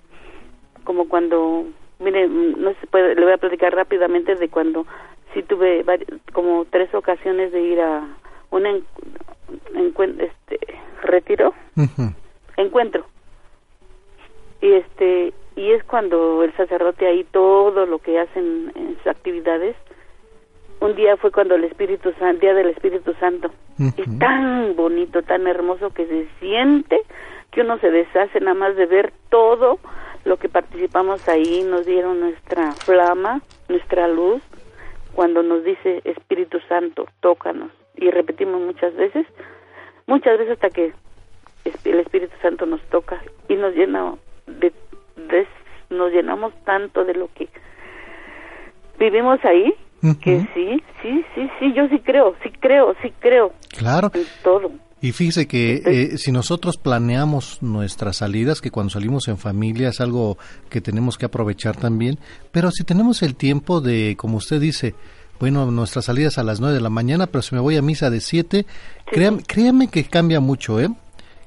[0.85, 1.65] como cuando,
[1.99, 4.87] mire, no se puede, le voy a platicar rápidamente de cuando
[5.33, 5.85] sí tuve
[6.33, 8.07] como tres ocasiones de ir a
[8.57, 10.61] un este,
[11.03, 11.55] retiro,
[12.57, 13.05] encuentro,
[14.61, 19.77] y este y es cuando el sacerdote ahí todo lo que hacen en sus actividades.
[20.81, 25.47] Un día fue cuando el Espíritu Santo, día del Espíritu Santo, y tan bonito, tan
[25.47, 27.01] hermoso que se siente
[27.51, 29.79] que uno se deshace nada más de ver todo
[30.25, 34.43] lo que participamos ahí, nos dieron nuestra flama, nuestra luz,
[35.15, 39.27] cuando nos dice Espíritu Santo, tócanos, y repetimos muchas veces,
[40.07, 40.93] muchas veces hasta que
[41.85, 44.15] el Espíritu Santo nos toca y nos llena
[44.47, 44.73] de
[45.91, 47.49] nos llenamos tanto de lo que
[48.99, 49.73] vivimos ahí
[50.21, 53.55] que sí, sí, sí, sí, yo sí creo, sí creo, sí creo.
[53.71, 54.11] Claro.
[54.13, 54.71] En todo.
[55.01, 60.01] Y fíjese que eh, si nosotros planeamos nuestras salidas, que cuando salimos en familia es
[60.03, 60.37] algo
[60.69, 62.19] que tenemos que aprovechar también,
[62.53, 64.95] pero si tenemos el tiempo de, como usted dice,
[65.41, 68.11] bueno, nuestras salidas a las nueve de la mañana, pero si me voy a misa
[68.11, 68.67] de siete,
[69.47, 70.89] créame que cambia mucho, ¿eh?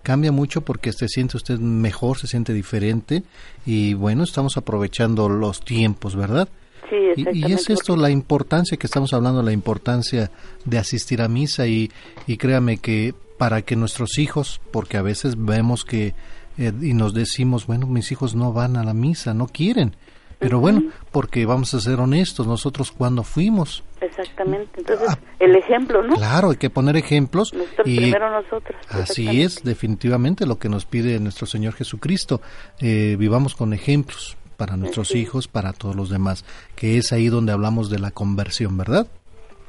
[0.07, 3.23] cambia mucho porque se siente usted mejor, se siente diferente
[3.65, 6.47] y bueno, estamos aprovechando los tiempos, ¿verdad?
[6.89, 10.31] Sí, y, y, es esto la importancia que estamos hablando, la importancia
[10.63, 11.91] de asistir a misa y,
[12.25, 16.13] y créame que para que nuestros hijos, porque a veces vemos que
[16.57, 19.95] eh, y nos decimos, bueno, mis hijos no van a la misa, no quieren,
[20.39, 23.83] pero bueno, porque vamos a ser honestos, nosotros cuando fuimos.
[24.01, 26.15] Exactamente, entonces ah, el ejemplo, ¿no?
[26.15, 27.53] Claro, hay que poner ejemplos.
[27.53, 28.79] Nosotros y primero nosotros.
[28.89, 32.41] Así es, definitivamente lo que nos pide nuestro Señor Jesucristo.
[32.79, 36.45] Eh, vivamos con ejemplos para nuestros hijos, para todos los demás,
[36.75, 39.07] que es ahí donde hablamos de la conversión, ¿verdad?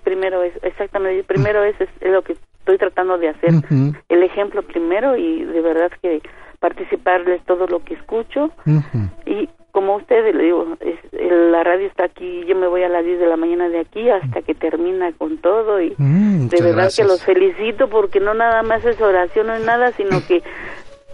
[0.04, 3.52] Primero es, exactamente, primero es, es, lo que estoy tratando de hacer,
[4.08, 6.22] el ejemplo primero y de verdad que
[6.60, 8.50] participarles todo lo que escucho
[9.26, 13.04] y como usted le digo, es, la radio está aquí, yo me voy a las
[13.04, 16.90] 10 de la mañana de aquí hasta que termina con todo y mm, de verdad
[16.96, 20.42] que los felicito porque no nada más es oración, no es nada, sino que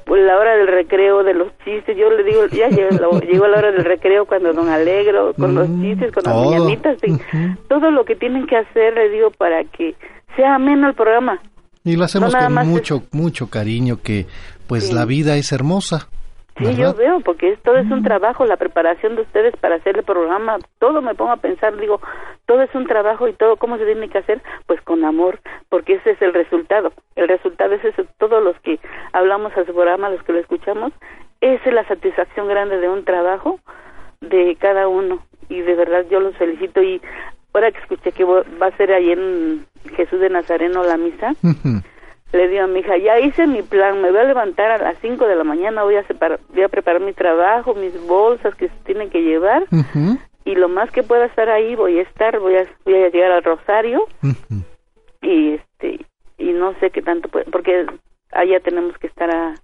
[0.06, 3.70] pues la hora del recreo, de los chistes, yo le digo, ya llegó, la hora
[3.70, 6.96] del recreo cuando don Alegro, con los mm, chistes, con las mañanitas,
[7.68, 9.94] todo lo que tienen que hacer, le digo, para que
[10.36, 11.38] sea ameno el programa.
[11.84, 14.24] Y lo hacemos con mucho, mucho cariño, que
[14.66, 16.08] pues la vida es hermosa.
[16.56, 18.04] Sí, yo veo, porque todo es un mm.
[18.04, 22.00] trabajo, la preparación de ustedes para hacer el programa, todo me pongo a pensar, digo,
[22.46, 24.40] todo es un trabajo y todo, ¿cómo se tiene que hacer?
[24.66, 26.92] Pues con amor, porque ese es el resultado.
[27.16, 28.78] El resultado es eso, todos los que
[29.12, 30.92] hablamos a su programa, los que lo escuchamos,
[31.40, 33.58] esa es la satisfacción grande de un trabajo
[34.20, 35.20] de cada uno.
[35.48, 37.02] Y de verdad yo los felicito y
[37.52, 39.66] ahora que escuché que va a ser ahí en
[39.96, 41.32] Jesús de Nazareno la misa,
[42.34, 44.98] le digo a mi hija, ya hice mi plan, me voy a levantar a las
[44.98, 48.68] 5 de la mañana, voy a, separar, voy a preparar mi trabajo, mis bolsas que
[48.68, 49.64] se tienen que llevar,
[50.44, 53.30] y lo más que pueda estar ahí voy a estar, voy a, voy a llegar
[53.30, 54.04] al Rosario,
[55.22, 56.04] y este
[56.36, 57.86] y no sé qué tanto, puede, porque
[58.32, 59.54] allá tenemos que estar a,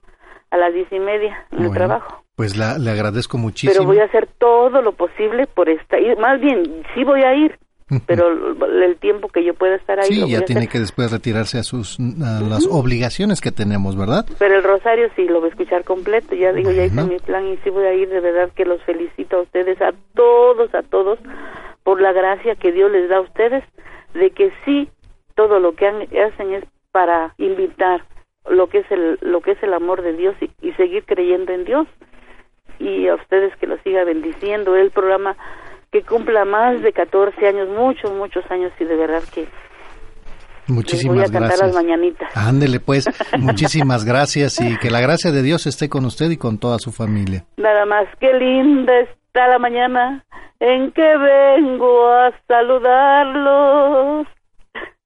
[0.51, 2.23] a las diez y media en el trabajo.
[2.37, 3.73] Pues la, le agradezco muchísimo.
[3.73, 7.35] Pero voy a hacer todo lo posible por esta, y más bien, sí voy a
[7.35, 7.59] ir,
[8.07, 10.07] pero el tiempo que yo pueda estar ahí.
[10.09, 14.25] Sí, ya tiene que después retirarse a sus las obligaciones que tenemos, ¿verdad?
[14.39, 16.35] Pero el rosario sí lo voy a escuchar completo.
[16.35, 18.09] Ya digo, ya hice mi plan y sí voy a ir.
[18.09, 21.19] De verdad que los felicito a ustedes, a todos, a todos,
[21.83, 23.65] por la gracia que Dios les da a ustedes
[24.15, 24.89] de que sí
[25.35, 28.05] todo lo que hacen es para invitar
[28.49, 31.53] lo que es el lo que es el amor de Dios y, y seguir creyendo
[31.53, 31.87] en Dios
[32.79, 35.37] y a ustedes que lo siga bendiciendo el programa
[35.91, 39.49] que cumpla más de 14 años, muchos, muchos años y de verdad que
[40.69, 41.67] Muchísimas voy a cantar gracias.
[41.67, 42.37] las mañanitas.
[42.37, 43.09] Ándele pues,
[43.39, 46.93] muchísimas gracias y que la gracia de Dios esté con usted y con toda su
[46.93, 47.45] familia.
[47.57, 50.25] Nada más, qué linda está la mañana
[50.61, 54.27] en que vengo a saludarlos.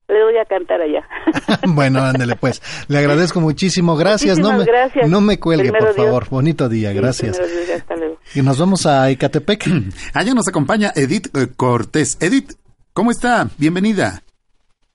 [0.09, 1.07] Le doy a cantar allá.
[1.69, 2.63] bueno, ándele pues.
[2.89, 3.97] Le agradezco muchísimo.
[3.97, 4.39] Gracias.
[4.39, 5.09] no me, gracias.
[5.09, 6.29] No me cuelgue, por favor.
[6.29, 6.93] Bonito día.
[6.93, 7.41] gracias.
[7.75, 8.19] hasta luego.
[8.35, 9.67] Y nos vamos a Ecatepec.
[10.15, 12.19] Allá nos acompaña Edith eh, Cortés.
[12.21, 12.53] Edith,
[12.93, 13.49] ¿cómo está?
[13.59, 14.23] Bienvenida.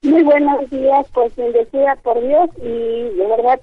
[0.01, 3.59] Muy buenos días, pues bendecida por Dios y de verdad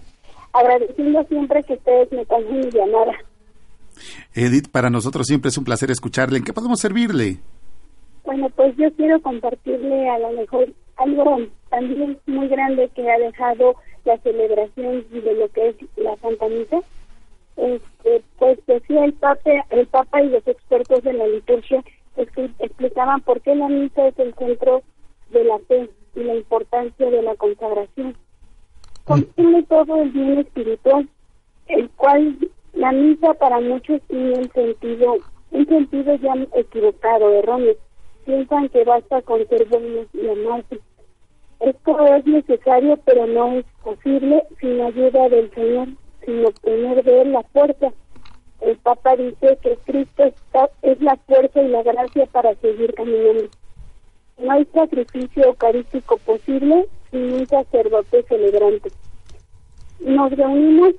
[0.53, 3.13] agradeciendo siempre que ustedes me mi llamada.
[4.35, 6.39] Edith, para nosotros siempre es un placer escucharle.
[6.39, 7.39] ¿En qué podemos servirle?
[8.25, 11.39] Bueno, pues yo quiero compartirle a lo mejor algo
[11.71, 16.81] también muy grande que ha dejado la celebración de lo que es la Santa Misa.
[17.57, 21.83] Este, pues decía el Papa, el Papa y los expertos de la liturgia
[22.17, 24.83] explicaban por qué la misa es el centro
[25.31, 28.17] de la fe y la importancia de la consagración.
[29.05, 31.09] Contiene todo el bien espiritual,
[31.69, 32.37] el cual
[32.73, 35.17] la misa para muchos tiene un sentido,
[35.51, 37.75] un sentido ya equivocado, erróneo.
[38.27, 40.81] Piensan que basta con ser buenos y amarse.
[41.61, 45.89] Esto es necesario, pero no es posible sin ayuda del Señor,
[46.25, 47.93] sin obtener de Él la fuerza.
[48.61, 53.49] El Papa dice que Cristo está, es la fuerza y la gracia para seguir caminando.
[54.39, 58.91] No hay sacrificio eucarístico posible sin un sacerdote celebrante.
[60.01, 60.95] Nos reunimos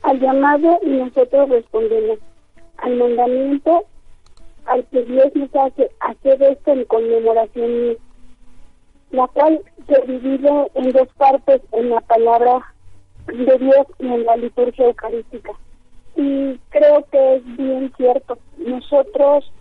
[0.00, 2.18] al llamado y nosotros respondemos
[2.78, 3.84] al mandamiento
[4.66, 7.96] al que Dios nos hace hacer esto en conmemoración
[9.12, 12.60] la cual se divide en dos partes en la palabra
[13.26, 15.52] de Dios y en la liturgia eucarística.
[16.16, 18.38] Y creo que es bien cierto.
[18.56, 19.52] Nosotros,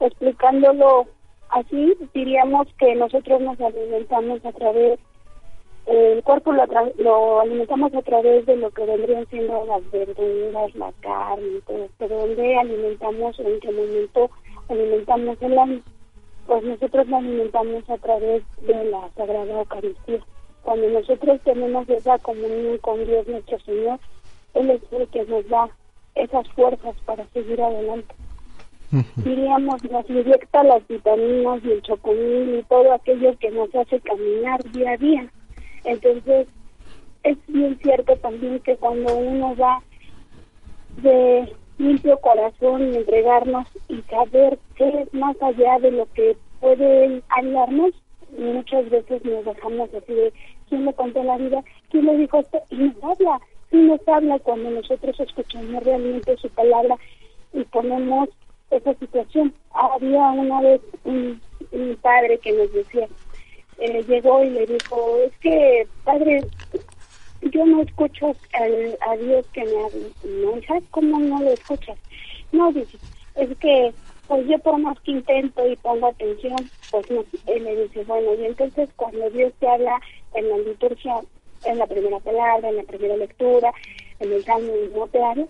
[0.00, 1.06] explicándolo
[1.48, 5.00] así, diríamos que nosotros nos alimentamos a través
[5.86, 11.60] el cuerpo lo, alimentamos a través de lo que vendrían siendo las verduras, la carne,
[11.66, 14.30] todo pero donde alimentamos, en qué momento
[14.70, 15.80] alimentamos el alma.
[16.46, 20.20] Pues nosotros lo alimentamos a través de la Sagrada Eucaristía.
[20.62, 23.98] Cuando nosotros tenemos esa comunión con Dios nuestro Señor,
[24.54, 25.68] Él es el que nos da
[26.14, 28.14] esas fuerzas para seguir adelante.
[29.16, 34.62] Diríamos, nos inyecta las vitaminas y el chocomil y todo aquello que nos hace caminar
[34.72, 35.30] día a día
[35.84, 36.46] entonces,
[37.22, 39.82] es bien cierto también que cuando uno va
[41.02, 43.66] de limpio corazón y entregarnos
[44.10, 47.92] saber qué es más allá de lo que puede hablarnos,
[48.36, 50.32] muchas veces nos dejamos así de
[50.68, 54.38] quién le contó la vida, quién le dijo esto, y nos habla, y nos habla
[54.40, 56.96] cuando nosotros escuchamos realmente su palabra
[57.52, 58.28] y ponemos
[58.70, 59.54] esa situación.
[59.72, 61.40] Había una vez un
[62.02, 63.08] padre que nos decía,
[63.80, 66.42] eh, llegó y le dijo, es que, padre,
[67.40, 70.10] yo no escucho a Dios que me hable.
[70.24, 71.96] No, ¿sabes cómo no lo escuchas?
[72.52, 72.98] No, dice,
[73.40, 73.92] es que,
[74.26, 76.56] pues yo por más que intento y pongo atención,
[76.90, 77.24] pues no.
[77.46, 80.00] Él le dice, bueno, y entonces cuando Dios te habla
[80.34, 81.20] en la liturgia,
[81.64, 83.72] en la primera palabra, en la primera lectura,
[84.18, 84.72] en el salmo,
[85.22, 85.48] habla,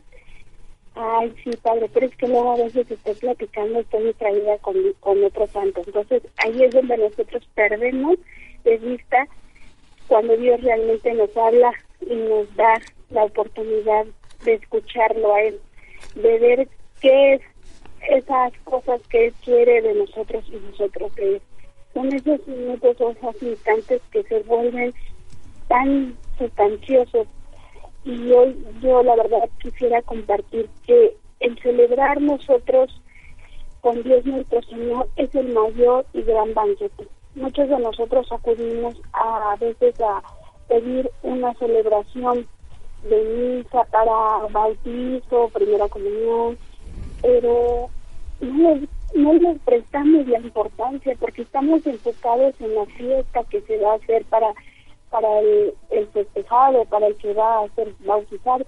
[0.95, 5.23] Ay, sí, padre, pero es que luego a veces estoy platicando, estoy distraída con, con
[5.23, 5.87] otros santos.
[5.87, 8.19] Entonces, ahí es donde nosotros perdemos
[8.65, 9.29] de vista
[10.09, 12.81] cuando Dios realmente nos habla y nos da
[13.11, 14.07] la oportunidad
[14.45, 15.61] de escucharlo a Él,
[16.17, 16.69] de ver
[17.01, 17.43] qué es
[18.09, 21.43] esas cosas que Él quiere de nosotros y nosotros de Él.
[21.95, 24.95] Son esos minutos o esos instantes que se vuelven
[25.69, 27.27] tan sustanciosos
[28.05, 33.01] y hoy yo la verdad quisiera compartir que el celebrar nosotros
[33.81, 37.07] con Dios nuestro Señor es el mayor y gran banquete.
[37.35, 40.23] Muchos de nosotros acudimos a, veces a
[40.69, 42.47] pedir una celebración
[43.05, 46.59] de misa para bautizo, primera comunión,
[47.23, 47.89] pero
[48.41, 53.79] no les, no les prestamos la importancia porque estamos enfocados en la fiesta que se
[53.79, 54.53] va a hacer para
[55.11, 58.65] para el, el festejado, para el que va a ser bautizado.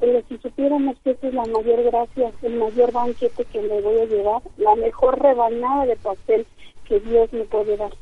[0.00, 4.00] Pero si supiéramos que esa es la mayor gracia, el mayor banquete que le voy
[4.00, 6.46] a llevar, la mejor rebanada de pastel
[6.86, 7.92] que Dios me puede dar.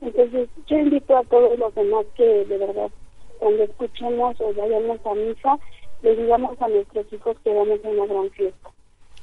[0.00, 2.90] Entonces, yo invito a todos los demás que de verdad,
[3.38, 5.58] cuando escuchemos o vayamos a misa,
[6.02, 8.70] le digamos a nuestros hijos que vamos a una gran fiesta.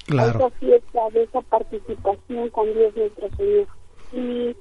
[0.07, 0.39] Claro.
[0.39, 3.67] esa fiesta, de esa participación con Dios nuestro Señor.
[4.13, 4.55] Y,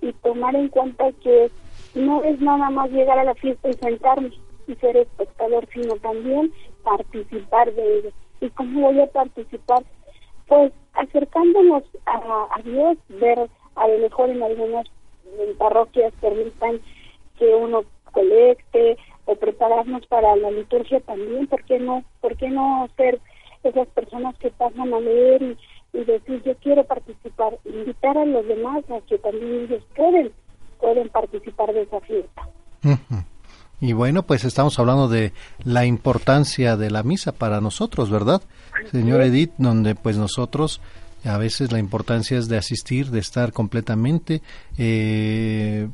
[0.00, 1.50] y tomar en cuenta que
[1.94, 4.30] no es nada más llegar a la fiesta y sentarme
[4.66, 6.52] y ser espectador, sino también
[6.84, 8.10] participar de ella.
[8.40, 9.82] ¿Y cómo voy a participar?
[10.46, 14.86] Pues acercándonos a, a Dios, ver a lo mejor en algunas
[15.58, 16.80] parroquias permitan
[17.38, 22.04] que uno colecte o prepararnos para la liturgia también, ¿por qué no?
[22.20, 23.20] ¿Por qué no ser
[23.64, 25.58] esas personas que pasan a leer y,
[25.92, 30.32] y decir yo quiero participar, invitar a los demás a que también ellos pueden
[30.82, 32.42] pueden participar de esa fiesta.
[33.80, 35.32] Y bueno, pues estamos hablando de
[35.64, 38.42] la importancia de la misa para nosotros, ¿verdad?
[38.90, 40.80] Señor Edith, donde pues nosotros
[41.24, 44.42] a veces la importancia es de asistir, de estar completamente,
[44.76, 45.88] eh,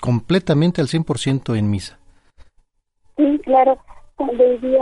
[0.00, 1.98] completamente al 100% en misa.
[3.16, 3.78] Sí, claro,
[4.16, 4.76] cuando ese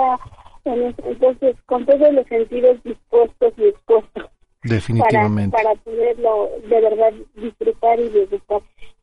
[0.64, 4.26] entonces con todos los sentidos dispuestos y expuestos.
[4.62, 5.56] Definitivamente.
[5.56, 8.62] Para, poderlo de verdad disfrutar y disfrutar.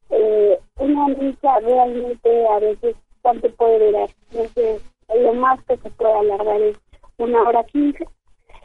[0.09, 4.09] Eh, una misa realmente a veces, ¿cuánto puede durar?
[4.31, 4.81] Entonces,
[5.13, 6.77] lo más que se puede alargar es
[7.17, 8.05] una hora quince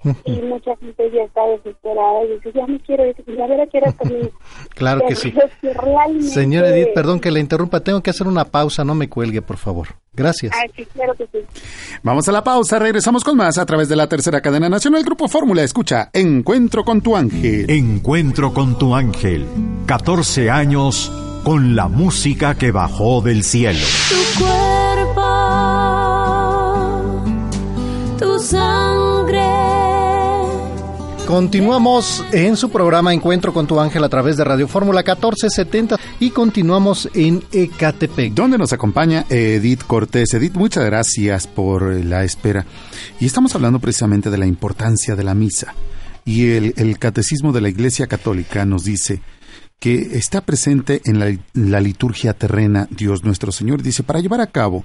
[0.25, 3.67] y mucha gente ya está desesperada y dice, ya me quiero ir, ya ver a
[3.67, 3.95] qué hora
[4.75, 5.33] Claro que sí.
[6.21, 9.57] Señor Edith, perdón que le interrumpa, tengo que hacer una pausa, no me cuelgue, por
[9.57, 9.89] favor.
[10.15, 10.53] Gracias.
[10.55, 11.39] Ah, sí, claro que sí.
[12.03, 15.27] Vamos a la pausa, regresamos con más a través de la tercera cadena nacional Grupo
[15.29, 15.63] Fórmula.
[15.63, 17.71] Escucha, Encuentro con tu ángel.
[17.71, 19.47] Encuentro con tu ángel.
[19.87, 21.11] 14 años
[21.45, 23.79] con la música que bajó del cielo.
[24.09, 25.23] Tu cuerpo,
[28.19, 29.72] tu sangre
[31.33, 36.29] Continuamos en su programa Encuentro con tu ángel a través de Radio Fórmula 1470 y
[36.29, 38.35] continuamos en Ecatepec.
[38.35, 40.35] Donde nos acompaña Edith Cortés.
[40.35, 42.67] Edith, muchas gracias por la espera.
[43.19, 45.75] Y estamos hablando precisamente de la importancia de la misa.
[46.27, 49.23] Y el, Catecismo de la Iglesia Católica nos dice
[49.79, 51.19] que está presente en
[51.55, 53.81] la liturgia terrena Dios nuestro Señor.
[53.83, 54.85] Dice, para llevar a cabo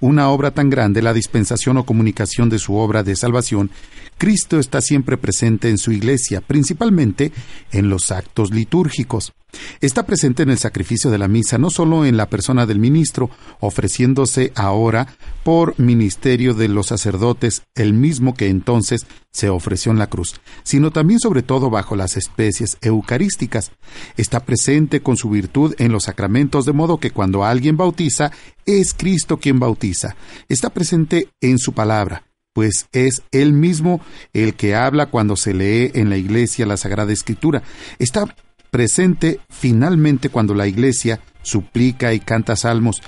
[0.00, 3.70] una obra tan grande, la dispensación o comunicación de su obra de salvación,
[4.18, 7.32] Cristo está siempre presente en su iglesia, principalmente
[7.72, 9.32] en los actos litúrgicos.
[9.80, 13.30] Está presente en el sacrificio de la misa, no solo en la persona del ministro,
[13.60, 15.06] ofreciéndose ahora
[15.44, 20.90] por ministerio de los sacerdotes, el mismo que entonces se ofreció en la cruz, sino
[20.90, 23.70] también sobre todo bajo las especies eucarísticas.
[24.16, 28.32] Está presente con su virtud en los sacramentos, de modo que cuando alguien bautiza,
[28.64, 30.16] es Cristo quien bautiza.
[30.48, 34.00] Está presente en su palabra, pues es él mismo
[34.32, 37.62] el que habla cuando se lee en la iglesia la Sagrada Escritura.
[37.98, 38.34] Está
[38.70, 43.02] presente finalmente cuando la iglesia suplica y canta salmos,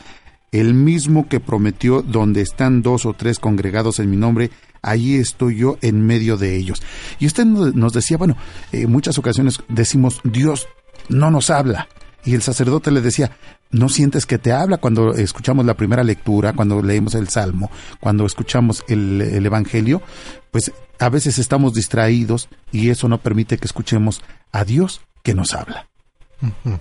[0.52, 4.50] el mismo que prometió donde están dos o tres congregados en mi nombre,
[4.82, 6.82] allí estoy yo en medio de ellos.
[7.18, 8.36] Y usted nos decía, bueno,
[8.72, 10.68] en eh, muchas ocasiones decimos, Dios
[11.08, 11.88] no nos habla.
[12.24, 13.36] Y el sacerdote le decía,
[13.70, 17.70] ¿no sientes que te habla cuando escuchamos la primera lectura, cuando leemos el Salmo,
[18.00, 20.02] cuando escuchamos el, el Evangelio?
[20.50, 24.22] Pues a veces estamos distraídos y eso no permite que escuchemos
[24.52, 25.86] a Dios que nos habla.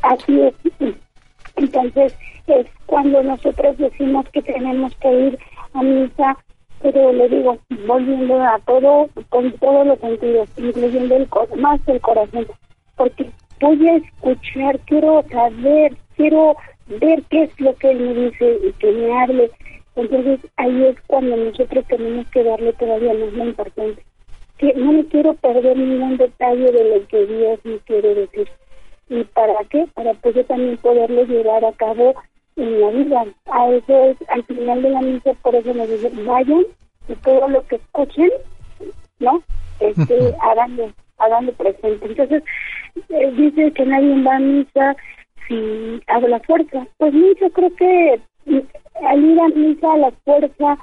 [0.04, 0.54] Así es.
[1.58, 2.16] Entonces,
[2.48, 5.40] es cuando nosotros decimos que tenemos que ir
[5.74, 6.38] a misa,
[6.82, 12.48] pero le digo, volviendo a todo, con todos los sentidos, incluyendo el más el corazón,
[12.96, 13.30] porque
[13.60, 16.56] voy a escuchar, quiero saber, quiero
[17.02, 19.52] ver qué es lo que él me dice y que me hable.
[19.98, 24.07] Entonces ahí es cuando nosotros tenemos que darle todavía más la importancia
[24.58, 28.48] que no me quiero perder ningún detalle de lo que Dios me quiere decir.
[29.10, 29.88] ¿Y para qué?
[29.94, 32.14] Para pues yo también poderlo llevar a cabo
[32.56, 33.26] en la vida.
[33.46, 36.66] A eso es, al final de la misa, por eso me dicen, vayan
[37.08, 38.32] y todo lo que escuchen,
[39.20, 39.42] ¿no?
[39.80, 40.92] Este, háganlo,
[41.54, 42.06] presente.
[42.06, 42.44] Entonces,
[43.10, 44.96] eh, dice que nadie va a misa
[45.48, 46.86] si habla fuerza.
[46.98, 48.20] Pues yo creo que
[49.06, 50.78] al ir a misa a la fuerza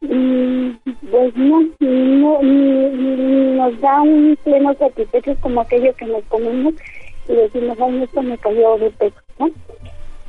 [0.00, 6.74] pues no, no ni, nos da un pleno satisfecho como aquello que nos comemos
[7.28, 9.50] y decimos, ay, esto me cayó de peso, ¿no?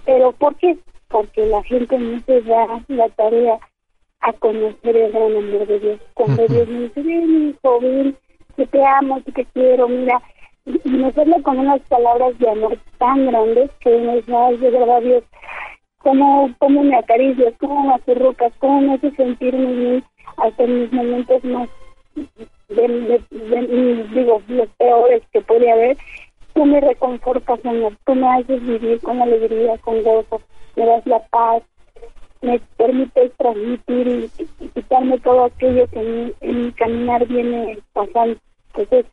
[0.06, 0.78] Pero ¿por qué?
[1.08, 3.60] Porque la gente no se da la tarea
[4.22, 6.00] a conocer el gran amor de Dios.
[6.14, 8.18] Cuando Dios me dice, ven, hijo, ven,
[8.56, 10.22] que te amo, que te quiero, mira,
[10.66, 15.02] y, nos habla con unas palabras de amor tan grandes que nos da, de verdad,
[15.02, 15.24] Dios,
[16.04, 20.04] cómo, cómo me acaricias, cómo me acurrucas, cómo me hace sentir muy
[20.38, 21.70] hasta en mis momentos más,
[22.16, 25.98] de, digo, los peores que puede haber,
[26.54, 30.42] tú me reconfortas, Señor, tú me haces vivir con alegría, con gozo,
[30.76, 31.64] me das la paz,
[32.42, 38.40] me permites transmitir y, quitarme todo aquello que en, en mi caminar viene pasando.
[38.74, 39.06] Entonces,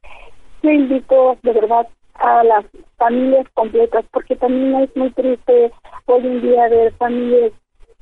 [0.63, 1.89] yo invito de verdad
[2.19, 2.65] a las
[2.97, 5.71] familias completas, porque también es muy triste
[6.07, 7.53] hoy en día ver familias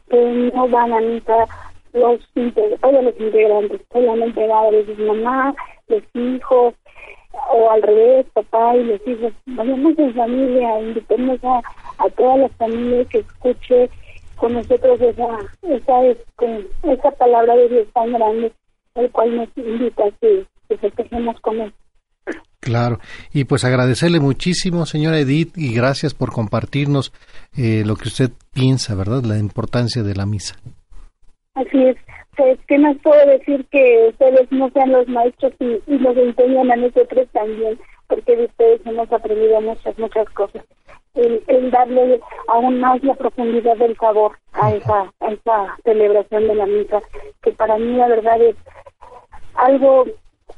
[0.09, 1.47] que no van a misa
[1.93, 2.21] los
[2.81, 5.55] todos los integrantes, solamente va a veces mamá,
[5.89, 6.75] los hijos,
[7.51, 9.33] o al revés, papá y los hijos.
[9.47, 11.61] Vayamos en familia, invitemos a,
[11.99, 13.91] a todas las familias que escuche
[14.37, 18.53] con nosotros esa, esa, este, esa palabra de Dios tan grande,
[18.95, 21.73] el cual nos invita a que, que festejemos con él.
[22.67, 22.99] Claro,
[23.33, 27.13] y pues agradecerle muchísimo, señora Edith, y gracias por compartirnos
[27.57, 29.23] eh, lo que usted piensa, ¿verdad?
[29.23, 30.57] La importancia de la misa.
[31.55, 31.97] Así es.
[32.37, 36.73] Pues, ¿qué más puedo decir que ustedes no sean los maestros y, y nos enseñan
[36.73, 37.79] a nosotros también?
[38.09, 40.65] Porque de ustedes hemos aprendido muchas, muchas cosas.
[41.15, 42.19] El, el darle
[42.49, 47.01] aún más la profundidad del sabor a esa, a esa celebración de la misa,
[47.45, 48.57] que para mí la verdad es
[49.55, 50.07] algo,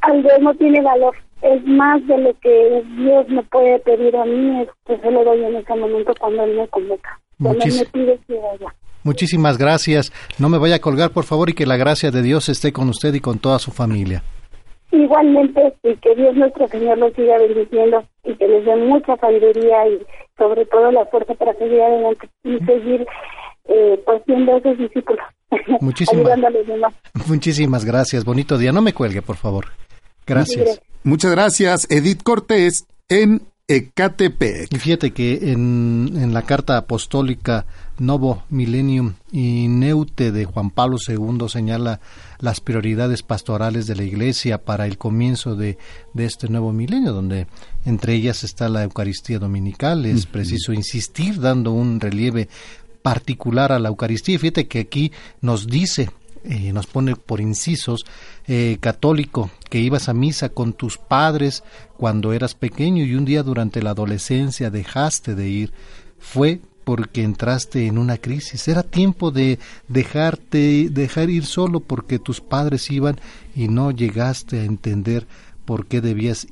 [0.01, 1.15] algo no tiene valor.
[1.43, 5.23] Es más de lo que Dios me puede pedir a mí, es que se lo
[5.25, 7.20] doy en ese momento cuando Él me convoca.
[7.41, 8.75] Cuando Él me Muchis- pide que vaya.
[9.05, 10.12] Muchísimas gracias.
[10.39, 12.89] No me vaya a colgar, por favor, y que la gracia de Dios esté con
[12.89, 14.23] usted y con toda su familia.
[14.91, 19.87] Igualmente, y que Dios nuestro Señor los siga bendiciendo y que les dé mucha sabiduría
[19.87, 19.99] y
[20.37, 23.07] sobre todo la fuerza para seguir adelante y seguir
[23.66, 25.25] eh, pues siendo esos discípulos,
[25.81, 26.95] Muchísimas- ayudando a los demás.
[27.29, 28.25] Muchísimas gracias.
[28.25, 28.73] Bonito día.
[28.73, 29.66] No me cuelgue, por favor.
[30.29, 30.81] Gracias.
[31.03, 34.73] Muchas gracias, Edith Cortés, en Ecatepec.
[34.73, 37.67] Y fíjate que en, en la carta apostólica
[37.99, 42.01] Novo Millennium y Neute de Juan Pablo II señala
[42.41, 45.79] las prioridades pastorales de la Iglesia para el comienzo de,
[46.15, 47.47] de este nuevo milenio, donde
[47.85, 50.07] entre ellas está la Eucaristía Dominical.
[50.07, 52.49] Es preciso insistir dando un relieve
[53.03, 54.39] particular a la Eucaristía.
[54.39, 56.11] Fíjate que aquí nos dice,
[56.44, 58.05] eh, nos pone por incisos,
[58.47, 61.62] eh, católico, que ibas a misa con tus padres
[61.97, 65.73] cuando eras pequeño y un día durante la adolescencia dejaste de ir.
[66.19, 68.66] Fue porque entraste en una crisis.
[68.66, 69.59] Era tiempo de
[69.89, 73.20] dejarte, dejar ir solo porque tus padres iban
[73.55, 75.27] y no llegaste a entender
[75.66, 76.47] por qué debías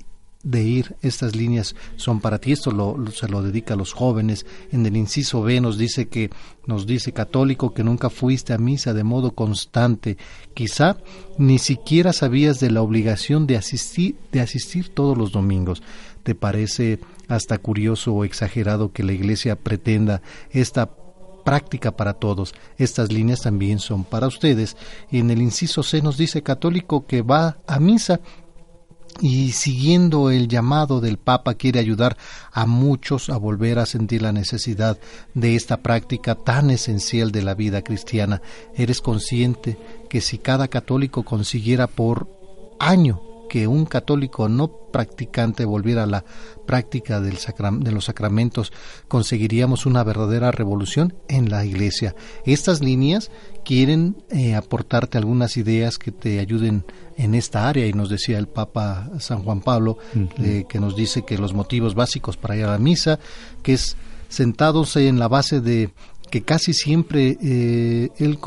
[0.47, 0.97] de ir.
[1.03, 2.53] Estas líneas son para ti.
[2.53, 4.47] Esto lo, se lo dedica a los jóvenes.
[4.71, 6.31] En el inciso B nos dice que
[6.67, 10.17] nos dice católico que nunca fuiste a misa de modo constante.
[10.55, 10.99] Quizá
[11.37, 15.83] ni siquiera sabías de la obligación de asistir de asistir todos los domingos.
[16.23, 20.91] ¿Te parece hasta curioso o exagerado que la Iglesia pretenda esta
[21.45, 22.55] práctica para todos.
[22.77, 24.77] Estas líneas también son para ustedes.
[25.13, 28.21] En el inciso C nos dice católico que va a misa
[29.21, 32.17] y siguiendo el llamado del Papa quiere ayudar
[32.53, 34.99] a muchos a volver a sentir la necesidad
[35.35, 38.43] de esta práctica tan esencial de la vida cristiana.
[38.75, 39.79] ¿Eres consciente
[40.09, 42.29] que si cada católico consiguiera por
[42.79, 46.25] año que un católico no practicante volviera a la
[46.67, 47.39] práctica del
[47.81, 48.73] de los sacramentos,
[49.09, 52.15] conseguiríamos una verdadera revolución en la Iglesia.
[52.45, 53.31] Estas líneas
[53.65, 56.85] quieren eh, aportarte algunas ideas que te ayuden
[57.17, 59.99] en esta área y nos decía el Papa San Juan Pablo
[60.39, 63.19] eh, que nos dice que los motivos básicos para ir a la misa,
[63.63, 63.97] que es
[64.29, 65.91] sentados en la base de
[66.31, 68.39] que casi siempre eh, él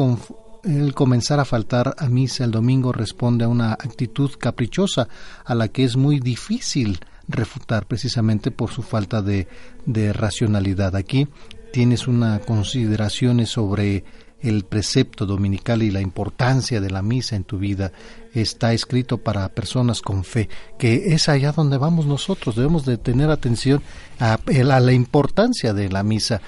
[0.69, 5.07] el comenzar a faltar a misa el domingo responde a una actitud caprichosa
[5.43, 9.47] a la que es muy difícil refutar precisamente por su falta de,
[9.85, 10.95] de racionalidad.
[10.95, 11.27] Aquí
[11.71, 14.03] tienes una consideración sobre
[14.41, 17.91] el precepto dominical y la importancia de la misa en tu vida
[18.33, 22.55] está escrito para personas con fe, que es allá donde vamos nosotros.
[22.55, 23.81] Debemos de tener atención
[24.19, 26.41] a, a la importancia de la misa.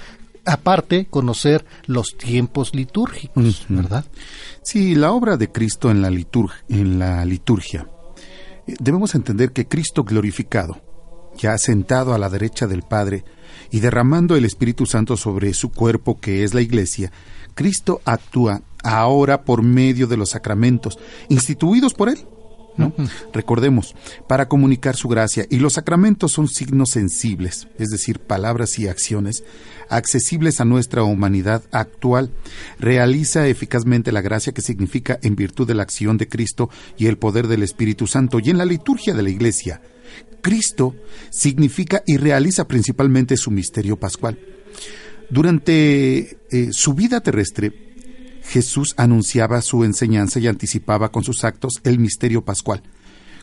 [0.45, 4.05] Aparte, conocer los tiempos litúrgicos, ¿verdad?
[4.63, 7.87] Sí, la obra de Cristo en la, en la liturgia.
[8.67, 10.81] Eh, Debemos entender que Cristo glorificado,
[11.37, 13.23] ya sentado a la derecha del Padre
[13.69, 17.11] y derramando el Espíritu Santo sobre su cuerpo que es la Iglesia,
[17.53, 20.97] Cristo actúa ahora por medio de los sacramentos
[21.29, 22.25] instituidos por Él.
[22.77, 22.93] ¿No?
[23.33, 23.95] Recordemos,
[24.27, 29.43] para comunicar su gracia, y los sacramentos son signos sensibles, es decir, palabras y acciones,
[29.89, 32.31] accesibles a nuestra humanidad actual,
[32.79, 37.17] realiza eficazmente la gracia que significa en virtud de la acción de Cristo y el
[37.17, 38.39] poder del Espíritu Santo.
[38.39, 39.81] Y en la liturgia de la Iglesia,
[40.41, 40.95] Cristo
[41.29, 44.39] significa y realiza principalmente su misterio pascual.
[45.29, 47.90] Durante eh, su vida terrestre,
[48.51, 52.83] Jesús anunciaba su enseñanza y anticipaba con sus actos el misterio pascual.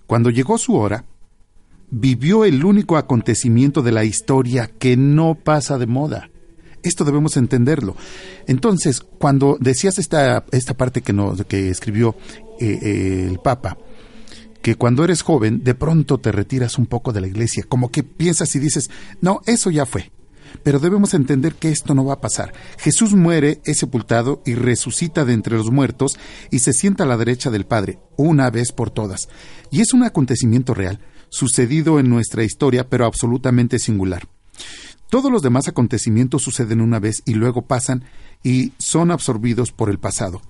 [0.06, 1.06] Cuando llegó su hora,
[1.90, 6.28] vivió el único acontecimiento de la historia que no pasa de moda.
[6.82, 7.96] Esto debemos entenderlo.
[8.46, 12.14] Entonces, cuando decías esta, esta parte que, no, que escribió
[12.60, 13.78] eh, eh, el Papa,
[14.60, 18.02] que cuando eres joven, de pronto te retiras un poco de la iglesia, como que
[18.02, 18.90] piensas y dices,
[19.22, 20.12] no, eso ya fue.
[20.62, 22.52] Pero debemos entender que esto no va a pasar.
[22.78, 26.18] Jesús muere, es sepultado y resucita de entre los muertos
[26.50, 29.28] y se sienta a la derecha del Padre, una vez por todas.
[29.70, 34.28] Y es un acontecimiento real, sucedido en nuestra historia, pero absolutamente singular.
[35.10, 38.04] Todos los demás acontecimientos suceden una vez y luego pasan
[38.42, 40.42] y son absorbidos por el pasado.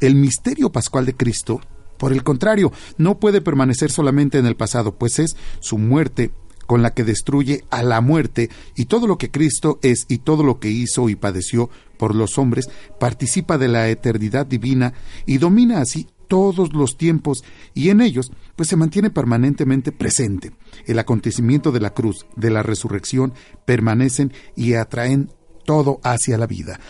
[0.00, 1.60] El misterio pascual de Cristo
[1.98, 6.30] Por el contrario, no puede permanecer solamente en el pasado, pues es su muerte
[6.66, 10.42] con la que destruye a la muerte y todo lo que Cristo es y todo
[10.42, 12.68] lo que hizo y padeció por los hombres
[13.00, 14.92] participa de la eternidad divina
[15.24, 17.44] y domina así todos los tiempos
[17.74, 20.52] y en ellos pues se mantiene permanentemente presente.
[20.86, 23.32] El acontecimiento de la cruz, de la resurrección,
[23.64, 25.30] permanecen y atraen
[25.64, 26.80] todo hacia la vida.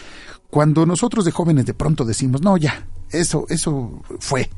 [0.51, 4.48] Cuando nosotros de jóvenes de pronto decimos, no, ya, eso, eso fue,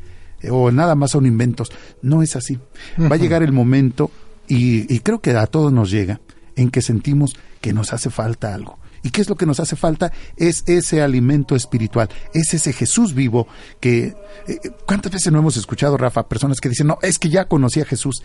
[0.50, 1.70] o nada más son inventos,
[2.02, 2.58] no es así.
[3.00, 4.10] Va a llegar el momento,
[4.48, 6.20] y, y creo que a todos nos llega,
[6.56, 8.78] en que sentimos que nos hace falta algo.
[9.02, 10.12] ¿Y qué es lo que nos hace falta?
[10.36, 13.46] Es ese alimento espiritual, es ese Jesús vivo
[13.80, 14.14] que...
[14.46, 17.80] eh, ¿Cuántas veces no hemos escuchado, Rafa, personas que dicen, no, es que ya conocí
[17.80, 18.22] a Jesús,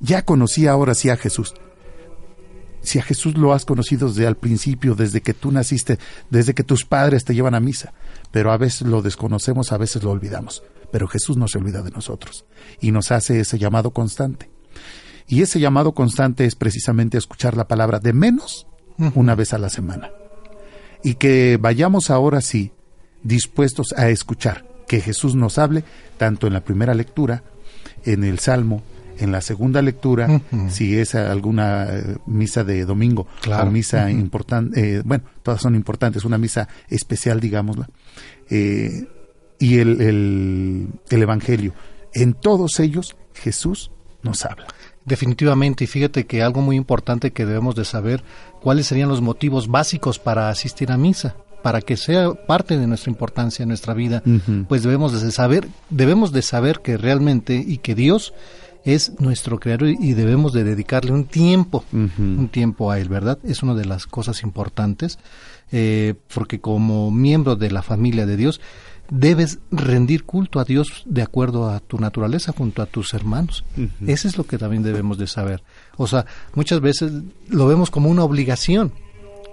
[0.00, 1.54] ya conocí ahora sí a Jesús?
[2.80, 5.98] Si a Jesús lo has conocido desde al principio, desde que tú naciste,
[6.30, 7.92] desde que tus padres te llevan a misa,
[8.30, 10.62] pero a veces lo desconocemos, a veces lo olvidamos.
[10.90, 12.46] Pero Jesús no se olvida de nosotros
[12.80, 14.48] y nos hace ese llamado constante.
[15.28, 18.66] Y ese llamado constante es precisamente escuchar la palabra de menos
[19.14, 20.10] una vez a la semana.
[21.04, 22.72] Y que vayamos ahora sí
[23.22, 25.84] dispuestos a escuchar que Jesús nos hable
[26.16, 27.42] tanto en la primera lectura,
[28.04, 28.82] en el Salmo,
[29.18, 30.40] en la segunda lectura,
[30.70, 33.68] si es alguna eh, misa de domingo Claro.
[33.68, 37.88] o misa importante, eh, bueno, todas son importantes, una misa especial, digámosla,
[38.48, 39.06] eh,
[39.58, 41.74] y el, el, el Evangelio.
[42.14, 43.90] En todos ellos Jesús
[44.22, 44.66] nos habla.
[45.08, 48.22] Definitivamente, y fíjate que algo muy importante que debemos de saber,
[48.60, 53.10] cuáles serían los motivos básicos para asistir a misa, para que sea parte de nuestra
[53.10, 54.22] importancia en nuestra vida,
[54.68, 58.34] pues debemos de saber, debemos de saber que realmente y que Dios
[58.84, 63.38] es nuestro creador y debemos de dedicarle un tiempo, un tiempo a él, ¿verdad?
[63.44, 65.18] Es una de las cosas importantes,
[65.72, 68.60] eh, porque como miembro de la familia de Dios,
[69.10, 73.64] debes rendir culto a Dios de acuerdo a tu naturaleza junto a tus hermanos.
[74.06, 75.62] Eso es lo que también debemos de saber.
[75.96, 77.12] O sea, muchas veces
[77.48, 78.92] lo vemos como una obligación,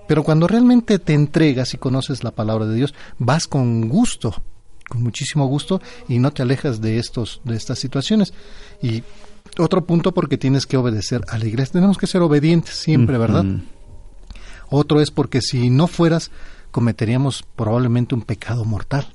[0.08, 4.44] pero cuando realmente te entregas y conoces la palabra de Dios, vas con gusto,
[4.88, 8.34] con muchísimo gusto y no te alejas de estos de estas situaciones.
[8.82, 9.04] Y
[9.58, 11.74] otro punto porque tienes que obedecer a la iglesia.
[11.74, 13.46] Tenemos que ser obedientes siempre, ¿verdad?
[14.70, 16.32] Otro es porque si no fueras,
[16.72, 19.08] cometeríamos probablemente un pecado mortal.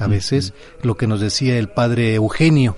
[0.00, 2.76] A veces, lo que nos decía el padre Eugenio,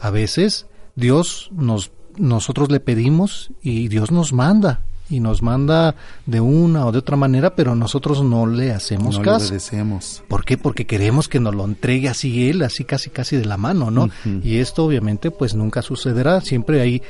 [0.00, 6.40] a veces Dios nos, nosotros le pedimos y Dios nos manda, y nos manda de
[6.40, 9.48] una o de otra manera, pero nosotros no le hacemos No le caso.
[9.48, 10.22] obedecemos.
[10.26, 10.56] ¿Por qué?
[10.56, 14.08] Porque queremos que nos lo entregue así él, así casi casi de la mano, ¿no?
[14.42, 17.02] Y esto obviamente pues nunca sucederá, siempre hay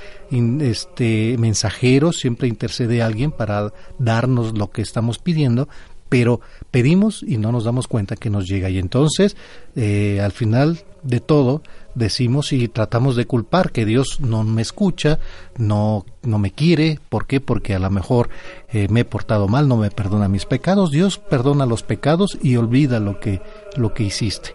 [0.61, 5.69] este mensajeros, siempre intercede alguien para darnos lo que estamos pidiendo,
[6.09, 6.41] pero
[6.73, 9.37] pedimos y no nos damos cuenta que nos llega y entonces
[9.77, 11.63] eh, al final de todo
[11.95, 15.19] decimos y tratamos de culpar que Dios no me escucha,
[15.59, 17.41] no, no me quiere, ¿por qué?
[17.41, 18.31] Porque a lo mejor
[18.73, 22.57] eh, me he portado mal, no me perdona mis pecados, Dios perdona los pecados y
[22.57, 23.43] olvida lo que,
[23.77, 24.55] lo que hiciste,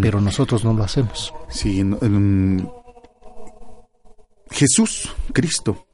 [0.00, 1.34] pero nosotros no lo hacemos.
[1.48, 2.60] Sí, mm,
[4.50, 5.86] Jesús, Cristo,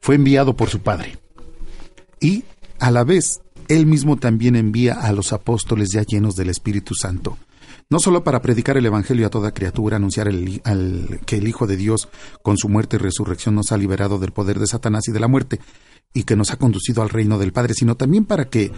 [0.00, 1.18] fue enviado por su Padre.
[2.20, 2.44] Y
[2.78, 3.40] a la vez,
[3.72, 7.38] Él mismo también envía a los apóstoles ya llenos del Espíritu Santo.
[7.88, 11.76] No solo para predicar el Evangelio a toda criatura, anunciar al- que el Hijo de
[11.76, 12.08] Dios,
[12.42, 15.28] con su muerte y resurrección, nos ha liberado del poder de Satanás y de la
[15.28, 15.58] muerte,
[16.14, 18.70] y que nos ha conducido al reino del Padre, sino también para que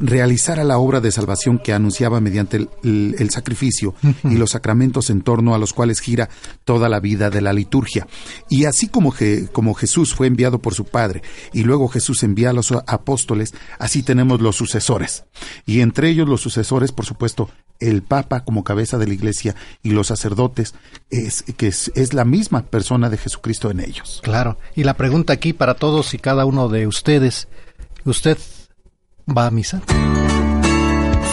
[0.00, 3.94] realizara la obra de salvación que anunciaba mediante el, el- el sacrificio
[4.24, 6.28] y los sacramentos en torno a los cuales gira
[6.64, 8.06] toda la vida de la liturgia.
[8.48, 11.22] Y así como, Je- como Jesús fue enviado por su Padre
[11.52, 15.24] y luego Jesús envía a los apóstoles, así tenemos los sucesores.
[15.66, 17.50] Y entre ellos los sucesores, por supuesto,
[17.80, 20.74] el Papa como cabeza de la Iglesia y los sacerdotes,
[21.10, 24.20] es, que es, es la misma persona de Jesucristo en ellos.
[24.24, 24.58] Claro.
[24.74, 27.46] Y la pregunta aquí para todos y cada uno de ustedes,
[28.04, 28.36] ¿usted
[29.28, 29.82] va a misa?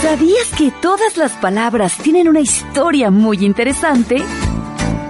[0.02, 4.18] ¿Sabías que todas las palabras tienen una historia muy interesante?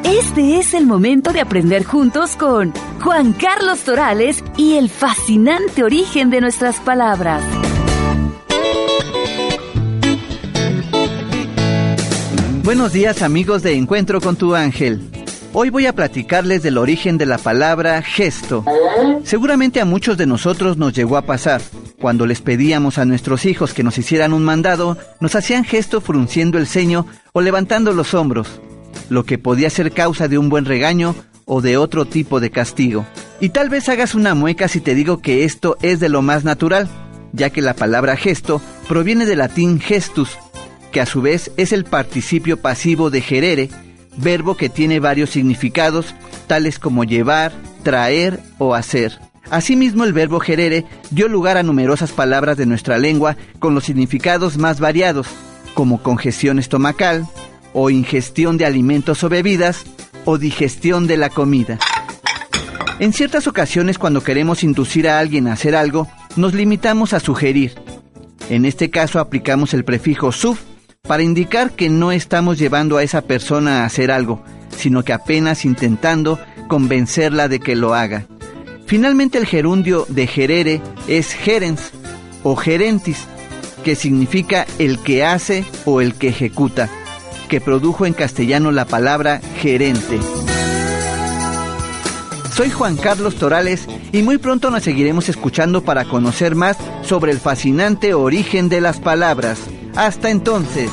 [0.03, 6.29] Este es el momento de aprender juntos con Juan Carlos Torales y el fascinante origen
[6.29, 7.43] de nuestras palabras.
[12.63, 15.01] Buenos días amigos de Encuentro con tu ángel.
[15.53, 18.65] Hoy voy a platicarles del origen de la palabra gesto.
[19.23, 21.61] Seguramente a muchos de nosotros nos llegó a pasar.
[22.05, 26.59] Cuando les pedíamos a nuestros hijos que nos hicieran un mandado, nos hacían gesto frunciendo
[26.59, 28.61] el ceño o levantando los hombros,
[29.09, 31.15] lo que podía ser causa de un buen regaño
[31.45, 33.07] o de otro tipo de castigo.
[33.39, 36.43] Y tal vez hagas una mueca si te digo que esto es de lo más
[36.43, 36.87] natural,
[37.33, 40.37] ya que la palabra gesto proviene del latín gestus,
[40.91, 43.69] que a su vez es el participio pasivo de gerere,
[44.15, 46.13] verbo que tiene varios significados,
[46.45, 47.51] tales como llevar,
[47.81, 49.17] traer o hacer.
[49.49, 54.57] Asimismo, el verbo gerere dio lugar a numerosas palabras de nuestra lengua con los significados
[54.57, 55.27] más variados,
[55.73, 57.27] como congestión estomacal,
[57.73, 59.85] o ingestión de alimentos o bebidas,
[60.25, 61.77] o digestión de la comida.
[62.99, 67.75] En ciertas ocasiones, cuando queremos inducir a alguien a hacer algo, nos limitamos a sugerir.
[68.49, 70.61] En este caso aplicamos el prefijo suf
[71.01, 74.43] para indicar que no estamos llevando a esa persona a hacer algo,
[74.75, 78.27] sino que apenas intentando convencerla de que lo haga.
[78.85, 81.91] Finalmente el gerundio de gerere es gerens
[82.43, 83.25] o gerentis,
[83.83, 86.89] que significa el que hace o el que ejecuta,
[87.49, 90.19] que produjo en castellano la palabra gerente.
[92.55, 97.39] Soy Juan Carlos Torales y muy pronto nos seguiremos escuchando para conocer más sobre el
[97.39, 99.59] fascinante origen de las palabras.
[99.95, 100.89] Hasta entonces.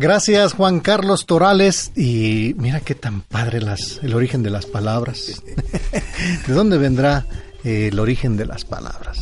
[0.00, 5.42] Gracias Juan Carlos Torales y mira qué tan padre las, el origen de las palabras.
[6.46, 7.26] ¿De dónde vendrá
[7.64, 9.18] eh, el origen de las palabras?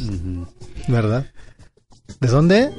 [0.86, 1.28] ¿Verdad?
[2.20, 2.70] ¿De dónde?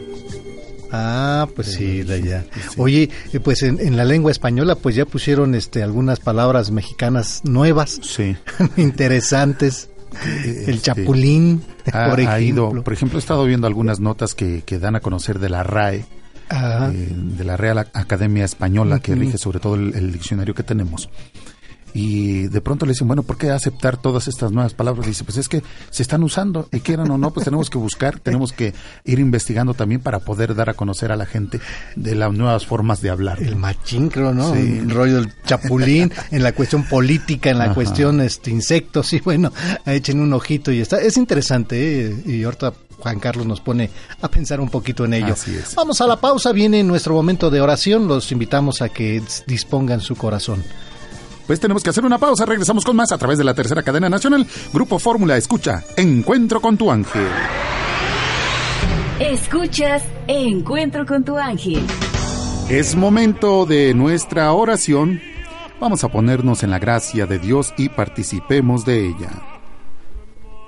[0.91, 2.45] Ah, pues sí, de allá.
[2.77, 7.41] Oye, eh, pues en, en, la lengua española pues ya pusieron este algunas palabras mexicanas
[7.45, 7.99] nuevas.
[8.03, 8.35] Sí.
[8.77, 9.89] interesantes.
[10.67, 12.35] El chapulín, ha, por ejemplo.
[12.35, 15.49] Ha ido, por ejemplo, he estado viendo algunas notas que, que dan a conocer de
[15.49, 16.05] la RAE,
[16.49, 19.01] eh, de la Real Academia Española, uh -huh.
[19.01, 21.09] que rige sobre todo el, el, diccionario que tenemos.
[21.93, 25.07] Y de pronto le dicen, bueno, ¿por qué aceptar todas estas nuevas palabras?
[25.07, 28.19] dice, pues es que se están usando, y quieran o no, pues tenemos que buscar,
[28.23, 28.73] tenemos que
[29.05, 31.59] ir investigando también para poder dar a conocer a la gente
[31.95, 33.41] de las nuevas formas de hablar.
[33.41, 34.53] El machín, creo, ¿no?
[34.53, 34.59] Sí.
[34.59, 37.73] El rollo del chapulín, en la cuestión política, en la Ajá.
[37.73, 39.51] cuestión este, insectos, y bueno,
[39.85, 41.01] echen un ojito y está.
[41.01, 42.23] Es interesante, ¿eh?
[42.25, 43.89] y ahorita Juan Carlos nos pone
[44.21, 45.35] a pensar un poquito en ello.
[45.75, 50.15] Vamos a la pausa, viene nuestro momento de oración, los invitamos a que dispongan su
[50.15, 50.63] corazón.
[51.45, 54.09] Pues tenemos que hacer una pausa, regresamos con más a través de la tercera cadena
[54.09, 54.45] nacional.
[54.73, 57.27] Grupo Fórmula Escucha, Encuentro con tu ángel.
[59.19, 61.81] Escuchas Encuentro con tu ángel.
[62.69, 65.21] Es momento de nuestra oración.
[65.79, 69.56] Vamos a ponernos en la gracia de Dios y participemos de ella.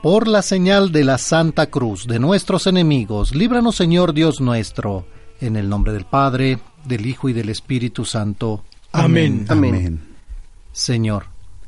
[0.01, 5.05] Por la señal de la Santa Cruz de nuestros enemigos, líbranos Señor Dios nuestro,
[5.41, 8.63] en el nombre del Padre, del Hijo y del Espíritu Santo.
[8.93, 9.45] Amén.
[9.49, 9.75] Amén.
[9.75, 9.99] Amén.
[10.71, 11.25] Señor,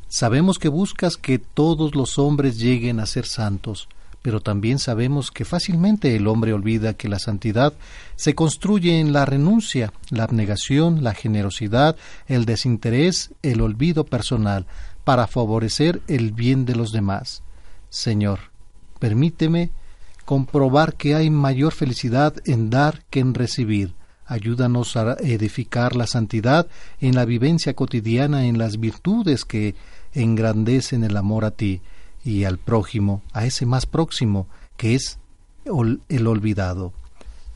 [0.08, 3.90] sabemos que buscas que todos los hombres lleguen a ser santos,
[4.22, 7.74] pero también sabemos que fácilmente el hombre olvida que la santidad
[8.16, 11.98] se construye en la renuncia, la abnegación, la generosidad,
[12.28, 14.68] el desinterés, el olvido personal,
[15.04, 17.44] para favorecer el bien de los demás.
[17.92, 18.40] Señor,
[19.00, 19.70] permíteme
[20.24, 23.96] comprobar que hay mayor felicidad en dar que en recibir.
[24.26, 26.68] Ayúdanos a edificar la santidad
[27.02, 29.76] en la vivencia cotidiana, en las virtudes que
[30.14, 31.82] engrandecen el amor a ti
[32.24, 34.48] y al prójimo, a ese más próximo,
[34.78, 35.20] que es
[35.66, 36.94] el olvidado.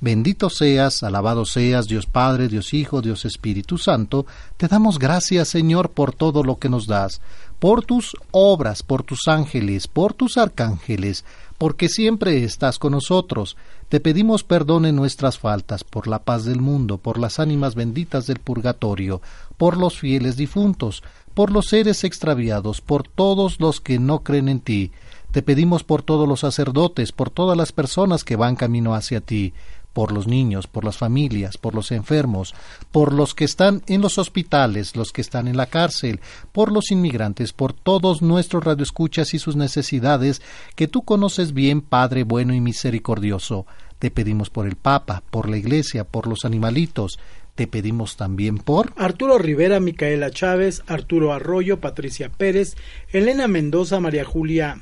[0.01, 4.25] Bendito seas, alabado seas, Dios Padre, Dios Hijo, Dios Espíritu Santo,
[4.57, 7.21] te damos gracias, Señor, por todo lo que nos das,
[7.65, 11.25] por tus obras, por tus ángeles, por tus arcángeles,
[11.57, 13.57] porque siempre estás con nosotros.
[13.89, 18.27] Te pedimos perdón en nuestras faltas, por la paz del mundo, por las ánimas benditas
[18.27, 19.19] del purgatorio,
[19.57, 21.01] por los fieles difuntos,
[21.33, 24.91] por los seres extraviados, por todos los que no creen en ti.
[25.31, 29.53] Te pedimos por todos los sacerdotes, por todas las personas que van camino hacia ti,
[29.95, 32.53] por los niños, por las familias, por los enfermos,
[32.91, 36.19] por los que están en los hospitales, los que están en la cárcel,
[36.51, 40.41] por los inmigrantes, por todos nuestros radioescuchas y sus necesidades,
[40.75, 43.67] que tú conoces bien, Padre bueno y misericordioso.
[43.97, 47.17] Te pedimos por el Papa, por la Iglesia, por los animalitos,
[47.55, 52.75] te pedimos también por Arturo Rivera, Micaela Chávez, Arturo Arroyo, Patricia Pérez,
[53.13, 54.81] Elena Mendoza, María Julia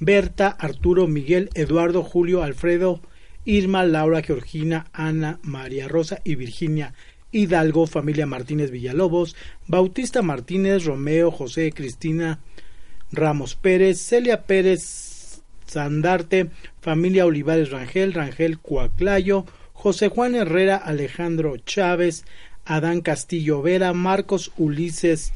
[0.00, 3.02] Berta, Arturo Miguel, Eduardo Julio, Alfredo,
[3.46, 6.92] Irma, Laura, Georgina, Ana, María Rosa y Virginia
[7.32, 9.36] Hidalgo, familia Martínez Villalobos,
[9.66, 12.40] Bautista Martínez, Romeo, José, Cristina
[13.12, 16.50] Ramos Pérez, Celia Pérez Sandarte,
[16.80, 22.24] familia Olivares Rangel, Rangel Cuaclayo, José Juan Herrera, Alejandro Chávez,
[22.64, 25.32] Adán Castillo Vera, Marcos Ulises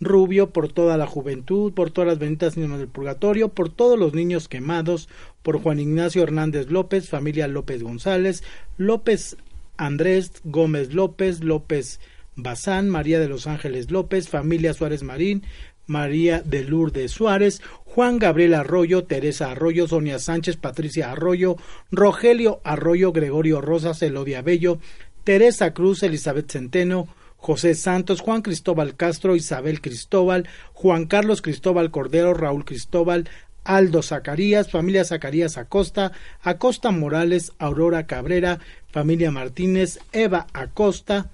[0.00, 4.14] Rubio, por toda la juventud, por todas las benditas niñas del purgatorio, por todos los
[4.14, 5.08] niños quemados,
[5.48, 8.44] por Juan Ignacio Hernández López, familia López González,
[8.76, 9.38] López
[9.78, 12.00] Andrés Gómez López, López
[12.36, 15.44] Bazán, María de los Ángeles López, familia Suárez Marín,
[15.86, 21.56] María de Lourdes Suárez, Juan Gabriel Arroyo, Teresa Arroyo, Sonia Sánchez, Patricia Arroyo,
[21.90, 24.80] Rogelio Arroyo, Gregorio Rosas, Elodia Bello,
[25.24, 27.08] Teresa Cruz, Elizabeth Centeno,
[27.38, 33.30] José Santos, Juan Cristóbal Castro, Isabel Cristóbal, Juan Carlos Cristóbal Cordero, Raúl Cristóbal,
[33.68, 36.12] Aldo Zacarías, familia Zacarías Acosta,
[36.42, 41.30] Acosta Morales, Aurora Cabrera, familia Martínez, Eva Acosta,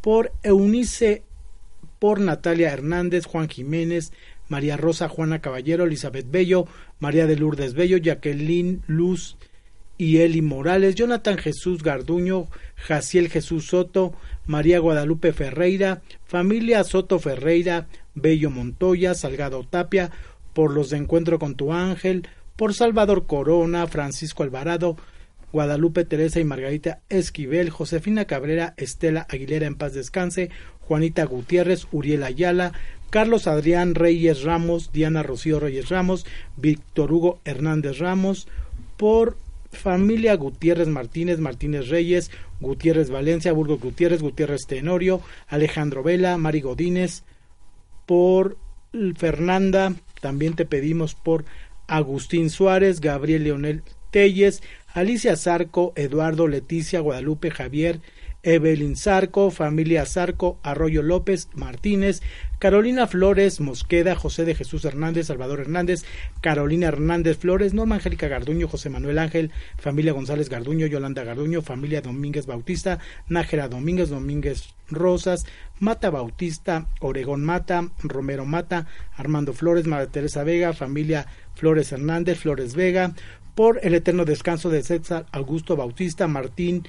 [0.00, 1.24] por Eunice,
[1.98, 4.12] por Natalia Hernández, Juan Jiménez,
[4.48, 6.68] María Rosa Juana Caballero, Elizabeth Bello,
[7.00, 9.36] María de Lourdes Bello, Jacqueline Luz
[9.98, 12.46] y Eli Morales, Jonathan Jesús Garduño,
[12.76, 14.14] Jaciel Jesús Soto,
[14.46, 20.12] María Guadalupe Ferreira, familia Soto Ferreira, Bello Montoya, Salgado Tapia,
[20.52, 24.96] por los de Encuentro con tu Ángel, por Salvador Corona, Francisco Alvarado,
[25.52, 30.50] Guadalupe Teresa y Margarita Esquivel, Josefina Cabrera, Estela Aguilera en paz descanse,
[30.80, 32.72] Juanita Gutiérrez, Uriel Ayala,
[33.10, 36.26] Carlos Adrián Reyes Ramos, Diana Rocío Reyes Ramos,
[36.56, 38.48] Víctor Hugo Hernández Ramos,
[38.96, 39.36] por
[39.70, 42.30] familia Gutiérrez Martínez, Martínez Reyes,
[42.60, 47.24] Gutiérrez Valencia, Burgos Gutiérrez, Gutiérrez Tenorio, Alejandro Vela, Mari Godínez,
[48.06, 48.56] por
[49.16, 51.44] Fernanda, también te pedimos por
[51.88, 53.82] Agustín Suárez, Gabriel Leonel
[54.12, 54.62] Telles,
[54.94, 58.00] Alicia Zarco, Eduardo Leticia, Guadalupe Javier,
[58.44, 62.22] Evelyn Zarco, familia Zarco, Arroyo López, Martínez,
[62.58, 66.04] Carolina Flores, Mosqueda, José de Jesús Hernández, Salvador Hernández,
[66.40, 72.02] Carolina Hernández Flores, Norma Angélica Garduño, José Manuel Ángel, familia González Garduño, Yolanda Garduño, familia
[72.02, 72.98] Domínguez Bautista,
[73.28, 75.46] Nájera Domínguez, Domínguez Rosas,
[75.78, 82.74] Mata Bautista, Oregón Mata, Romero Mata, Armando Flores, María Teresa Vega, familia Flores Hernández, Flores
[82.74, 83.14] Vega,
[83.54, 86.88] por el eterno descanso de César Augusto Bautista, Martín,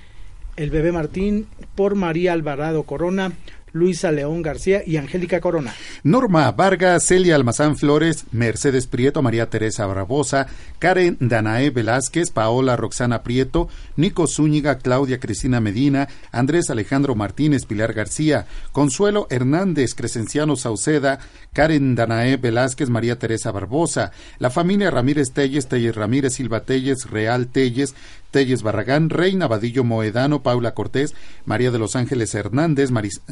[0.55, 3.33] el bebé Martín, por María Alvarado Corona,
[3.73, 5.73] Luisa León García y Angélica Corona.
[6.03, 10.47] Norma Vargas, Celia Almazán Flores, Mercedes Prieto, María Teresa Barbosa,
[10.79, 13.67] Karen Danae Velázquez, Paola Roxana Prieto,
[13.97, 21.19] Nico Zúñiga, Claudia Cristina Medina, Andrés Alejandro Martínez, Pilar García, Consuelo Hernández, Crescenciano Sauceda,
[21.51, 27.47] Karen Danae Velázquez, María Teresa Barbosa, la familia Ramírez Telles, Telles Ramírez, Silva Telles, Real
[27.47, 27.95] Telles,
[28.33, 31.13] Telles Barragán, Reina Vadillo Moedano, Paula Cortés,
[31.45, 32.89] María de los Ángeles Hernández,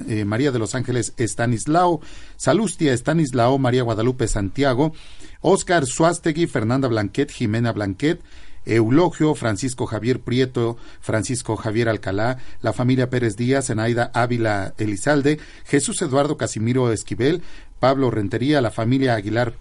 [0.07, 1.99] eh, María de los Ángeles Estanislao,
[2.37, 4.93] Salustia Estanislao, María Guadalupe Santiago,
[5.41, 8.21] Óscar Suástegui, Fernanda Blanquet, Jimena Blanquet,
[8.65, 16.01] Eulogio, Francisco Javier Prieto, Francisco Javier Alcalá, la familia Pérez Díaz, Enaida Ávila Elizalde, Jesús
[16.01, 17.41] Eduardo Casimiro Esquivel,
[17.79, 19.55] Pablo Rentería, la familia Aguilar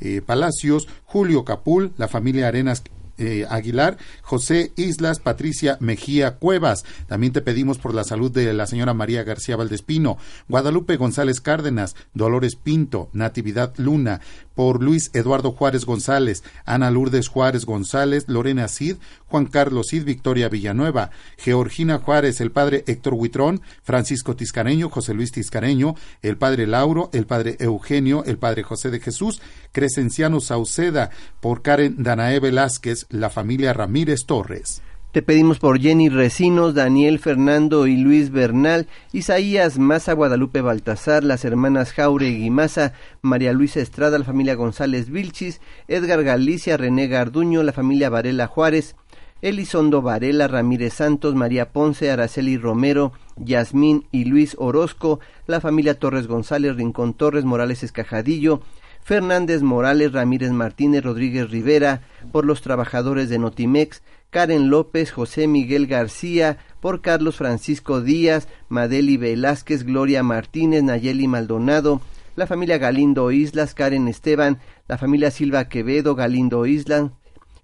[0.00, 2.82] eh, Palacios, Julio Capul, la familia Arenas
[3.18, 6.84] eh, Aguilar, José Islas, Patricia Mejía Cuevas.
[7.06, 10.18] También te pedimos por la salud de la señora María García Valdespino,
[10.48, 14.20] Guadalupe González Cárdenas, Dolores Pinto, Natividad Luna,
[14.58, 18.96] por Luis Eduardo Juárez González, Ana Lourdes Juárez González, Lorena Cid,
[19.28, 25.30] Juan Carlos Cid, Victoria Villanueva, Georgina Juárez, el padre Héctor Huitrón, Francisco Tiscareño, José Luis
[25.30, 29.40] Tiscareño, el padre Lauro, el padre Eugenio, el padre José de Jesús,
[29.70, 34.82] Crescenciano Sauceda, por Karen Danae Velázquez, la familia Ramírez Torres.
[35.22, 41.92] Pedimos por Jenny Recinos, Daniel Fernando y Luis Bernal, Isaías Maza, Guadalupe Baltasar, las hermanas
[41.92, 42.92] Jauregui Maza,
[43.22, 48.96] María Luisa Estrada, la familia González Vilchis, Edgar Galicia, René Garduño, la familia Varela Juárez,
[49.40, 56.26] Elizondo Varela, Ramírez Santos, María Ponce, Araceli Romero, Yasmín y Luis Orozco, la familia Torres
[56.26, 58.60] González, Rincón Torres, Morales Escajadillo,
[59.08, 65.86] Fernández Morales, Ramírez Martínez, Rodríguez Rivera, por los trabajadores de Notimex, Karen López, José Miguel
[65.86, 72.02] García, por Carlos Francisco Díaz, Madeli Velázquez, Gloria Martínez, Nayeli Maldonado,
[72.36, 77.10] la familia Galindo Islas, Karen Esteban, la familia Silva Quevedo, Galindo Islas,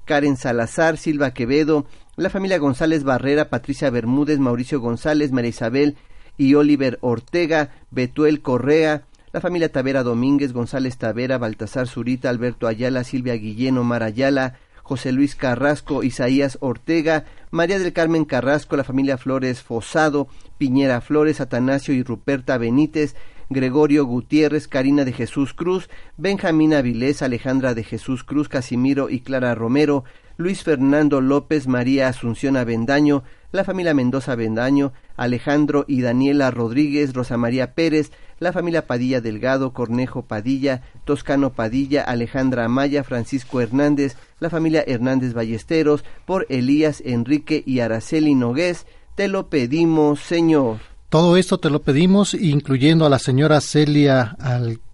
[0.04, 1.86] Karen Salazar, Silva Quevedo,
[2.16, 5.96] la familia González Barrera, Patricia Bermúdez, Mauricio González, María Isabel
[6.36, 13.04] y Oliver Ortega, Betuel Correa, la familia Tavera Domínguez, González Tavera, Baltasar Zurita, Alberto Ayala,
[13.04, 19.16] Silvia Guillén, Omar Ayala, José Luis Carrasco, Isaías Ortega, María del Carmen Carrasco, la familia
[19.16, 20.28] Flores Fosado,
[20.58, 23.16] Piñera Flores, Atanasio y Ruperta Benítez,
[23.48, 25.88] Gregorio Gutiérrez, Karina de Jesús Cruz,
[26.18, 30.04] Benjamín Avilés, Alejandra de Jesús Cruz, Casimiro y Clara Romero,
[30.36, 33.24] Luis Fernando López, María Asunción Avendaño,
[33.54, 38.10] la familia Mendoza Avendaño, Alejandro y Daniela Rodríguez, Rosa María Pérez,
[38.40, 45.34] la familia Padilla Delgado, Cornejo Padilla, Toscano Padilla, Alejandra Amaya, Francisco Hernández, la familia Hernández
[45.34, 50.78] Ballesteros, por Elías Enrique y Araceli Nogués, te lo pedimos, Señor.
[51.08, 54.36] Todo esto te lo pedimos, incluyendo a la señora Celia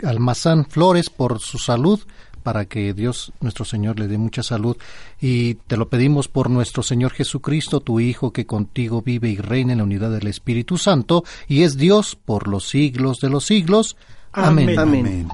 [0.04, 2.00] Almazán Flores por su salud,
[2.42, 4.76] para que Dios nuestro Señor le dé mucha salud.
[5.20, 9.72] Y te lo pedimos por nuestro Señor Jesucristo, tu Hijo, que contigo vive y reina
[9.72, 13.96] en la unidad del Espíritu Santo, y es Dios por los siglos de los siglos.
[14.32, 14.78] Amén.
[14.78, 15.28] Amén.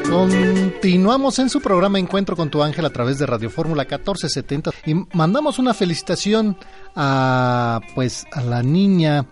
[0.10, 4.96] Continuamos en su programa Encuentro con tu ángel a través de Radio Fórmula 1470 y
[5.16, 6.58] mandamos una felicitación
[6.96, 9.26] a pues a la niña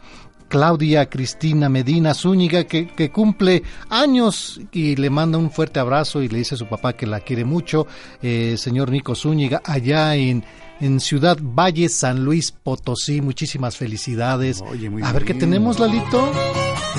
[0.50, 6.40] Claudia Cristina Medina Zúñiga, que, cumple años y le manda un fuerte abrazo y le
[6.40, 7.88] dice a su papá que la quiere mucho,
[8.22, 10.44] eh, señor Nico Zúñiga, allá en,
[10.82, 13.22] en Ciudad Valle, San Luis Potosí.
[13.22, 14.62] Muchísimas felicidades.
[15.04, 16.32] a ver qué tenemos, Lalito.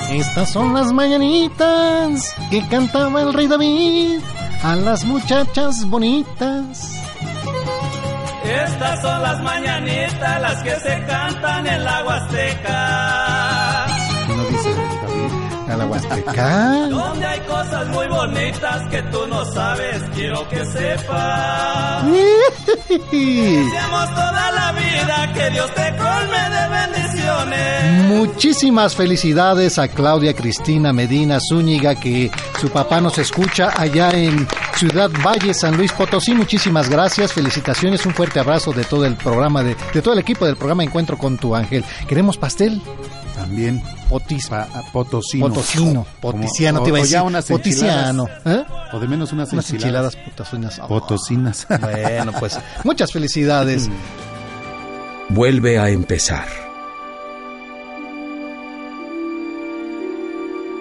[0.09, 4.19] Estas son las mañanitas que cantaba el rey David
[4.63, 7.01] a las muchachas bonitas.
[8.43, 13.60] Estas son las mañanitas, las que se cantan en la Huasteca.
[15.71, 16.87] A la Huasteca.
[16.89, 22.05] Donde hay cosas muy bonitas que tú no sabes, quiero que sepas.
[22.89, 28.05] Deseamos toda la vida que Dios te colme de bendiciones.
[28.09, 32.29] Muchísimas felicidades a Claudia Cristina Medina Zúñiga, que
[32.59, 34.45] su papá nos escucha allá en
[34.75, 36.33] Ciudad Valle, San Luis Potosí.
[36.33, 40.45] Muchísimas gracias, felicitaciones, un fuerte abrazo de todo el programa, de, de todo el equipo
[40.45, 41.85] del programa Encuentro con tu Ángel.
[42.09, 42.81] ¿Queremos pastel?
[43.41, 43.81] También.
[44.09, 44.49] Potis,
[44.93, 45.47] potosino.
[45.49, 46.05] Potosino.
[46.19, 47.17] Poticiano, Como, te iba a o, decir.
[47.17, 48.27] o ya unas Poticiano.
[48.45, 48.63] ¿eh?
[48.93, 50.15] O de menos unas, unas enchiladas.
[50.15, 50.79] potosinas.
[50.79, 50.87] Oh.
[50.87, 51.67] Potosinas.
[51.81, 53.89] Bueno, pues muchas felicidades.
[55.29, 56.45] Vuelve a empezar.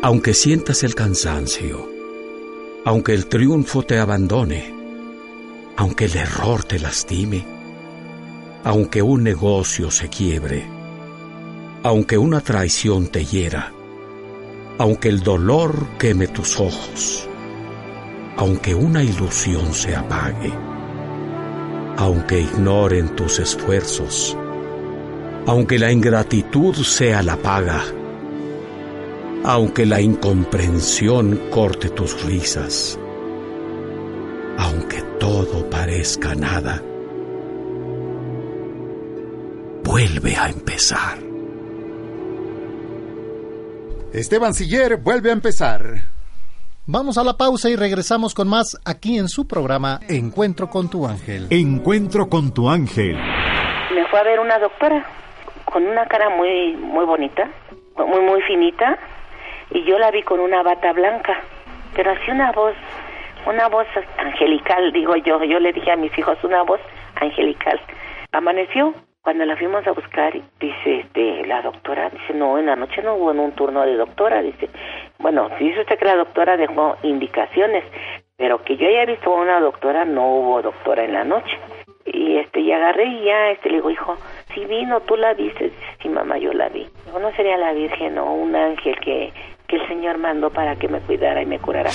[0.03, 1.89] Aunque sientas el cansancio,
[2.85, 4.75] aunque el triunfo te abandone,
[5.77, 7.45] aunque el error te lastime,
[8.65, 10.67] aunque un negocio se quiebre,
[11.83, 13.73] aunque una traición te hiera,
[14.79, 17.27] aunque el dolor queme tus ojos,
[18.37, 20.53] aunque una ilusión se apague,
[21.97, 24.37] aunque ignoren tus esfuerzos,
[25.47, 27.83] aunque la ingratitud sea la paga,
[29.45, 32.99] aunque la incomprensión corte tus risas,
[34.59, 36.83] aunque todo parezca nada,
[39.83, 41.30] vuelve a empezar.
[44.13, 45.83] Esteban Siller vuelve a empezar.
[46.85, 51.07] Vamos a la pausa y regresamos con más aquí en su programa Encuentro con tu
[51.07, 51.47] ángel.
[51.51, 53.17] Encuentro con tu ángel.
[53.95, 55.07] Me fue a ver una doctora
[55.65, 57.49] con una cara muy muy bonita,
[57.97, 58.99] muy muy finita
[59.71, 61.41] y yo la vi con una bata blanca,
[61.95, 62.75] pero así una voz,
[63.47, 63.87] una voz
[64.19, 65.45] angelical, digo yo.
[65.45, 66.81] Yo le dije a mis hijos una voz
[67.21, 67.81] angelical.
[68.33, 68.93] Amaneció
[69.23, 73.17] cuando la fuimos a buscar, dice este, la doctora, dice, no, en la noche no
[73.17, 74.71] hubo en un turno de doctora, dice,
[75.19, 77.85] bueno, dice usted que la doctora dejó indicaciones,
[78.37, 81.59] pero que yo haya visto a una doctora, no hubo doctora en la noche.
[82.07, 84.17] Y este, y agarré y ya, este, le digo, hijo,
[84.55, 86.89] si vino, tú la viste, dice, sí, mamá, yo la vi.
[87.05, 89.33] Digo, no sería la Virgen o un ángel que,
[89.69, 91.91] que el Señor mandó para que me cuidara y me curara.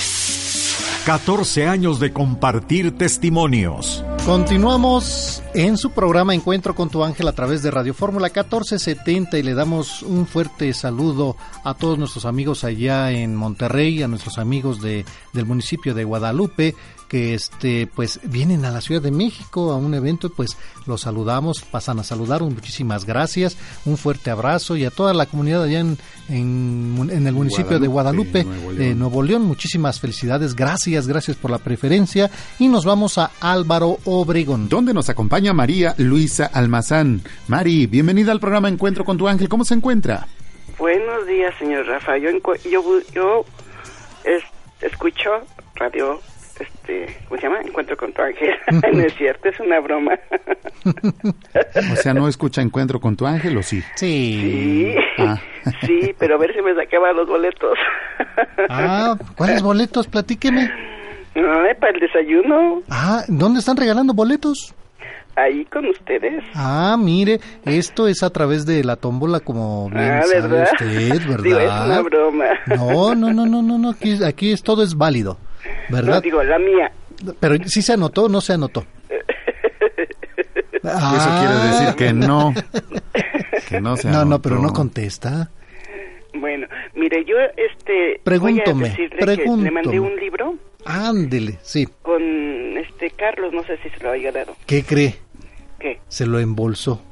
[1.06, 4.04] 14 años de compartir testimonios.
[4.24, 9.44] Continuamos en su programa Encuentro con tu ángel a través de Radio Fórmula 1470 y
[9.44, 14.82] le damos un fuerte saludo a todos nuestros amigos allá en Monterrey, a nuestros amigos
[14.82, 16.74] de, del municipio de Guadalupe
[17.08, 20.56] que este pues vienen a la Ciudad de México a un evento, pues
[20.86, 25.62] los saludamos, pasan a saludar, muchísimas gracias, un fuerte abrazo y a toda la comunidad
[25.62, 31.06] allá en, en, en el municipio de Guadalupe, Nuevo de Nuevo León, muchísimas felicidades, gracias,
[31.06, 34.68] gracias por la preferencia y nos vamos a Álvaro Obregón.
[34.68, 37.22] Donde nos acompaña María Luisa Almazán.
[37.48, 40.26] Mari, bienvenida al programa Encuentro con tu ángel, ¿cómo se encuentra?
[40.78, 42.18] Buenos días, señor Rafa.
[42.18, 42.30] Yo,
[42.70, 42.82] yo,
[43.14, 43.44] yo
[44.24, 44.42] es-
[44.82, 45.30] escucho
[45.76, 46.20] Radio
[46.60, 47.60] este, ¿cómo se llama?
[47.62, 48.50] Encuentro con tu ángel.
[48.92, 50.12] no es cierto, es una broma.
[51.92, 53.82] O sea, ¿no escucha Encuentro con tu ángel o sí?
[53.96, 55.36] Sí, Ah.
[55.86, 57.76] sí, pero a ver si me sacaba los boletos.
[58.68, 60.06] Ah, ¿cuáles boletos?
[60.06, 60.70] Platíqueme.
[61.34, 64.74] Ay, para el desayuno, Ah, ¿dónde están regalando boletos?
[65.38, 66.42] ahí con ustedes.
[66.54, 70.68] Ah, mire, esto es a través de la tómbola, como bien Ah, sabe ¿verdad?
[70.72, 71.42] usted, ¿verdad?
[71.44, 72.44] Digo, es una broma.
[72.74, 75.36] No, no, no, no, no, no, aquí, aquí es, todo es válido,
[75.88, 76.22] No, ¿verdad?
[76.22, 76.90] digo, la mía.
[77.40, 78.84] Pero sí se anotó o no se anotó.
[80.82, 82.52] Eso quiere decir que no.
[83.68, 84.42] Que no se No, no, anotó.
[84.42, 85.50] pero no contesta.
[86.34, 91.88] Bueno, mire, yo este voy a que le mandé un libro Ándele, sí.
[92.02, 92.22] con
[92.76, 94.54] este Carlos, no sé si se lo haya dado.
[94.66, 95.16] ¿Qué cree?
[95.80, 95.98] ¿Qué?
[96.06, 97.02] Se lo embolsó.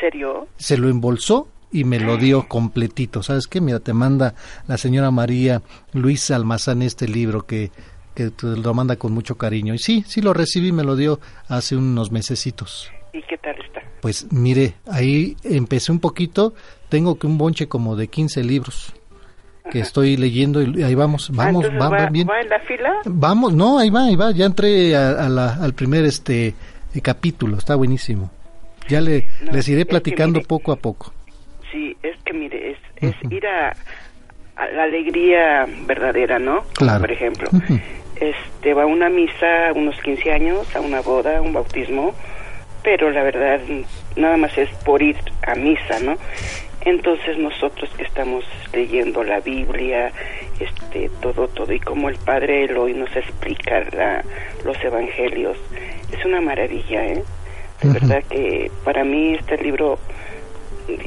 [0.00, 0.48] ¿Serio?
[0.56, 3.22] Se lo embolsó y me lo dio completito.
[3.22, 3.60] ¿Sabes qué?
[3.60, 4.34] Mira, te manda
[4.68, 5.60] la señora María
[5.92, 7.70] Luisa Almazán este libro que,
[8.14, 9.74] que te lo manda con mucho cariño.
[9.74, 11.18] Y sí, sí lo recibí, me lo dio
[11.48, 12.90] hace unos mesecitos.
[13.12, 13.80] ¿Y qué tal está?
[14.00, 16.54] Pues mire, ahí empecé un poquito,
[16.88, 18.92] tengo que un bonche como de 15 libros
[19.70, 22.28] que estoy leyendo y ahí vamos, Ah, vamos, vamos va, bien.
[22.28, 22.92] va en la fila?
[23.06, 26.54] Vamos, no, ahí va, ahí va, ya entré a, a la- al primer este
[26.94, 28.30] eh, capítulo, está buenísimo.
[28.88, 31.14] Ya le, No, les iré platicando mire- poco a poco.
[31.74, 33.74] Sí, es que mire, es, es ir a,
[34.54, 36.62] a la alegría verdadera, ¿no?
[36.74, 37.00] Claro.
[37.00, 37.48] Por ejemplo,
[38.20, 42.14] este va a una misa, a unos 15 años, a una boda, a un bautismo,
[42.84, 43.58] pero la verdad
[44.14, 46.14] nada más es por ir a misa, ¿no?
[46.82, 50.12] Entonces nosotros que estamos leyendo la Biblia,
[50.60, 54.22] este todo todo y como el Padre Eloy nos explica la-
[54.64, 55.56] los evangelios,
[56.16, 57.24] es una maravilla, ¿eh?
[57.82, 59.98] De verdad que para mí este libro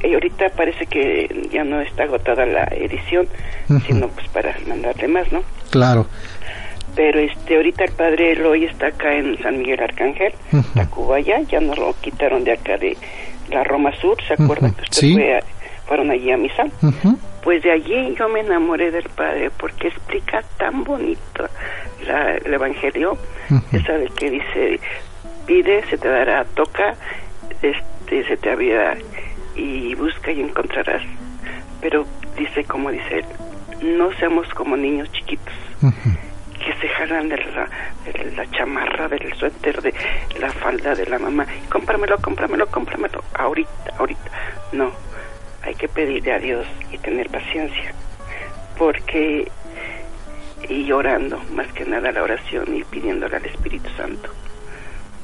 [0.03, 3.27] y ahorita parece que ya no está agotada la edición,
[3.87, 5.43] sino pues para mandarle más, ¿no?
[5.69, 6.07] Claro.
[6.95, 10.63] Pero este ahorita el padre Eloy está acá en San Miguel Arcángel, Ujú.
[10.73, 12.97] Tacubaya, ya nos lo quitaron de acá de
[13.51, 14.75] la Roma Sur, ¿se acuerda Ujú.
[14.77, 15.13] que usted Sí.
[15.13, 15.43] fue a-
[15.85, 16.63] fueron allí a misa?
[17.43, 21.47] Pues de allí yo me enamoré del padre porque explica tan bonito
[22.05, 23.17] la- el evangelio,
[23.71, 24.79] esa de que dice
[25.45, 26.95] pide, se te dará, toca,
[27.61, 28.97] este, se te abrirá
[29.57, 31.03] y busca y encontrarás.
[31.81, 32.05] Pero
[32.37, 33.25] dice como dice él,
[33.97, 35.53] no seamos como niños chiquitos
[36.67, 37.69] que se jalan de la,
[38.05, 39.93] de la chamarra, del suéter, de
[40.39, 41.45] la falda de la mamá.
[41.69, 43.23] Cómpramelo, cómpramelo, cómpramelo.
[43.35, 44.31] Ahorita, ahorita.
[44.73, 44.91] No,
[45.63, 47.93] hay que pedirle a Dios y tener paciencia.
[48.77, 49.49] Porque,
[50.67, 54.29] y orando, más que nada la oración y pidiéndole al Espíritu Santo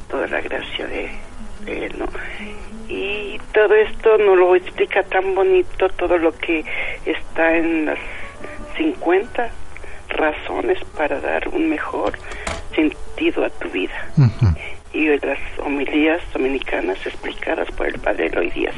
[0.10, 1.10] toda la gracia de,
[1.66, 2.08] de Él, ¿no?
[2.88, 6.64] Y todo esto nos lo explica tan bonito, todo lo que
[7.06, 8.00] está en las
[8.78, 9.50] 50
[10.10, 12.14] razones para dar un mejor
[12.76, 14.12] sentido a tu vida.
[14.94, 18.76] Y las homilías dominicanas explicadas por el padre Eloy Díaz.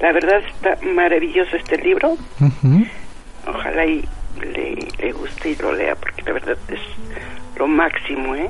[0.00, 2.16] La verdad está maravilloso este libro.
[3.46, 4.02] Ojalá y
[4.40, 6.80] le, le guste y lo lea, porque la verdad es
[7.58, 8.48] lo máximo, ¿eh?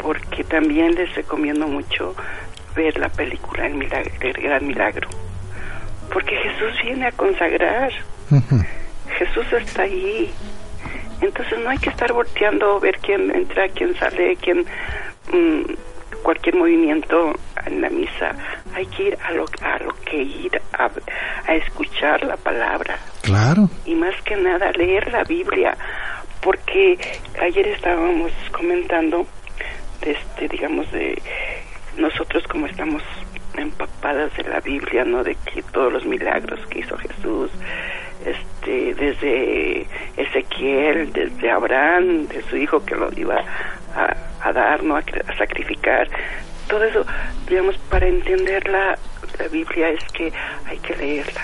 [0.00, 2.14] Porque también les recomiendo mucho
[2.74, 5.08] ver la película El, Milagro, El Gran Milagro.
[6.12, 7.90] Porque Jesús viene a consagrar.
[9.18, 10.30] Jesús está ahí.
[11.20, 14.64] Entonces no hay que estar volteando, ver quién entra, quién sale, quién
[15.32, 15.62] mm,
[16.22, 17.32] cualquier movimiento
[17.66, 18.34] en la misa.
[18.74, 20.90] Hay que ir a lo, a lo que ir a,
[21.46, 23.68] a escuchar la palabra Claro.
[23.84, 25.76] y más que nada leer la Biblia,
[26.40, 26.98] porque
[27.40, 29.26] ayer estábamos comentando,
[30.00, 31.20] de este, digamos, de
[31.96, 33.02] nosotros como estamos
[33.56, 35.22] empapadas de la Biblia, ¿no?
[35.22, 37.50] De que todos los milagros que hizo Jesús,
[38.24, 39.86] este, desde
[40.16, 43.36] Ezequiel, desde Abraham, de su hijo que lo iba
[43.94, 44.96] a, a dar, ¿no?
[44.96, 45.02] A,
[45.38, 46.08] sacrificar.
[46.68, 47.04] Todo eso,
[47.48, 48.98] digamos, para entender la,
[49.38, 50.32] la Biblia es que
[50.66, 51.42] hay que leerla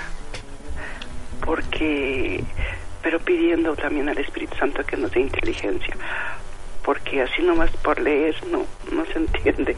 [1.49, 2.45] porque
[3.03, 5.95] pero pidiendo también al Espíritu Santo que nos dé inteligencia
[6.89, 9.77] porque así nomás por leer no no se entiende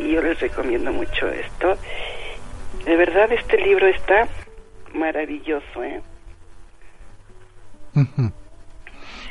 [0.00, 1.78] y yo les recomiendo mucho esto
[2.84, 4.26] de verdad este libro está
[4.92, 6.02] maravilloso ¿eh?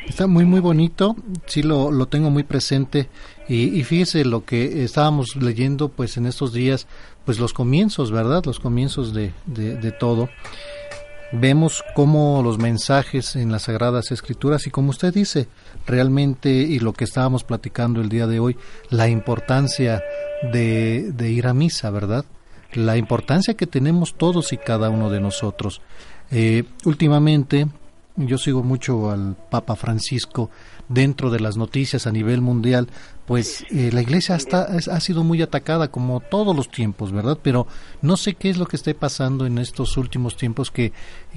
[0.08, 3.10] Está muy muy bonito, sí lo, lo tengo muy presente
[3.50, 6.88] y, y fíjese lo que estábamos leyendo pues en estos días,
[7.26, 8.42] pues los comienzos, ¿verdad?
[8.46, 10.30] Los comienzos de, de, de todo.
[11.32, 15.48] Vemos cómo los mensajes en las Sagradas Escrituras y como usted dice,
[15.86, 18.58] realmente y lo que estábamos platicando el día de hoy,
[18.90, 20.04] la importancia
[20.52, 22.26] de, ir a misa, ¿verdad?
[22.74, 25.82] La importancia que tenemos todos y cada uno de nosotros.
[26.32, 27.68] Eh, últimamente
[28.16, 30.50] yo sigo mucho al Papa Francisco,
[30.90, 32.88] dentro de las noticias a nivel mundial,
[33.26, 37.38] pues eh, la iglesia está, ha sido muy atacada como todos los tiempos, ¿verdad?
[37.42, 37.68] Pero
[38.02, 40.92] no sé qué es lo que esté pasando en estos últimos tiempos que,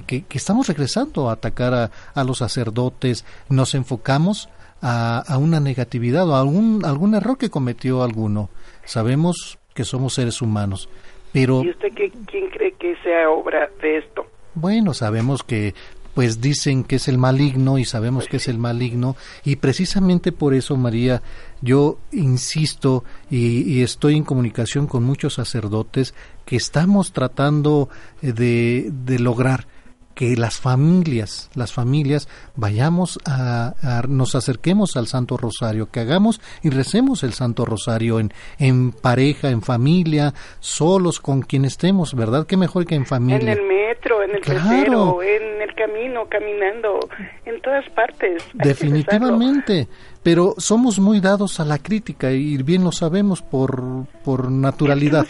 [0.07, 4.49] que, estamos regresando a atacar a, a, los sacerdotes, nos enfocamos
[4.81, 8.49] a, a una negatividad o a algún, algún error que cometió alguno.
[8.85, 10.89] Sabemos que somos seres humanos,
[11.31, 11.63] pero...
[11.63, 14.25] ¿Y usted qué, quién cree que sea obra de esto?
[14.55, 15.73] Bueno, sabemos que
[16.13, 19.15] pues dicen que es el maligno y sabemos que es el maligno.
[19.43, 21.21] Y precisamente por eso María
[21.61, 26.13] yo insisto y, y, estoy en comunicación con muchos sacerdotes
[26.45, 27.89] que estamos tratando
[28.21, 29.67] de, de lograr
[30.15, 33.73] que las familias, las familias vayamos a,
[34.07, 39.49] nos acerquemos al Santo Rosario, que hagamos y recemos el Santo Rosario en, en pareja,
[39.49, 42.45] en familia, solos, con quien estemos, ¿verdad?
[42.45, 43.53] Qué mejor que en familia.
[43.53, 45.21] En el metro, en el claro.
[45.21, 46.99] en el camino, caminando,
[47.45, 48.43] en todas partes.
[48.53, 49.87] Definitivamente,
[50.21, 55.25] pero somos muy dados a la crítica y bien lo sabemos por, por naturalidad.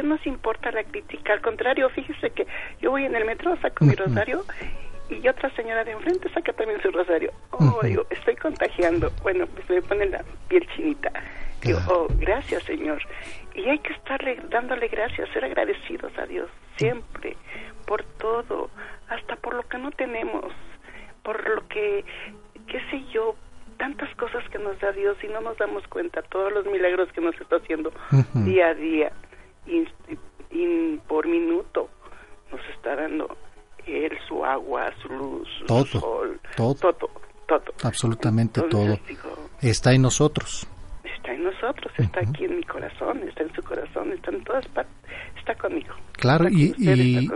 [0.00, 1.34] ¿Qué nos importa la crítica?
[1.34, 2.46] Al contrario, fíjese que
[2.80, 4.44] yo voy en el metro, saco mi rosario
[5.10, 7.32] y otra señora de enfrente saca también su rosario.
[7.50, 9.12] Oh, digo, estoy contagiando.
[9.22, 11.12] Bueno, pues me pone la piel chinita.
[11.62, 13.02] Digo, oh, gracias, Señor.
[13.54, 17.36] Y hay que estarle dándole gracias, ser agradecidos a Dios siempre,
[17.86, 18.70] por todo,
[19.08, 20.50] hasta por lo que no tenemos,
[21.22, 22.06] por lo que,
[22.68, 23.34] qué sé yo,
[23.76, 27.20] tantas cosas que nos da Dios y no nos damos cuenta, todos los milagros que
[27.20, 27.92] nos está haciendo
[28.32, 29.12] día a día
[29.70, 31.88] y, por minuto
[32.50, 33.36] nos está dando
[33.86, 37.10] él su agua, su luz, todo, su sol, todo, todo,
[37.46, 37.62] todo.
[37.84, 38.98] absolutamente todo.
[39.60, 40.66] está en nosotros.
[41.04, 44.66] Está en nosotros, está aquí en mi corazón, está en su corazón, está en todas
[44.68, 44.94] partes,
[45.50, 45.94] está conmigo.
[46.12, 47.30] Claro, y, y,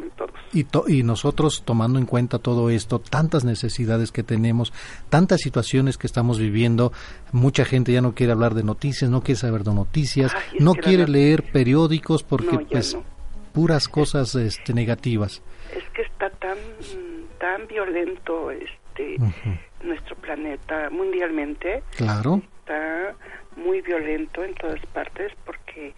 [0.53, 4.73] y, y, nosotros tomando en cuenta todo esto, tantas necesidades que tenemos,
[5.09, 6.93] tantas situaciones que estamos viviendo,
[7.33, 11.09] mucha gente ya no quiere hablar de noticias, no quiere saber de noticias, no quiere
[11.09, 12.99] leer periódicos porque pues
[13.53, 15.43] puras cosas este, negativas.
[15.75, 16.59] Es que está tan
[17.39, 19.17] tan violento este
[19.83, 21.83] nuestro planeta mundialmente.
[21.97, 22.43] Claro.
[22.61, 23.15] Está
[23.57, 25.95] muy violento en todas partes porque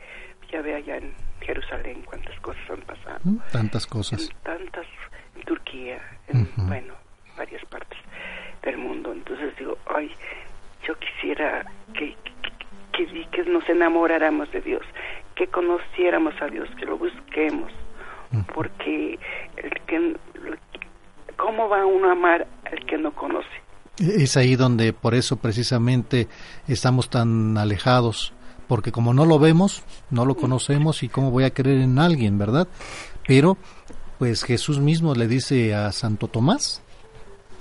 [0.53, 3.21] ya ve allá en Jerusalén cuántas cosas han pasado.
[3.23, 4.23] Mm, tantas cosas.
[4.23, 4.87] En tantas,
[5.37, 6.95] en Turquía, en, bueno,
[7.37, 7.99] varias partes
[8.63, 9.13] del mundo.
[9.13, 10.11] Entonces digo, ay,
[10.87, 11.65] yo quisiera
[11.95, 12.17] que,
[12.93, 14.83] que, que, que nos enamoráramos de Dios,
[15.35, 17.73] que conociéramos a Dios, que lo busquemos,
[18.55, 19.19] porque
[19.57, 20.17] el que,
[21.37, 23.49] ¿cómo va uno a amar al que no conoce?
[23.99, 26.29] Es ahí donde por eso precisamente
[26.69, 28.35] estamos tan alejados,
[28.69, 32.39] porque como no lo vemos, no lo conocemos y cómo voy a creer en alguien,
[32.39, 32.69] ¿verdad?
[33.27, 33.57] Pero
[34.19, 36.83] pues Jesús mismo le dice a Santo Tomás,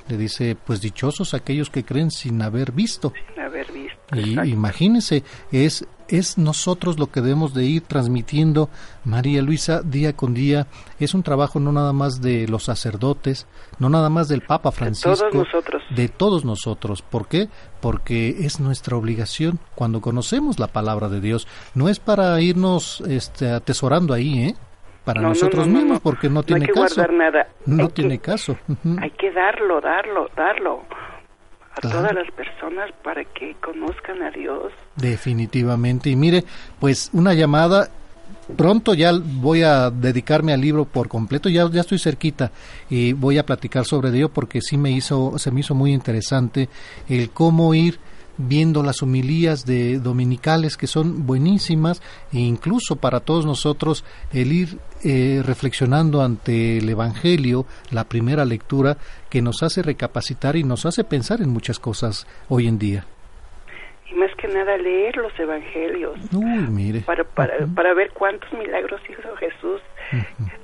[0.07, 3.11] le dice, pues dichosos aquellos que creen sin haber visto.
[3.33, 4.15] Sin haber visto.
[4.15, 8.69] Y imagínense, es es nosotros lo que debemos de ir transmitiendo,
[9.03, 10.67] María Luisa, día con día.
[10.99, 13.47] Es un trabajo no nada más de los sacerdotes,
[13.79, 15.09] no nada más del Papa Francisco.
[15.09, 15.83] De todos nosotros.
[15.89, 17.01] De todos nosotros.
[17.01, 17.49] ¿Por qué?
[17.81, 21.47] Porque es nuestra obligación cuando conocemos la palabra de Dios.
[21.73, 24.55] No es para irnos este, atesorando ahí, ¿eh?
[25.03, 26.95] Para nosotros mismos, porque no tiene hay que caso.
[26.95, 27.47] Guardar nada.
[27.67, 28.57] No tiene caso.
[28.99, 30.81] Hay que darlo, darlo, darlo
[31.75, 34.71] a todas las personas para que conozcan a Dios.
[34.95, 36.09] Definitivamente.
[36.09, 36.43] Y mire,
[36.79, 37.89] pues una llamada
[38.55, 42.51] pronto ya voy a dedicarme al libro por completo, ya, ya estoy cerquita
[42.89, 46.69] y voy a platicar sobre ello porque sí me hizo, se me hizo muy interesante
[47.07, 47.99] el cómo ir
[48.37, 54.03] viendo las homilías de dominicales que son buenísimas e incluso para todos nosotros
[54.33, 58.97] el ir eh, reflexionando ante el Evangelio, la primera lectura
[59.35, 63.03] que nos hace recapacitar y nos hace pensar en muchas cosas hoy en día.
[64.09, 66.17] Y más que nada leer los Evangelios.
[66.31, 67.01] Uy, mire.
[67.01, 69.81] Para, para, para ver cuántos milagros hizo Jesús.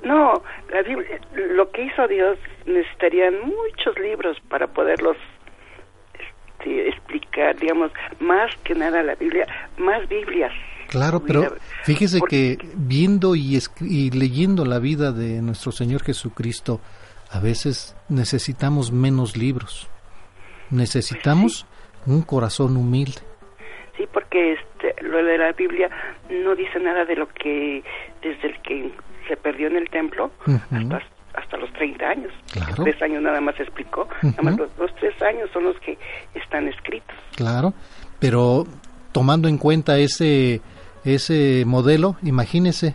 [0.02, 0.82] No, la
[1.34, 5.18] lo que hizo Dios necesitarían muchos libros para poderlos
[6.14, 9.46] este, explicar, digamos, más que nada la Biblia,
[9.76, 10.52] más Biblias.
[10.88, 16.80] Claro, pero fíjese que viendo y, y leyendo la vida de nuestro Señor Jesucristo,
[17.32, 19.88] a veces necesitamos menos libros.
[20.70, 21.66] Necesitamos
[22.06, 23.20] un corazón humilde.
[23.96, 25.90] Sí, porque este, lo de la Biblia
[26.30, 27.82] no dice nada de lo que
[28.22, 28.92] desde el que
[29.28, 30.30] se perdió en el templo
[30.70, 31.02] hasta
[31.34, 32.32] hasta los 30 años.
[32.52, 32.84] Claro.
[32.84, 34.08] Tres años nada más explicó.
[34.22, 35.96] Nada más los, tres años son los que
[36.34, 37.16] están escritos.
[37.36, 37.72] Claro,
[38.18, 38.66] pero
[39.12, 40.60] tomando en cuenta ese,
[41.04, 42.94] ese modelo, imagínese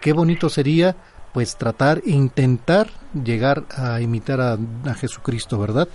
[0.00, 0.96] qué bonito sería
[1.36, 4.56] pues tratar, intentar llegar a imitar a,
[4.94, 5.86] Jesucristo, ¿verdad?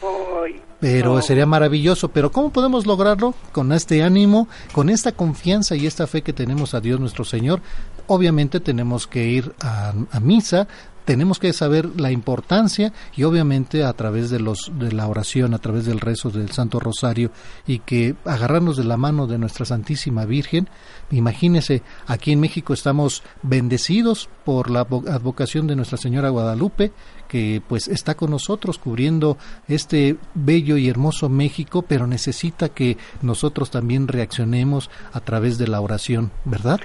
[0.80, 1.22] Pero No.
[1.24, 2.10] sería maravilloso.
[2.10, 3.34] Pero ¿cómo podemos lograrlo?
[3.52, 7.60] Con este ánimo, con esta confianza y esta fe que tenemos a Dios nuestro Señor.
[8.06, 10.68] Obviamente tenemos que ir a, a misa,
[11.06, 15.60] tenemos que saber la importancia y obviamente a través de los de la oración, a
[15.60, 17.32] través del rezo del Santo Rosario
[17.68, 20.70] y que agarrarnos de la mano de nuestra Santísima Virgen.
[21.12, 26.92] Imagínese, aquí en México estamos bendecidos por la vo- advocación de Nuestra Señora Guadalupe,
[27.28, 29.38] que pues está con nosotros cubriendo
[29.68, 35.82] este bello y hermoso México, pero necesita que nosotros también reaccionemos a través de la
[35.82, 36.80] oración, ¿verdad?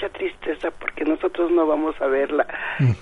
[0.00, 2.46] Mucha tristeza porque nosotros no vamos a verla.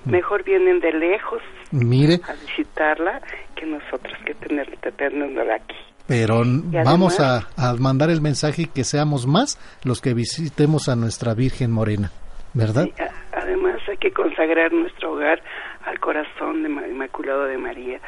[0.04, 3.20] Mejor vienen de lejos Mire, a visitarla
[3.54, 4.66] que nosotros que tener,
[4.96, 5.76] tenerla aquí.
[6.06, 6.42] pero
[6.84, 7.46] vamos a,
[7.78, 12.10] mandar el mensaje y que seamos más los que visitemos a nuestra Virgen Morena,
[12.54, 12.86] ¿verdad?
[12.98, 15.42] A- además hay que consagrar nuestro hogar
[15.84, 18.00] al corazón de Ma- Inmaculado de María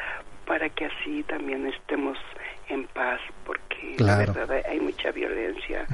[0.47, 2.17] para que así también estemos
[2.69, 4.33] en paz porque Claro.
[4.33, 5.85] la verdad hay- mucha violencia,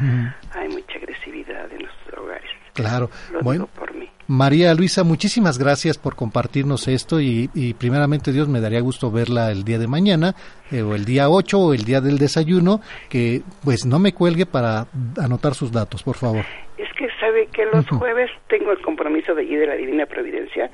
[0.54, 2.50] hay mucha agresividad en nuestros hogares.
[2.76, 3.10] Claro.
[3.32, 4.08] Lo Bueno, digo por mí.
[4.28, 9.52] María Luisa, muchísimas gracias por compartirnos esto y, y primeramente Dios me daría gusto verla
[9.52, 10.34] el día de mañana
[10.72, 14.46] eh, o el día 8 o el día del desayuno, que pues no me cuelgue
[14.48, 14.88] para
[15.22, 16.44] anotar sus datos, por favor.
[16.78, 20.72] Es que sabe que los jueves tengo el compromiso de allí de la Divina Providencia,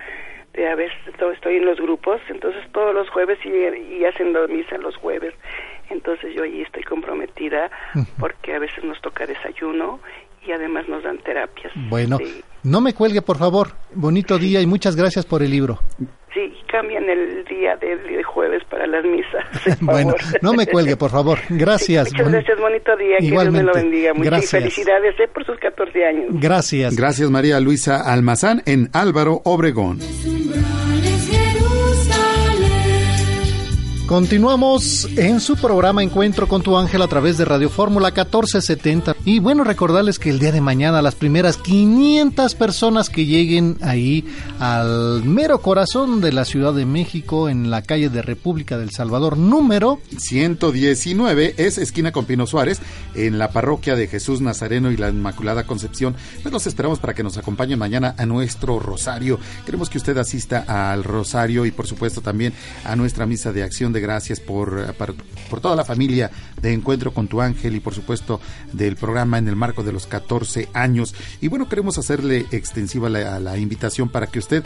[0.54, 3.50] de a veces to- estoy en los grupos, entonces todos los jueves y,
[4.00, 5.34] y hacen la misa los jueves,
[5.90, 7.70] entonces yo allí estoy comprometida
[8.18, 10.00] porque a veces nos toca desayuno
[10.48, 11.72] y además nos dan terapias.
[11.90, 13.70] Bueno, Sí, no me cuelgue, por favor.
[13.94, 15.80] Bonito día y muchas gracias por el libro.
[16.34, 19.78] sí, cambian el día de, de jueves para las misas.
[19.82, 21.40] Bueno, no me cuelgue, por favor.
[21.50, 22.12] Gracias.
[22.12, 23.64] Muchas Boni- gracias, bonito día, que Dios me Igualmente.
[23.64, 24.14] lo bendiga.
[24.14, 24.52] Muchas Gracias.
[24.52, 26.26] felicidades eh, por sus 14 años.
[26.32, 26.96] Gracias.
[26.96, 30.00] Gracias María Luisa Almazán en Álvaro Obregón.
[34.12, 39.16] Continuamos en su programa Encuentro con tu ángel a través de Radio Fórmula 1470.
[39.24, 44.26] Y bueno, recordarles que el día de mañana las primeras 500 personas que lleguen ahí
[44.60, 49.38] al mero corazón de la Ciudad de México, en la calle de República del Salvador,
[49.38, 52.82] número 119 es esquina con Pino Suárez
[53.16, 56.18] en la parroquia de Jesús Nazareno y la Inmaculada Concepción.
[56.42, 59.40] Pues los esperamos para que nos acompañen mañana a nuestro rosario.
[59.66, 62.52] Queremos que usted asista al rosario y por supuesto también
[62.84, 64.94] a nuestra misa de acción de gracias por,
[65.50, 66.30] por toda la familia
[66.62, 68.42] de Encuentro con tu ángel y por supuesto
[68.74, 71.16] del programa en el marco de los 14 años.
[71.40, 74.64] Y bueno, queremos hacerle extensiva la invitación para que usted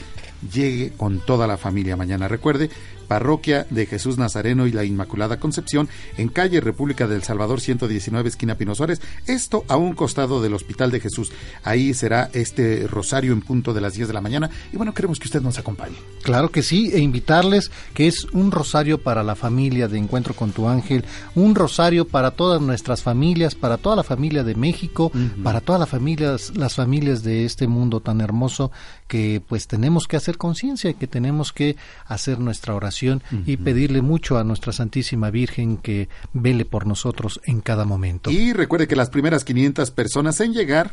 [0.52, 2.28] llegue con toda la familia mañana.
[2.28, 2.70] Recuerde,
[3.06, 5.88] Parroquia de Jesús Nazareno y la Inmaculada Concepción,
[6.18, 10.91] en calle República del Salvador 119, esquina Pino Suárez, esto a un costado del Hospital
[10.91, 11.32] de Jesús.
[11.64, 15.19] Ahí será este rosario en punto de las 10 de la mañana y bueno, queremos
[15.19, 15.95] que usted nos acompañe.
[16.23, 20.52] Claro que sí, e invitarles que es un rosario para la familia de Encuentro con
[20.52, 21.06] tu ángel,
[21.36, 25.11] un rosario para todas nuestras familias, para toda la familia de México,
[25.44, 28.72] para todas las familias, las familias de este mundo tan hermoso
[29.07, 31.76] que pues tenemos que hacer conciencia y que tenemos que
[32.06, 37.61] hacer nuestra oración y pedirle mucho a nuestra Santísima Virgen que vele por nosotros en
[37.61, 38.32] cada momento.
[38.32, 40.91] Y recuerde que las primeras 500 personas en llegar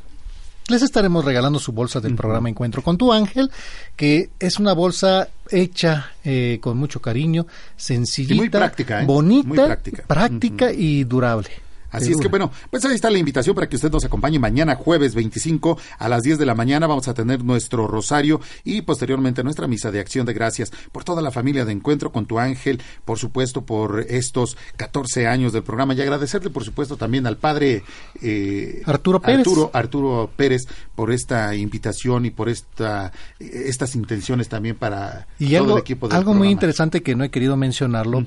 [0.68, 3.50] Les estaremos regalando su bolsa del programa Encuentro con tu ángel,
[3.96, 9.04] que es una bolsa hecha eh, con mucho cariño, sencillita, Y muy práctica, ¿eh?
[9.04, 10.04] bonita, Muy práctica.
[10.06, 11.48] práctica y durable.
[11.92, 14.74] Así es que bueno, pues ahí está la invitación para que usted nos acompañe mañana
[14.74, 16.86] jueves 25 a las 10 de la mañana.
[16.86, 21.22] Vamos a tener nuestro rosario y posteriormente nuestra misa de acción de gracias por toda
[21.22, 25.94] la familia de Encuentro con tu ángel, por supuesto por estos 14 años del programa
[25.94, 27.84] y agradecerle por supuesto también al padre
[28.22, 29.40] eh, Arturo Pérez.
[29.40, 35.58] Arturo, Arturo Pérez por esta invitación y por esta estas intenciones también para Y todo
[35.58, 38.24] algo, el equipo del algo muy interesante que no he querido mencionarlo,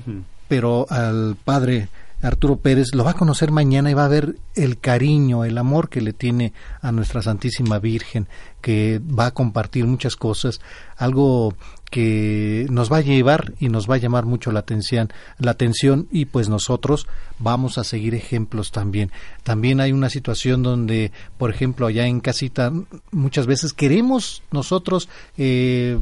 [0.48, 1.88] pero al padre
[2.22, 5.88] Arturo Pérez lo va a conocer mañana y va a ver el cariño, el amor
[5.88, 8.26] que le tiene a nuestra Santísima Virgen,
[8.60, 10.60] que va a compartir muchas cosas,
[10.96, 11.54] algo
[11.90, 16.08] que nos va a llevar y nos va a llamar mucho la atención, la atención
[16.10, 17.06] y pues nosotros
[17.38, 19.12] vamos a seguir ejemplos también.
[19.42, 22.72] También hay una situación donde, por ejemplo, allá en casita
[23.12, 25.98] muchas veces queremos nosotros eh,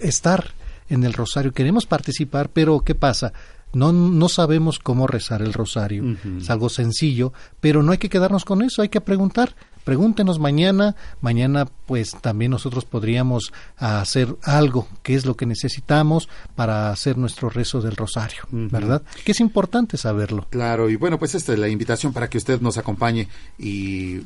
[0.00, 0.54] estar
[0.88, 3.32] en el rosario, queremos participar, pero ¿qué pasa?
[3.72, 6.16] No, no sabemos cómo rezar el rosario.
[6.38, 9.54] Es algo sencillo, pero no hay que quedarnos con eso, hay que preguntar.
[9.84, 10.96] Pregúntenos mañana.
[11.22, 17.48] Mañana, pues también nosotros podríamos hacer algo, que es lo que necesitamos para hacer nuestro
[17.48, 19.02] rezo del rosario, ¿verdad?
[19.24, 20.46] Que es importante saberlo.
[20.50, 23.28] Claro, y bueno, pues esta es la invitación para que usted nos acompañe
[23.58, 24.20] y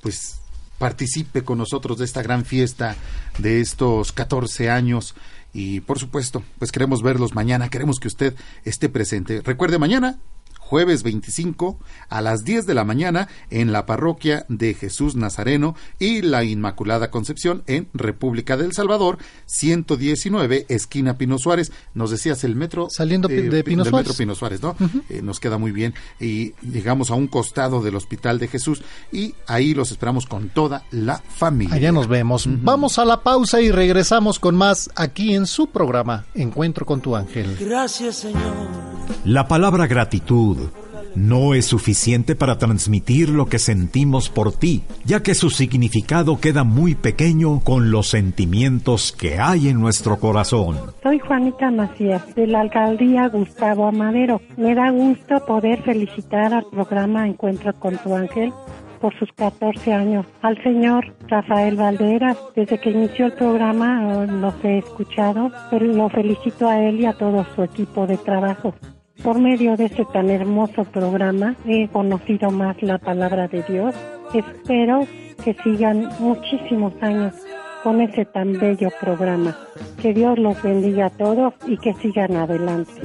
[0.00, 0.40] pues
[0.78, 2.96] participe con nosotros de esta gran fiesta
[3.38, 5.14] de estos 14 años
[5.58, 9.40] y por supuesto, pues queremos verlos mañana, queremos que usted esté presente.
[9.42, 10.20] Recuerde mañana
[10.68, 11.78] jueves 25
[12.10, 17.10] a las 10 de la mañana en la parroquia de Jesús Nazareno y la Inmaculada
[17.10, 19.16] Concepción en República del Salvador,
[19.46, 21.72] 119, esquina Pino Suárez.
[21.94, 22.88] Nos decías el metro.
[22.90, 24.08] Saliendo eh, de Pino del Suárez.
[24.08, 24.76] metro Pino Suárez, ¿no?
[25.08, 25.94] Eh, nos queda muy bien.
[26.20, 30.84] Y llegamos a un costado del Hospital de Jesús y ahí los esperamos con toda
[30.90, 31.76] la familia.
[31.76, 32.46] Allá nos vemos.
[32.46, 37.16] Vamos a la pausa y regresamos con más aquí en su programa Encuentro con tu
[37.16, 37.56] ángel.
[37.58, 38.87] Gracias, Señor.
[39.24, 40.68] La palabra gratitud
[41.14, 46.64] no es suficiente para transmitir lo que sentimos por ti, ya que su significado queda
[46.64, 50.76] muy pequeño con los sentimientos que hay en nuestro corazón.
[51.02, 54.40] Soy Juanita Macías, de la alcaldía Gustavo Amadero.
[54.56, 58.52] Me da gusto poder felicitar al programa Encuentro con tu ángel
[59.00, 60.26] por sus 14 años.
[60.42, 66.08] Al señor Rafael Valderas, desde que inició el programa eh, los he escuchado, pero lo
[66.10, 68.74] felicito a él y a todo su equipo de trabajo.
[69.22, 73.94] Por medio de este tan hermoso programa he conocido más la palabra de Dios.
[74.32, 75.06] Espero
[75.44, 77.34] que sigan muchísimos años
[77.82, 79.56] con ese tan bello programa.
[80.00, 83.02] Que Dios los bendiga a todos y que sigan adelante.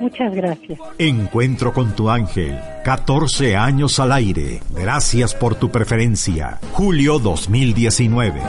[0.00, 0.78] Muchas gracias.
[0.98, 2.58] Encuentro con tu ángel.
[2.84, 4.60] 14 años al aire.
[4.70, 6.58] Gracias por tu preferencia.
[6.72, 8.40] Julio 2019.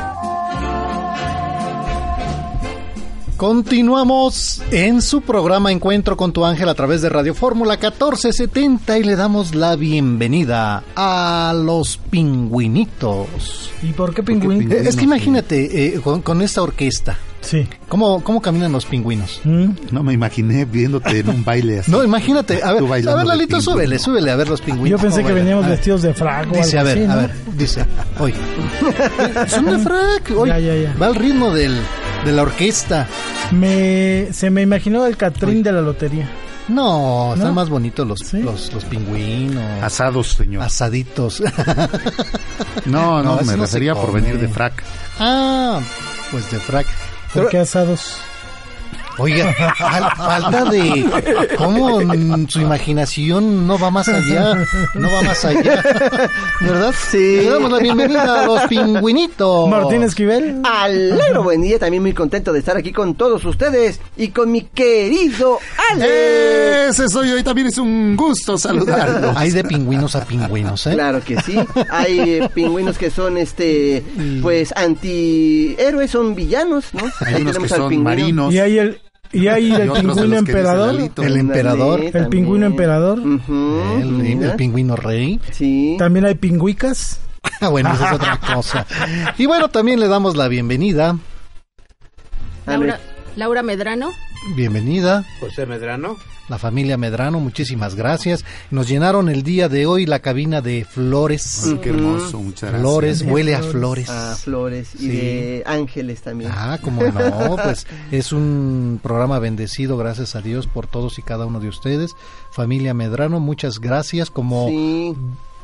[3.37, 9.03] Continuamos en su programa Encuentro con tu ángel a través de Radio Fórmula 1470 y
[9.03, 13.71] le damos la bienvenida a los pingüinitos.
[13.83, 14.71] ¿Y por qué pingüinos?
[14.71, 17.17] Eh, Es que imagínate eh, con, con esta orquesta.
[17.41, 17.67] Sí.
[17.89, 19.41] ¿Cómo, ¿Cómo caminan los pingüinos?
[19.43, 21.91] No me imaginé viéndote en un baile así.
[21.91, 22.63] No, imagínate.
[22.63, 24.97] A ver, a ver Lalito, súbele, súbele a ver los pingüinos.
[24.99, 25.43] Yo pensé que bailan.
[25.43, 27.85] veníamos vestidos de frac o Dice, a ver, así, a ver, dice,
[28.19, 28.33] oye.
[29.49, 30.51] Son de frac, oye.
[30.53, 30.95] Ya, ya, ya.
[30.99, 31.77] Va al ritmo del,
[32.25, 33.07] de la orquesta.
[33.51, 36.29] Me, se me imaginó el Catrín de la lotería.
[36.67, 37.53] No, están ¿No?
[37.53, 39.83] más bonitos los, los, los pingüinos.
[39.83, 40.63] Asados, señor.
[40.63, 41.41] Asaditos.
[42.85, 44.83] No, no, me no refería por venir de frac.
[45.19, 45.79] Ah,
[46.31, 46.85] pues de frac.
[46.85, 48.17] ¿Por Pero- qué asados?
[49.17, 51.99] Oiga, fal- falta de cómo
[52.49, 54.55] su imaginación no va más allá,
[54.93, 55.81] no va más allá,
[56.61, 56.93] ¿verdad?
[57.09, 57.37] Sí.
[57.43, 59.69] Le damos la bienvenida a los pingüinitos.
[59.69, 60.61] Martín Esquivel.
[60.63, 64.61] Alegro, buen día, también muy contento de estar aquí con todos ustedes y con mi
[64.63, 65.59] querido
[65.91, 66.87] Ale.
[66.89, 69.33] Ese soy yo y también es un gusto saludarlo.
[69.35, 70.91] Hay de pingüinos a pingüinos, ¿eh?
[70.93, 71.57] Claro que sí.
[71.89, 74.03] Hay eh, pingüinos que son, este,
[74.41, 77.03] pues, antihéroes, son villanos, ¿no?
[77.25, 78.09] Hay Ahí unos que tenemos al son pingüino.
[78.09, 78.53] marinos.
[78.53, 79.01] Y hay el,
[79.35, 80.95] y hay el pingüino emperador.
[81.17, 83.19] El emperador, El pingüino emperador.
[83.19, 85.39] El, pingüino rey.
[85.51, 85.95] Sí.
[85.99, 87.19] También hay pingüicas.
[87.61, 88.85] Ah, bueno, esa es otra cosa.
[89.37, 91.17] Y bueno, también le damos la bienvenida.
[92.65, 92.99] Laura,
[93.35, 94.11] Laura Medrano.
[94.55, 95.25] Bienvenida.
[95.39, 96.17] José Medrano.
[96.47, 98.45] La familia Medrano, muchísimas gracias.
[98.69, 101.63] Nos llenaron el día de hoy la cabina de flores.
[101.81, 102.81] Qué hermoso, muchas gracias.
[102.81, 104.05] Flores, huele a flores.
[104.05, 104.09] flores.
[104.09, 105.07] A flores y Sí.
[105.07, 106.51] de ángeles también.
[106.53, 111.45] Ah, como no, pues es un programa bendecido, gracias a Dios por todos y cada
[111.47, 112.11] uno de ustedes.
[112.51, 114.29] Familia Medrano, muchas gracias.
[114.29, 115.15] Como Sí.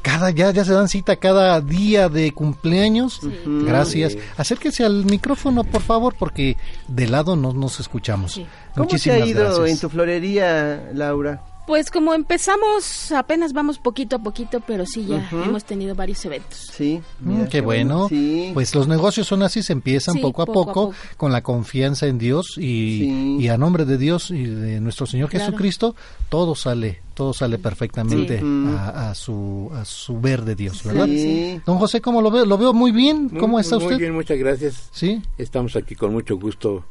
[0.01, 3.19] Cada ya ya se dan cita cada día de cumpleaños.
[3.45, 4.13] Gracias.
[4.13, 4.19] Sí.
[4.37, 6.57] Acérquese al micrófono, por favor, porque
[6.87, 8.35] de lado no nos escuchamos.
[8.35, 9.69] ¿Cómo te Muchísimas ha ido gracias.
[9.69, 11.43] en tu florería, Laura?
[11.67, 16.69] Pues como empezamos, apenas vamos poquito a poquito, pero sí ya hemos tenido varios eventos.
[16.73, 16.99] Sí.
[17.21, 18.09] Mm, qué bueno.
[18.53, 20.95] Pues los negocios son así, se empiezan Sí, poco, a poco a poco, poco.
[21.17, 25.29] con la confianza en Dios y, y a nombre de Dios y de nuestro Señor
[25.29, 25.45] Claro.
[25.45, 25.95] Jesucristo,
[26.29, 28.45] todo sale, todo sale perfectamente Sí.
[28.77, 31.05] a, a su a su ver de Dios, ¿verdad?
[31.05, 31.61] Sí.
[31.65, 32.43] Don José, ¿cómo lo veo?
[32.45, 33.29] Lo veo muy bien.
[33.29, 33.97] ¿Cómo Muy- está muy usted?
[33.99, 34.89] bien, muchas gracias.
[34.91, 35.21] Sí.
[35.37, 36.83] Estamos aquí con mucho gusto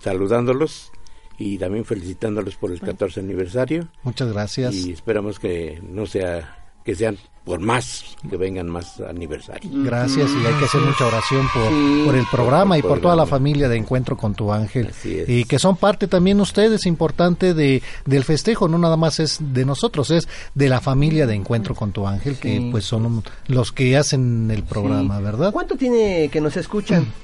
[0.00, 0.92] saludándolos
[1.38, 3.88] y también felicitándolos por el 14 aniversario.
[4.02, 4.74] Muchas gracias.
[4.74, 9.72] Y esperamos que no sea, que sean por más, que vengan más aniversarios.
[9.84, 12.02] Gracias y hay que hacer mucha oración por, Sí.
[12.06, 14.86] por el programa y Por toda la familia de Encuentro con tu Ángel.
[14.90, 15.28] Así es.
[15.28, 19.64] Y que son parte también ustedes, importante de, del festejo, no nada más es de
[19.64, 23.96] nosotros, es de la familia de Encuentro con tu Ángel, que pues son los que
[23.96, 25.24] hacen el programa, Sí.
[25.24, 25.52] ¿verdad?
[25.52, 27.06] ¿Cuánto tiene que nos escuchan?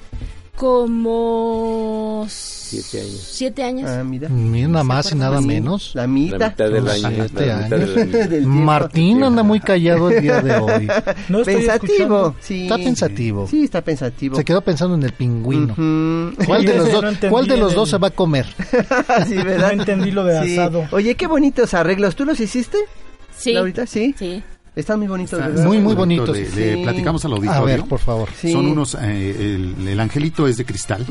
[0.58, 3.28] Como siete años.
[3.30, 3.90] Siete años.
[3.90, 4.28] Ah, mira.
[4.28, 5.92] Nada más y nada menos.
[5.94, 6.38] La mitad.
[6.38, 7.94] La mitad del año, siete la mitad años.
[8.30, 8.46] del.
[8.46, 10.88] Martín anda muy callado el día de hoy.
[11.28, 12.34] No estoy pensativo.
[12.40, 12.62] Sí.
[12.64, 13.46] Está pensativo.
[13.48, 14.36] Sí, está pensativo.
[14.36, 15.74] Se quedó pensando en el pingüino.
[16.46, 18.46] ¿Cuál de los no dos, cuál de los dos se va a comer?
[19.26, 19.72] sí, ¿verdad?
[19.74, 20.58] No entendí lo de Sí.
[20.58, 20.86] asado.
[20.90, 22.16] Oye, qué bonitos arreglos.
[22.16, 22.78] ¿Tú los hiciste?
[23.36, 23.52] Sí.
[23.52, 24.14] Laurita, sí.
[24.18, 24.42] Sí.
[24.78, 25.40] Están muy bonitos.
[25.64, 26.26] Muy, muy bonito.
[26.26, 26.54] bonitos.
[26.54, 26.82] Le, le Sí.
[26.84, 27.64] platicamos al A auditorio.
[27.64, 28.28] ver, por favor.
[28.40, 28.52] Sí.
[28.52, 31.04] Son unos, eh, el, el angelito es de cristal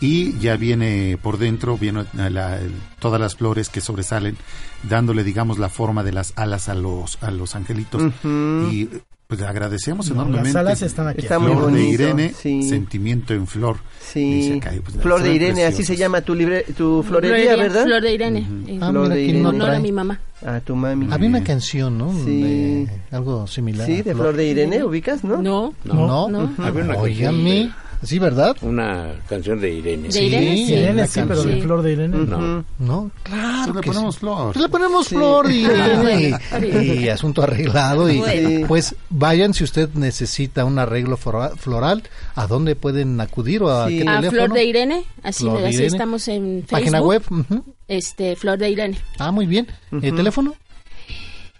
[0.00, 2.58] y ya viene por dentro, viene la-
[2.98, 4.36] todas las flores que sobresalen,
[4.82, 8.02] dándole, digamos, la forma de las alas a los, a los angelitos.
[8.24, 8.88] Y
[9.36, 10.48] pues agradecemos No, enormemente.
[10.52, 11.20] las alas están aquí.
[11.22, 12.62] Está muy Flor de bonito, Irene, sí.
[12.64, 13.76] sentimiento en flor.
[14.00, 15.86] Sí, acá, pues, Flor de Irene, así preciosas.
[15.86, 17.84] se llama tu libre, tu florería, ¿verdad?
[17.84, 18.46] Flor de Irene.
[18.66, 19.42] Eh, Ah, Flor de ¿quién Irene.
[19.42, 20.20] no honor a mi mamá.
[20.44, 21.06] A tu mami.
[21.10, 22.12] Había una canción, ¿no?
[22.24, 22.42] Sí.
[22.86, 23.86] De algo similar.
[23.86, 25.40] Sí, de Flor de Irene, ¿ubicas, no?
[25.40, 25.72] No.
[25.84, 26.50] No, No.
[26.58, 27.70] Había una Óigame.
[28.02, 28.56] Sí, ¿verdad?
[28.62, 30.08] Una canción de Irene.
[30.08, 30.72] De Irene, sí.
[30.74, 31.62] Irene sí, pero de.
[31.62, 32.16] Flor de Irene.
[32.26, 32.64] No.
[32.78, 33.74] No, claro.
[33.74, 34.20] Le ponemos sí.
[34.20, 34.56] flor.
[34.60, 35.14] Le ponemos Sí.
[35.14, 36.38] flor y, Bueno.
[36.82, 38.10] y asunto arreglado.
[38.10, 38.66] Y Bueno.
[38.66, 42.02] pues vayan si usted necesita un arreglo flora- floral.
[42.34, 43.98] ¿A dónde pueden acudir o a Sí.
[44.00, 44.22] qué A?
[44.22, 45.86] Flor de Irene, así, Flor de así Irene.
[45.88, 46.70] estamos en Facebook.
[46.70, 47.22] Página web.
[47.30, 47.64] ujú.
[47.88, 48.98] Este, Flor de Irene.
[49.18, 49.66] Ah, muy bien.
[49.90, 50.54] ¿El teléfono?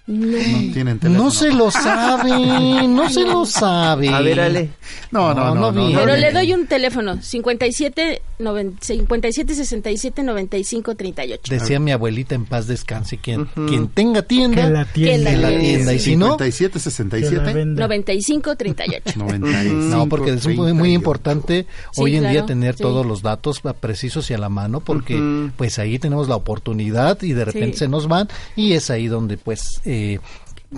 [0.07, 0.37] No.
[0.37, 1.25] No tienen teléfono.
[1.25, 2.31] No se lo sabe,
[2.89, 4.09] no se lo sabe.
[4.13, 4.71] A ver, Ale.
[5.13, 5.61] No, no, No, no.
[5.61, 5.93] no no, vi.
[5.93, 6.19] no, Pero no.
[6.19, 8.21] le doy un teléfono, 57, noven-
[8.81, 11.43] 57 67 95 38.
[11.55, 15.31] Decía mi abuelita en paz descanse, quien, quien tenga tienda, Que la tienda.
[15.31, 15.93] que la tienda.
[15.95, 17.81] Y si no, 57, Que la 67, venda.
[17.83, 19.13] 95 38.
[19.19, 19.75] 95.
[19.97, 20.95] No, porque es muy, muy 38.
[20.95, 22.83] importante Sí, hoy en día claro, tener sí.
[22.83, 25.51] todos los datos precisos y a la mano, porque Ujú.
[25.57, 27.79] pues ahí tenemos la oportunidad y de repente Sí.
[27.81, 30.19] se nos van y es ahí donde pues eh,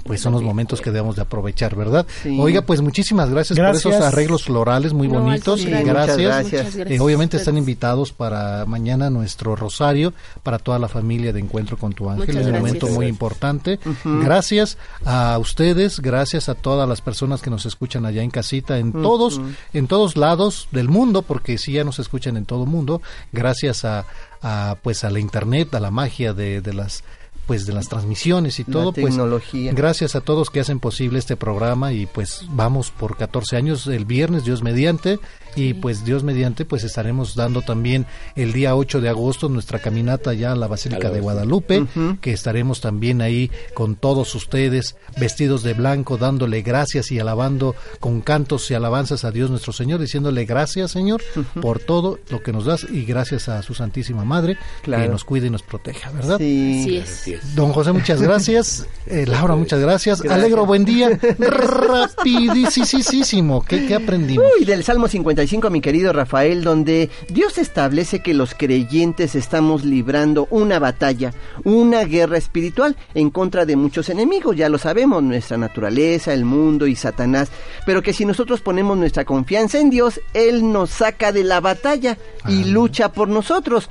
[0.05, 2.07] pues son los momentos que debemos de aprovechar, ¿verdad?
[2.23, 2.37] Sí.
[2.41, 3.83] Oiga, pues muchísimas gracias, Gracias.
[3.85, 5.61] por esos arreglos florales muy No, bonitos.
[5.61, 6.17] y gracias.
[6.19, 6.77] gracias.
[6.77, 11.93] Eh, obviamente están invitados para mañana nuestro rosario, para toda la familia de Encuentro con
[11.93, 13.79] tu Ángel, es un momento muy importante.
[14.05, 18.93] Gracias a ustedes, gracias a todas las personas que nos escuchan allá en casita, en
[18.93, 19.41] todos,
[19.73, 23.01] en todos lados del mundo, porque sí ya nos escuchan en todo mundo,
[23.33, 24.07] gracias a,
[24.43, 27.05] a, pues a la internet, a la magia de, de las
[27.47, 29.73] pues de las transmisiones y todo, pues tecnología.
[29.73, 34.05] gracias a todos que hacen posible este programa y pues vamos por 14 años el
[34.05, 35.19] viernes, Dios mediante,
[35.57, 40.35] y pues Dios mediante pues estaremos dando también el día 8 de agosto nuestra caminata
[40.35, 41.21] ya a la Basílica A la de.
[41.21, 41.87] Guadalupe,
[42.21, 48.21] que estaremos también ahí con todos ustedes vestidos de blanco, dándole gracias y alabando con
[48.21, 51.23] cantos y alabanzas a Dios nuestro Señor, diciéndole gracias Señor
[51.61, 55.47] por todo lo que nos das y gracias a su Santísima Madre que nos cuide
[55.47, 56.39] y nos proteja, ¿verdad?
[56.39, 57.03] Sí.
[57.03, 57.55] Así es.
[57.55, 58.87] Don José, muchas gracias.
[59.07, 60.21] Eh, Laura, muchas gracias.
[60.21, 60.39] Gracias.
[60.39, 61.11] Alegro, buen día.
[61.39, 63.65] Rapidísimo.
[63.65, 64.47] ¿Qué, qué aprendimos?
[64.59, 65.09] Uy, del Salmo
[65.47, 72.05] 55, mi querido Rafael, donde Dios establece que los creyentes estamos librando una batalla, una
[72.05, 76.97] guerra espiritual en contra de muchos enemigos, ya lo sabemos, nuestra naturaleza, el mundo y
[76.97, 77.51] Satanás,
[77.85, 82.17] pero que si nosotros ponemos nuestra confianza en Dios, Él nos saca de la batalla
[82.49, 83.91] y lucha por nosotros.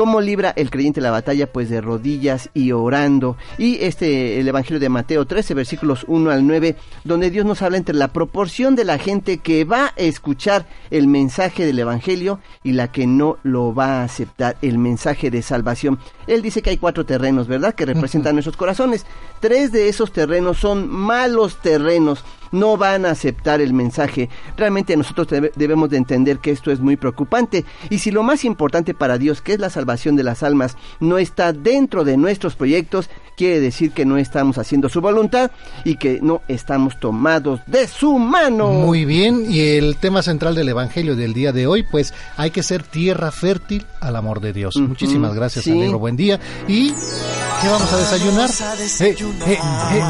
[0.00, 1.52] ¿Cómo libra el creyente la batalla?
[1.52, 3.36] Pues de rodillas y orando.
[3.58, 7.76] Y este, el Evangelio de Mateo 13, versículos 1 al 9, donde Dios nos habla
[7.76, 12.72] entre la proporción de la gente que va a escuchar el mensaje del Evangelio y
[12.72, 15.98] la que no lo va a aceptar, el mensaje de salvación.
[16.26, 17.74] Él dice que hay cuatro terrenos, ¿verdad?
[17.74, 19.04] Que representan nuestros corazones.
[19.40, 24.28] Tres de esos terrenos son malos terrenos no van a aceptar el mensaje.
[24.56, 27.64] Realmente nosotros debe- debemos de entender que esto es muy preocupante.
[27.90, 31.18] Y si lo más importante para Dios, que es la salvación de las almas, no
[31.18, 35.50] está dentro de nuestros proyectos, quiere decir que no estamos haciendo su voluntad
[35.82, 38.68] y que no estamos tomados de su mano.
[38.68, 39.46] Muy bien.
[39.48, 43.30] Y el tema central del Evangelio del día de hoy, pues hay que ser tierra
[43.30, 44.76] fértil al amor de Dios.
[44.76, 45.70] Muchísimas gracias, sí.
[45.70, 45.98] Alegro.
[45.98, 46.38] Buen día.
[46.68, 48.50] ¿Y qué vamos a desayunar?
[48.50, 49.16] Eh, eh,
[49.48, 49.58] eh,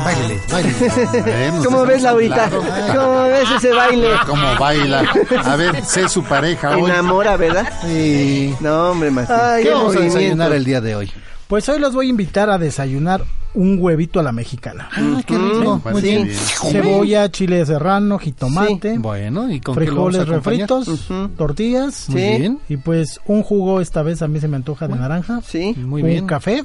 [0.05, 1.21] báilele, báilele.
[1.51, 2.35] Bueno, ¿Cómo ves, Laurita?
[2.35, 2.65] claro.
[2.97, 4.09] ¿Cómo ves ese baile?
[4.27, 5.05] ¿Cómo baila?
[5.45, 6.91] A ver, sé su pareja hoy.
[6.91, 7.73] Enamora, ¿verdad?
[7.87, 8.57] Sí.
[8.59, 9.37] No, hombre, Martín.
[9.59, 11.13] ¿Qué Qué vamos a desayunar el día de hoy?
[11.51, 13.23] Pues hoy los voy a invitar a desayunar
[13.55, 14.89] un huevito a la mexicana.
[14.93, 15.83] Ah, qué rico.
[15.91, 16.07] Muy sí.
[16.09, 16.25] bien.
[16.29, 16.37] bien.
[16.39, 20.69] Cebolla, chile serrano, jitomate, Bueno, ¿y con qué frijoles acompañar?
[20.71, 22.09] refritos, tortillas.
[22.09, 22.29] Muy Sí.
[22.39, 22.59] bien.
[22.69, 25.41] Y pues un jugo, esta vez a mí se me antoja de naranja.
[25.45, 25.75] Sí.
[25.77, 26.27] Muy un bien.
[26.27, 26.63] café.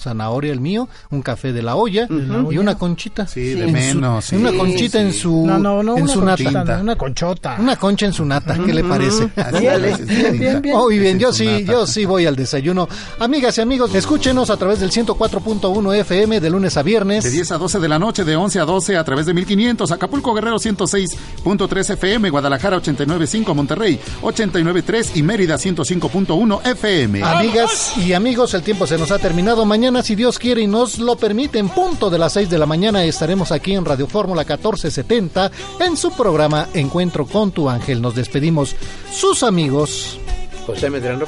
[0.00, 2.60] Zanahoria el mío, un café de la olla la y olla.
[2.60, 3.26] una conchita.
[3.26, 3.60] Sí, Sí.
[3.60, 4.24] de menos.
[4.24, 4.36] sí.
[4.36, 5.20] una Sí, conchita en sí.
[5.20, 6.76] su No, no, no, en una su conchita, nata.
[6.76, 7.56] no, una conchota.
[7.58, 9.28] Una concha en su nata, ¿qué le parece?
[9.36, 10.76] Así es, Bien, bien, bien.
[10.76, 11.72] Muy bien, yo sí, nata.
[11.72, 12.88] yo sí voy al desayuno.
[13.18, 17.24] Amigas y amigos, escúchenos a través del 104.1 FM de lunes a viernes.
[17.24, 19.90] De 10 a 12 de la noche, de 11 a 12 a través de 1500,
[19.92, 27.22] Acapulco Guerrero 106.3 FM, Guadalajara 89.5, Monterrey 89.3 y Mérida 105.1 FM.
[27.22, 29.64] Amigas y amigos, el tiempo se nos ha terminado.
[29.64, 32.66] Mañana, si Dios quiere y nos lo permite, en punto de las 6 de la
[32.66, 38.02] mañana estaremos aquí en Radio Fórmula 1470 en su programa Encuentro con tu ángel.
[38.02, 38.74] Nos despedimos
[39.12, 40.18] sus amigos.
[40.66, 41.26] José Medrano.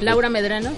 [0.00, 0.70] Laura Medrano.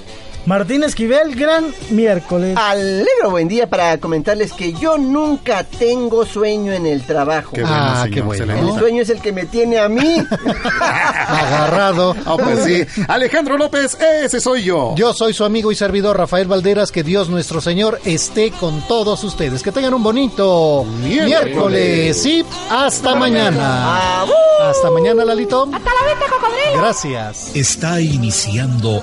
[0.46, 2.56] Martín Esquivel, gran miércoles.
[2.56, 7.50] Alegro buen día para comentarles que yo nunca tengo sueño en el trabajo.
[7.52, 8.46] Qué bueno, Ah, señor, qué bueno.
[8.46, 10.16] se le El sueño es el que me tiene a mí.
[10.80, 12.14] Agarrado.
[12.24, 12.84] Ah, pues sí.
[13.08, 14.94] Alejandro López, ese soy yo.
[14.96, 16.92] Yo soy su amigo y servidor Rafael Valderas.
[16.92, 19.64] Que Dios nuestro Señor esté con todos ustedes.
[19.64, 21.26] Que tengan un bonito Miércoles.
[21.26, 22.26] miércoles.
[22.26, 24.22] Y hasta mañana.
[24.62, 25.64] Hasta mañana, Lalito.
[25.72, 26.80] ¡Hasta la vista, cocodrilo!
[26.80, 27.50] Gracias.
[27.54, 29.02] Está iniciando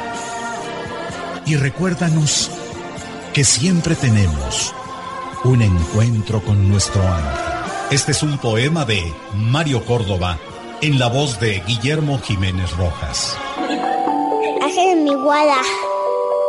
[1.45, 2.51] y recuérdanos
[3.33, 4.73] que siempre tenemos
[5.43, 7.51] un encuentro con nuestro ángel.
[7.91, 9.01] Este es un poema de
[9.33, 10.37] Mario Córdoba
[10.81, 13.37] en la voz de Guillermo Jiménez Rojas.
[14.61, 15.61] Ángel de mi guarda,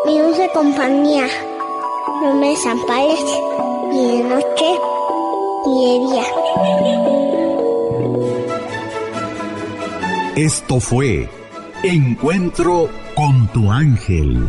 [0.07, 1.27] mi dulce compañía,
[2.23, 3.25] no me desampares
[3.93, 4.79] ni de noche
[5.67, 6.25] ni de día.
[10.37, 11.29] Esto fue
[11.83, 14.49] Encuentro con tu ángel.